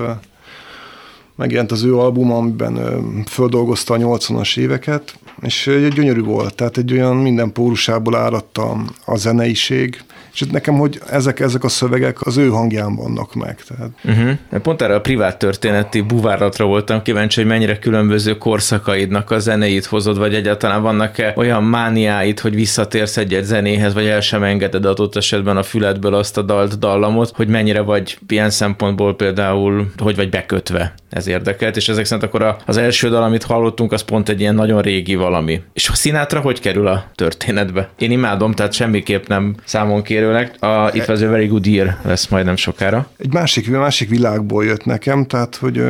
megjelent 1.43 1.71
az 1.71 1.83
ő 1.83 1.97
album, 1.97 2.31
amiben 2.31 2.79
földolgozta 3.27 3.93
a 3.93 3.97
80-as 3.97 4.57
éveket, 4.57 5.19
és 5.41 5.69
gyönyörű 5.95 6.21
volt, 6.21 6.55
tehát 6.55 6.77
egy 6.77 6.93
olyan 6.93 7.15
minden 7.15 7.51
pórusából 7.51 8.15
áradta 8.15 8.77
a 9.05 9.15
zeneiség, 9.15 10.03
és 10.33 10.41
nekem, 10.51 10.73
hogy 10.73 10.99
ezek, 11.09 11.39
ezek 11.39 11.63
a 11.63 11.67
szövegek 11.67 12.21
az 12.21 12.37
ő 12.37 12.49
hangján 12.49 12.95
vannak 12.95 13.33
meg. 13.33 13.63
Tehát. 13.67 13.89
Uh-huh. 14.03 14.61
Pont 14.61 14.81
erre 14.81 14.95
a 14.95 15.01
privát 15.01 15.37
történeti 15.37 16.01
buvárlatra 16.01 16.65
voltam 16.65 17.01
kíváncsi, 17.01 17.39
hogy 17.39 17.49
mennyire 17.49 17.79
különböző 17.79 18.37
korszakaidnak 18.37 19.31
a 19.31 19.39
zenéit 19.39 19.85
hozod, 19.85 20.17
vagy 20.17 20.35
egyáltalán 20.35 20.81
vannak-e 20.81 21.33
olyan 21.35 21.63
mániáid, 21.63 22.39
hogy 22.39 22.55
visszatérsz 22.55 23.17
egy-egy 23.17 23.43
zenéhez, 23.43 23.93
vagy 23.93 24.05
el 24.05 24.21
sem 24.21 24.43
engeded 24.43 24.85
adott 24.85 25.15
esetben 25.15 25.57
a 25.57 25.63
füledből 25.63 26.13
azt 26.13 26.37
a 26.37 26.41
dalt, 26.41 26.79
dallamot, 26.79 27.31
hogy 27.35 27.47
mennyire 27.47 27.81
vagy 27.81 28.17
ilyen 28.27 28.49
szempontból 28.49 29.15
például, 29.15 29.91
hogy 29.97 30.15
vagy 30.15 30.29
bekötve. 30.29 30.93
Ez 31.13 31.27
érdekelt, 31.27 31.75
és 31.75 31.89
ezek 31.89 32.05
szerint 32.05 32.27
akkor 32.27 32.55
az 32.65 32.77
első 32.77 33.09
dal, 33.09 33.23
amit 33.23 33.43
hallottunk, 33.43 33.91
az 33.91 34.01
pont 34.01 34.29
egy 34.29 34.39
ilyen 34.39 34.55
nagyon 34.55 34.81
régi 34.81 35.15
valami. 35.15 35.61
És 35.73 35.89
a 35.89 35.93
Sinatra 35.93 36.39
hogy 36.39 36.59
kerül 36.59 36.87
a 36.87 37.05
történetbe? 37.15 37.89
Én 37.97 38.11
imádom, 38.11 38.51
tehát 38.51 38.73
semmiképp 38.73 39.27
nem 39.27 39.55
számon 39.65 40.01
kérőleg. 40.01 40.55
A 40.59 40.89
It 40.93 41.07
was 41.07 41.21
a 41.21 41.29
very 41.29 41.45
good 41.45 41.65
year 41.65 41.97
lesz 42.03 42.27
majdnem 42.27 42.55
sokára. 42.55 43.07
Egy 43.17 43.33
másik, 43.33 43.69
másik 43.69 44.09
világból 44.09 44.65
jött 44.65 44.85
nekem, 44.85 45.25
tehát 45.25 45.55
hogy 45.55 45.83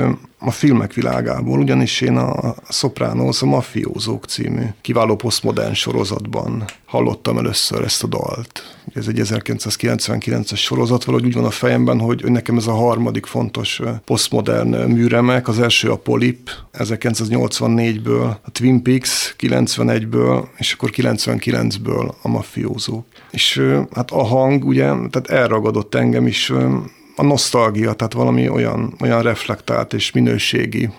a 0.45 0.51
filmek 0.51 0.93
világából, 0.93 1.59
ugyanis 1.59 2.01
én 2.01 2.17
a 2.17 2.55
Sopranos, 2.69 3.41
a 3.41 3.45
Mafiózók 3.45 4.25
című 4.25 4.63
kiváló 4.81 5.15
posztmodern 5.15 5.73
sorozatban 5.73 6.63
hallottam 6.85 7.37
először 7.37 7.83
ezt 7.83 8.03
a 8.03 8.07
dalt. 8.07 8.77
Ez 8.93 9.07
egy 9.07 9.19
1999-es 9.23 10.57
sorozat, 10.57 11.03
valahogy 11.03 11.27
úgy 11.27 11.33
van 11.33 11.45
a 11.45 11.49
fejemben, 11.49 11.99
hogy 11.99 12.23
nekem 12.25 12.57
ez 12.57 12.67
a 12.67 12.73
harmadik 12.73 13.25
fontos 13.25 13.81
posztmodern 14.05 14.91
műremek, 14.91 15.47
az 15.47 15.59
első 15.59 15.91
a 15.91 15.97
Polip 15.97 16.49
1984-ből, 16.73 18.35
a 18.41 18.51
Twin 18.51 18.81
Peaks 18.81 19.35
91-ből, 19.39 20.45
és 20.57 20.73
akkor 20.73 20.89
99-ből 20.93 22.13
a 22.21 22.27
Mafiózók. 22.27 23.05
És 23.31 23.61
hát 23.93 24.11
a 24.11 24.23
hang 24.23 24.65
ugye, 24.65 24.85
tehát 24.85 25.27
elragadott 25.29 25.95
engem 25.95 26.27
is, 26.27 26.51
a 27.15 27.23
nosztalgia, 27.23 27.93
tehát 27.93 28.13
valami 28.13 28.49
olyan, 28.49 28.93
olyan 29.01 29.21
reflektált 29.21 29.93
és 29.93 30.11
minőségi 30.11 30.89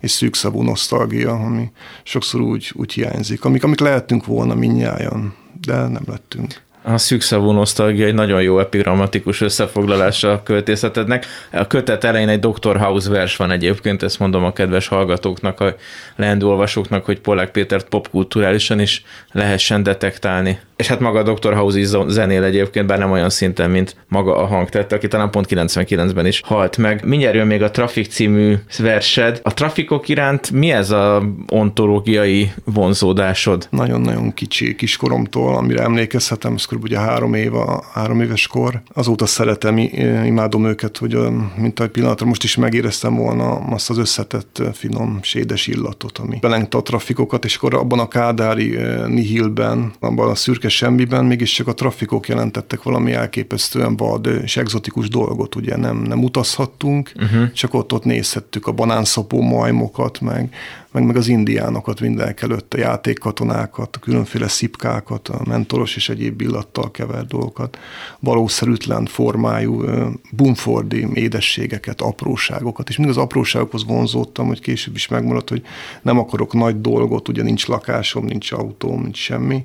és 0.00 0.10
szűkszavú 0.10 0.62
nosztalgia, 0.62 1.32
ami 1.32 1.70
sokszor 2.02 2.40
úgy, 2.40 2.70
úgy 2.74 2.92
hiányzik, 2.92 3.44
amik, 3.44 3.64
amik 3.64 3.80
lehetünk 3.80 4.26
volna 4.26 4.54
minnyáján, 4.54 5.34
de 5.60 5.74
nem 5.74 6.02
lettünk. 6.06 6.64
A 6.82 6.98
szűkszavú 6.98 7.50
nosztalgia 7.50 8.06
egy 8.06 8.14
nagyon 8.14 8.42
jó 8.42 8.58
epigramatikus 8.58 9.40
összefoglalása 9.40 10.32
a 10.32 10.42
költészetednek. 10.42 11.26
A 11.52 11.66
kötet 11.66 12.04
elején 12.04 12.28
egy 12.28 12.38
Dr. 12.40 12.76
House 12.76 13.10
vers 13.10 13.36
van 13.36 13.50
egyébként, 13.50 14.02
ezt 14.02 14.18
mondom 14.18 14.44
a 14.44 14.52
kedves 14.52 14.88
hallgatóknak, 14.88 15.60
a 15.60 15.74
leendő 16.16 16.46
olvasóknak, 16.46 17.04
hogy 17.04 17.20
Polák 17.20 17.50
Pétert 17.50 17.88
popkulturálisan 17.88 18.80
is 18.80 19.04
lehessen 19.32 19.82
detektálni 19.82 20.58
és 20.76 20.86
hát 20.86 21.00
maga 21.00 21.18
a 21.18 21.32
Dr. 21.32 21.54
House 21.54 22.04
zenél 22.06 22.42
egyébként, 22.42 22.86
bár 22.86 22.98
nem 22.98 23.10
olyan 23.10 23.30
szinten, 23.30 23.70
mint 23.70 23.96
maga 24.08 24.36
a 24.36 24.46
hangtett, 24.46 24.92
aki 24.92 25.08
talán 25.08 25.30
pont 25.30 25.46
99-ben 25.50 26.26
is 26.26 26.40
halt 26.44 26.76
meg. 26.76 27.04
Mindjárt 27.04 27.34
jön 27.34 27.46
még 27.46 27.62
a 27.62 27.70
Traffic 27.70 28.08
című 28.08 28.54
versed. 28.78 29.40
A 29.42 29.54
trafikok 29.54 30.08
iránt 30.08 30.50
mi 30.50 30.70
ez 30.70 30.90
a 30.90 31.22
ontológiai 31.48 32.52
vonzódásod? 32.64 33.66
Nagyon-nagyon 33.70 34.34
kicsi 34.34 34.74
kiskoromtól, 34.74 35.56
amire 35.56 35.82
emlékezhetem, 35.82 36.54
ez 36.54 36.64
kb. 36.64 36.82
ugye 36.82 36.98
három, 36.98 37.34
éve, 37.34 37.82
három 37.92 38.20
éves 38.20 38.46
kor. 38.46 38.82
Azóta 38.94 39.26
szeretem, 39.26 39.78
imádom 40.24 40.66
őket, 40.66 40.96
hogy 40.96 41.18
mint 41.56 41.80
egy 41.80 41.88
pillanatra 41.88 42.26
most 42.26 42.44
is 42.44 42.56
megéreztem 42.56 43.16
volna 43.16 43.54
azt 43.54 43.90
az 43.90 43.98
összetett, 43.98 44.62
finom, 44.72 45.18
sédes 45.22 45.66
illatot, 45.66 46.18
ami 46.18 46.38
belengte 46.40 46.78
a 46.78 46.82
trafikokat, 46.82 47.44
és 47.44 47.56
akkor 47.56 47.74
abban 47.74 47.98
a 47.98 48.08
kádári 48.08 48.78
nihilben, 49.06 49.92
abban 50.00 50.28
a 50.28 50.34
szürke 50.34 50.65
szürke 50.68 50.86
semmiben 50.86 51.24
mégiscsak 51.24 51.66
a 51.68 51.74
trafikok 51.74 52.28
jelentettek 52.28 52.82
valami 52.82 53.12
elképesztően 53.12 53.96
vad 53.96 54.26
és 54.26 54.56
egzotikus 54.56 55.08
dolgot, 55.08 55.54
ugye 55.54 55.76
nem, 55.76 55.96
nem 55.96 56.24
utazhattunk, 56.24 57.12
uh-huh. 57.16 57.52
csak 57.52 57.74
ott, 57.74 57.92
ott 57.92 58.04
nézhettük 58.04 58.66
a 58.66 58.72
banánszapó 58.72 59.40
majmokat, 59.40 60.20
meg, 60.20 60.54
meg, 60.92 61.04
meg 61.04 61.16
az 61.16 61.28
indiánokat 61.28 62.00
mindenek 62.00 62.42
előtt, 62.42 62.74
a 62.74 62.78
játékkatonákat, 62.78 63.96
a 63.96 63.98
különféle 63.98 64.48
szipkákat, 64.48 65.28
a 65.28 65.40
mentoros 65.44 65.96
és 65.96 66.08
egyéb 66.08 66.40
illattal 66.40 66.90
kevert 66.90 67.26
dolgokat, 67.26 67.78
valószerűtlen 68.20 69.06
formájú 69.06 69.84
bumfordi 70.30 71.06
édességeket, 71.14 72.00
apróságokat, 72.00 72.88
és 72.88 72.96
mindig 72.96 73.16
az 73.16 73.22
apróságokhoz 73.22 73.84
vonzódtam, 73.84 74.46
hogy 74.46 74.60
később 74.60 74.94
is 74.94 75.08
megmaradt, 75.08 75.48
hogy 75.48 75.62
nem 76.02 76.18
akarok 76.18 76.52
nagy 76.52 76.80
dolgot, 76.80 77.28
ugye 77.28 77.42
nincs 77.42 77.66
lakásom, 77.66 78.24
nincs 78.24 78.52
autóm, 78.52 79.02
nincs 79.02 79.18
semmi, 79.18 79.64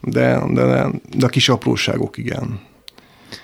de, 0.00 0.40
de, 0.52 0.86
de 1.16 1.26
a 1.26 1.28
kis 1.28 1.48
apróságok 1.48 2.16
igen. 2.16 2.60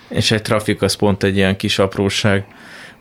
És 0.09 0.31
egy 0.31 0.41
trafik 0.41 0.81
az 0.81 0.93
pont 0.93 1.23
egy 1.23 1.35
ilyen 1.35 1.57
kis 1.57 1.79
apróság. 1.79 2.45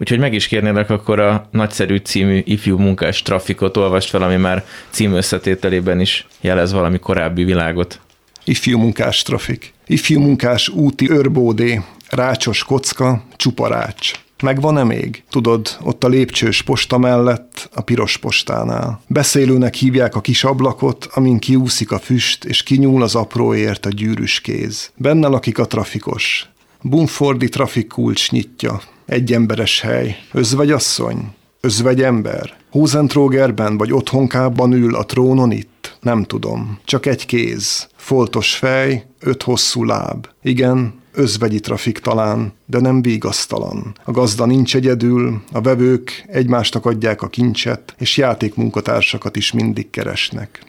Úgyhogy 0.01 0.19
meg 0.19 0.35
is 0.35 0.47
kérnélek 0.47 0.91
akkor 0.91 1.21
a 1.21 1.49
nagyszerű 1.51 1.97
című 1.97 2.43
ifjú 2.45 2.79
munkás 2.79 3.23
trafikot 3.23 3.77
olvast 3.77 4.09
fel, 4.09 4.23
ami 4.23 4.37
már 4.37 4.65
cím 4.91 5.13
összetételében 5.13 6.01
is 6.01 6.27
jelez 6.41 6.73
valami 6.73 6.99
korábbi 6.99 7.45
világot. 7.45 8.01
Ifjú 8.45 8.79
munkás 8.79 9.23
trafik. 9.23 9.73
Ifjú 9.87 10.21
munkás 10.21 10.69
úti 10.69 11.11
őrbódé, 11.11 11.81
rácsos 12.09 12.65
kocka, 12.65 13.25
csuparács. 13.37 14.24
Megvan-e 14.43 14.85
még? 14.85 15.23
Tudod, 15.31 15.77
ott 15.83 16.05
a 16.05 16.09
lépcsős 16.09 16.63
posta 16.63 16.99
mellett, 16.99 17.69
a 17.75 17.81
piros 17.81 18.17
postánál. 18.17 19.01
Beszélőnek 19.07 19.75
hívják 19.75 20.15
a 20.15 20.21
kis 20.21 20.45
ablakot, 20.45 21.09
amin 21.15 21.39
kiúszik 21.39 21.93
a 21.93 21.99
füst, 21.99 22.45
és 22.45 22.63
kinyúl 22.63 23.03
az 23.03 23.15
apróért 23.15 23.87
a 23.87 23.89
gyűrűs 23.89 24.41
kéz. 24.41 24.91
Benne 24.97 25.29
lakik 25.29 25.59
a 25.59 25.67
trafikos. 25.67 26.49
Bumfordi 26.83 27.49
trafikkulcs 27.49 28.31
nyitja. 28.31 28.81
Egy 29.07 29.33
emberes 29.33 29.81
hely. 29.81 30.17
Özvegy 30.33 30.71
asszony? 30.71 31.35
Özvegy 31.61 32.03
ember? 32.03 32.57
Hózentrógerben 32.71 33.77
vagy 33.77 33.93
otthonkában 33.93 34.73
ül 34.73 34.95
a 34.95 35.05
trónon 35.05 35.51
itt? 35.51 35.97
Nem 36.01 36.25
tudom. 36.25 36.79
Csak 36.85 37.07
egy 37.07 37.27
kéz. 37.27 37.89
Foltos 37.97 38.55
fej, 38.55 39.07
öt 39.21 39.43
hosszú 39.43 39.85
láb. 39.85 40.27
Igen, 40.43 40.95
özvegyi 41.15 41.61
trafik 41.61 41.99
talán, 41.99 42.53
de 42.67 42.81
nem 42.81 43.03
vigasztalan. 43.03 43.97
A 44.05 44.11
gazda 44.11 44.47
nincs 44.47 44.77
egyedül, 44.77 45.43
a 45.53 45.61
vevők 45.61 46.25
egymásnak 46.27 46.87
adják 46.87 47.23
a 47.23 47.29
kincset, 47.29 47.95
és 47.99 48.17
játékmunkatársakat 48.17 49.37
is 49.37 49.53
mindig 49.53 49.91
keresnek. 49.91 50.63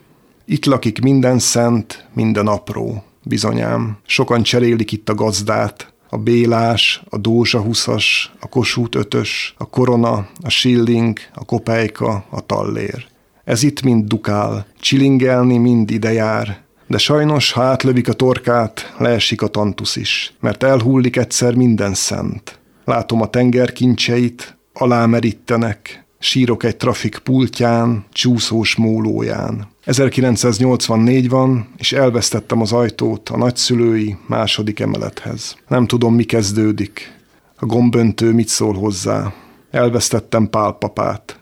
Itt 0.44 0.64
lakik 0.64 1.00
minden 1.00 1.38
szent, 1.38 2.06
minden 2.12 2.46
apró. 2.46 3.04
Bizonyám, 3.22 3.98
sokan 4.06 4.42
cserélik 4.42 4.92
itt 4.92 5.08
a 5.08 5.14
gazdát, 5.14 5.92
a 6.08 6.16
Bélás, 6.16 7.02
a 7.08 7.18
Dózsa 7.18 7.60
huszas, 7.60 8.32
a 8.40 8.48
Kossuth 8.48 8.98
ötös, 8.98 9.54
a 9.58 9.68
Korona, 9.68 10.28
a 10.42 10.50
Schilling, 10.50 11.18
a 11.34 11.44
Kopejka, 11.44 12.24
a 12.30 12.46
Tallér. 12.46 13.06
Ez 13.44 13.62
itt 13.62 13.82
mind 13.82 14.04
dukál, 14.04 14.66
csilingelni 14.80 15.56
mind 15.56 15.90
ide 15.90 16.12
jár, 16.12 16.64
de 16.86 16.98
sajnos, 16.98 17.52
ha 17.52 17.62
átlövik 17.62 18.08
a 18.08 18.12
torkát, 18.12 18.94
leesik 18.98 19.42
a 19.42 19.48
tantusz 19.48 19.96
is, 19.96 20.34
mert 20.40 20.62
elhullik 20.62 21.16
egyszer 21.16 21.54
minden 21.54 21.94
szent. 21.94 22.58
Látom 22.84 23.20
a 23.20 23.30
tenger 23.30 23.72
kincseit, 23.72 24.56
alámerítenek, 24.72 26.04
sírok 26.18 26.64
egy 26.64 26.76
trafik 26.76 27.18
pultján, 27.18 28.04
csúszós 28.12 28.76
mólóján. 28.76 29.68
1984 29.84 31.28
van, 31.28 31.68
és 31.76 31.92
elvesztettem 31.92 32.60
az 32.60 32.72
ajtót 32.72 33.28
a 33.28 33.36
nagyszülői 33.36 34.16
második 34.26 34.80
emelethez. 34.80 35.56
Nem 35.68 35.86
tudom, 35.86 36.14
mi 36.14 36.24
kezdődik. 36.24 37.14
A 37.56 37.66
gomböntő 37.66 38.32
mit 38.32 38.48
szól 38.48 38.74
hozzá. 38.74 39.32
Elvesztettem 39.70 40.50
pálpapát. 40.50 41.40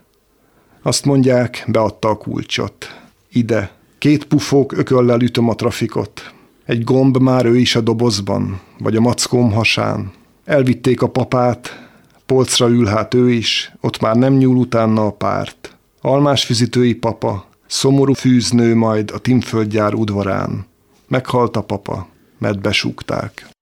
Azt 0.82 1.04
mondják, 1.04 1.64
beadta 1.66 2.08
a 2.08 2.16
kulcsot. 2.16 3.00
Ide, 3.32 3.70
Két 4.04 4.24
pufók 4.24 4.72
ököllel 4.72 5.20
ütöm 5.20 5.48
a 5.48 5.54
trafikot. 5.54 6.34
Egy 6.64 6.84
gomb 6.84 7.16
már 7.16 7.44
ő 7.46 7.56
is 7.56 7.76
a 7.76 7.80
dobozban, 7.80 8.60
vagy 8.78 8.96
a 8.96 9.00
mackóm 9.00 9.52
hasán. 9.52 10.12
Elvitték 10.44 11.02
a 11.02 11.08
papát, 11.08 11.88
polcra 12.26 12.68
ül 12.68 12.86
hát 12.86 13.14
ő 13.14 13.30
is, 13.30 13.72
ott 13.80 14.00
már 14.00 14.16
nem 14.16 14.34
nyúl 14.36 14.56
utána 14.56 15.06
a 15.06 15.10
párt. 15.10 15.76
Almás 16.00 16.44
fűzítői 16.44 16.94
papa, 16.94 17.48
szomorú 17.66 18.12
fűznő 18.12 18.74
majd 18.74 19.10
a 19.10 19.18
Timföldgyár 19.18 19.94
udvarán. 19.94 20.66
Meghalt 21.08 21.56
a 21.56 21.62
papa, 21.62 22.08
mert 22.38 22.60
besúgták. 22.60 23.53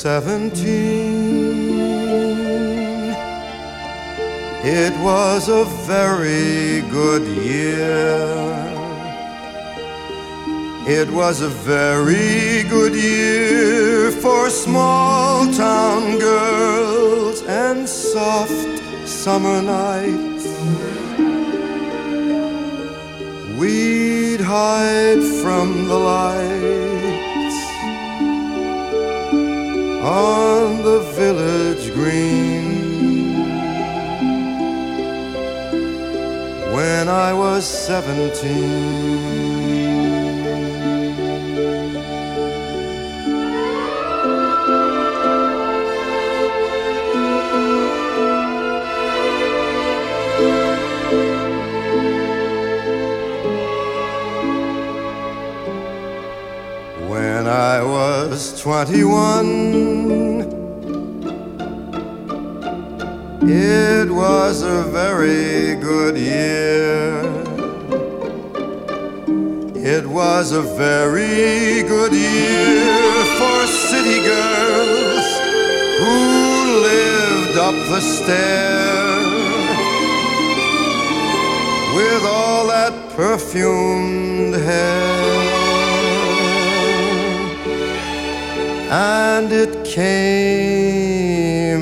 Seventeen, 0.00 1.60
It 4.64 4.94
was 5.04 5.50
a 5.50 5.64
very 5.86 6.80
good 6.88 7.24
year. 7.44 8.30
It 10.88 11.10
was 11.10 11.42
a 11.42 11.48
very 11.48 12.62
good 12.70 12.94
year 12.94 14.10
for 14.10 14.48
small 14.48 15.52
town 15.52 16.18
girls 16.18 17.42
and 17.42 17.86
soft 17.86 18.72
summer 19.06 19.60
nights. 19.60 20.46
We'd 23.58 24.40
hide 24.40 25.22
from 25.42 25.88
the 25.88 25.98
lights 25.98 26.89
on 30.10 30.82
the 30.82 31.00
village 31.14 31.92
green. 31.94 32.80
when 36.72 37.08
I 37.08 37.32
was 37.32 37.64
seventeen. 37.64 38.50
When 57.08 57.46
I 57.46 57.82
was 57.82 58.60
twenty-one. 58.60 59.89
It 63.52 64.08
was 64.08 64.62
a 64.62 64.84
very 64.84 65.74
good 65.74 66.16
year. 66.16 67.20
It 69.74 70.06
was 70.06 70.52
a 70.52 70.62
very 70.62 71.82
good 71.82 72.12
year 72.12 73.24
for 73.38 73.66
city 73.66 74.20
girls 74.22 75.26
who 75.98 76.18
lived 76.90 77.58
up 77.58 77.74
the 77.90 78.00
stair 78.00 79.18
with 81.96 82.22
all 82.24 82.68
that 82.68 82.94
perfumed 83.16 84.54
hair. 84.54 85.90
And 88.92 89.50
it 89.52 89.84
came 89.84 90.70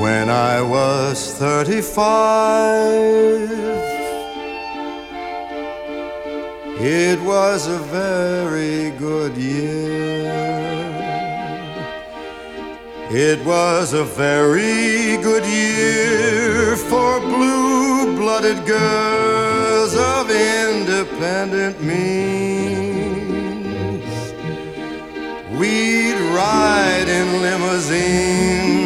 When 0.00 0.30
I 0.30 0.62
was 0.62 1.34
35, 1.34 3.63
it 6.86 7.18
was 7.22 7.66
a 7.66 7.78
very 7.78 8.90
good 8.98 9.34
year. 9.38 10.74
It 13.10 13.42
was 13.46 13.94
a 13.94 14.04
very 14.04 15.16
good 15.22 15.46
year 15.46 16.76
for 16.76 17.20
blue 17.20 18.16
blooded 18.18 18.66
girls 18.66 19.94
of 19.96 20.30
independent 20.30 21.80
means. 21.82 22.04
We'd 25.58 26.20
ride 26.34 27.08
in 27.08 27.40
limousines 27.40 28.84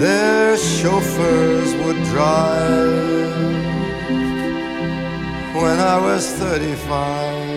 their 0.00 0.56
chauffeurs 0.56 1.74
would 1.84 2.04
drive 2.04 3.33
when 5.54 5.78
I 5.78 6.00
was 6.00 6.28
35. 6.32 7.54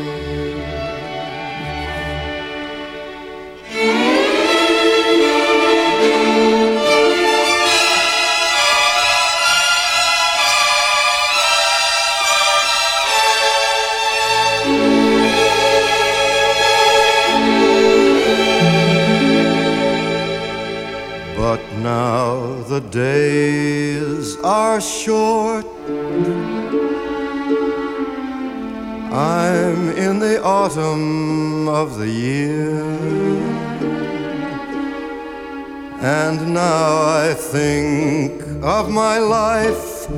But 21.36 21.62
now 21.82 22.62
the 22.70 22.80
days 22.92 24.38
are 24.44 24.80
short. 24.80 25.66
I'm 29.12 29.90
in 29.90 30.20
the 30.20 30.44
autumn 30.44 31.68
of 31.68 31.98
the 31.98 32.10
year. 32.10 32.82
And 36.02 36.54
now 36.54 37.02
I 37.04 37.34
think 37.34 38.42
of 38.62 38.90
my 38.92 39.18
life 39.18 40.10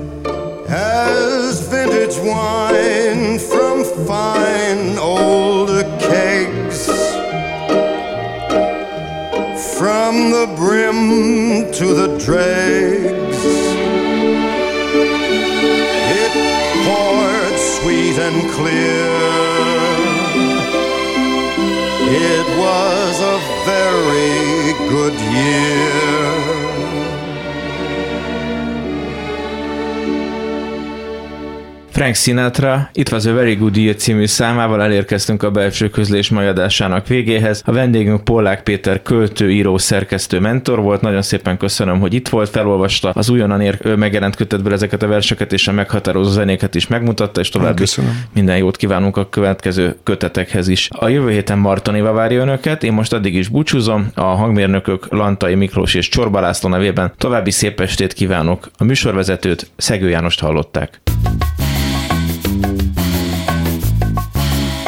as 0.67 1.61
vintage 1.67 2.17
wine 2.17 3.37
from 3.37 3.83
fine 4.05 4.97
old 4.97 5.69
kegs. 5.99 6.87
From 9.77 10.31
the 10.31 10.53
brim 10.57 11.71
to 11.73 11.93
the 11.93 12.17
dregs, 12.17 13.18
clear. 18.47 19.09
It 22.11 22.47
was 22.57 23.19
a 23.21 23.37
very 23.65 24.73
good 24.89 25.13
year. 25.13 26.38
Frank 31.99 32.15
Sinatra, 32.15 32.89
It 32.93 33.11
Was 33.11 33.25
a 33.25 33.33
Very 33.33 33.55
Good 33.55 33.77
Year 33.77 33.95
című 33.95 34.25
számával 34.25 34.81
elérkeztünk 34.81 35.43
a 35.43 35.51
belső 35.51 35.89
közlés 35.89 36.29
majadásának 36.29 37.07
végéhez. 37.07 37.61
A 37.65 37.71
vendégünk 37.71 38.23
Pollák 38.23 38.63
Péter 38.63 39.01
költő, 39.01 39.51
író, 39.51 39.77
szerkesztő, 39.77 40.39
mentor 40.39 40.81
volt. 40.81 41.01
Nagyon 41.01 41.21
szépen 41.21 41.57
köszönöm, 41.57 41.99
hogy 41.99 42.13
itt 42.13 42.29
volt, 42.29 42.49
felolvasta 42.49 43.09
az 43.09 43.29
újonnan 43.29 43.61
ér, 43.61 43.95
megjelent 43.95 44.35
kötetből 44.35 44.73
ezeket 44.73 45.03
a 45.03 45.07
verseket 45.07 45.53
és 45.53 45.67
a 45.67 45.71
meghatározó 45.71 46.31
zenéket 46.31 46.75
is 46.75 46.87
megmutatta, 46.87 47.39
és 47.39 47.49
további 47.49 47.79
Köszönöm. 47.79 48.23
minden 48.33 48.57
jót 48.57 48.77
kívánunk 48.77 49.17
a 49.17 49.29
következő 49.29 49.95
kötetekhez 50.03 50.67
is. 50.67 50.87
A 50.91 51.07
jövő 51.07 51.29
héten 51.29 51.57
Marton 51.57 51.95
Éva 51.95 52.11
várja 52.11 52.41
önöket, 52.41 52.83
én 52.83 52.93
most 52.93 53.13
addig 53.13 53.35
is 53.35 53.47
búcsúzom, 53.47 54.11
a 54.13 54.23
hangmérnökök 54.23 55.07
Lantai 55.09 55.55
Miklós 55.55 55.93
és 55.93 56.07
Csorba 56.09 56.39
László 56.39 56.69
nevében 56.69 57.13
további 57.17 57.51
szép 57.51 57.79
estét 57.79 58.13
kívánok. 58.13 58.69
A 58.77 58.83
műsorvezetőt 58.83 59.71
Szegő 59.77 60.09
Jánost 60.09 60.39
hallották. 60.39 61.01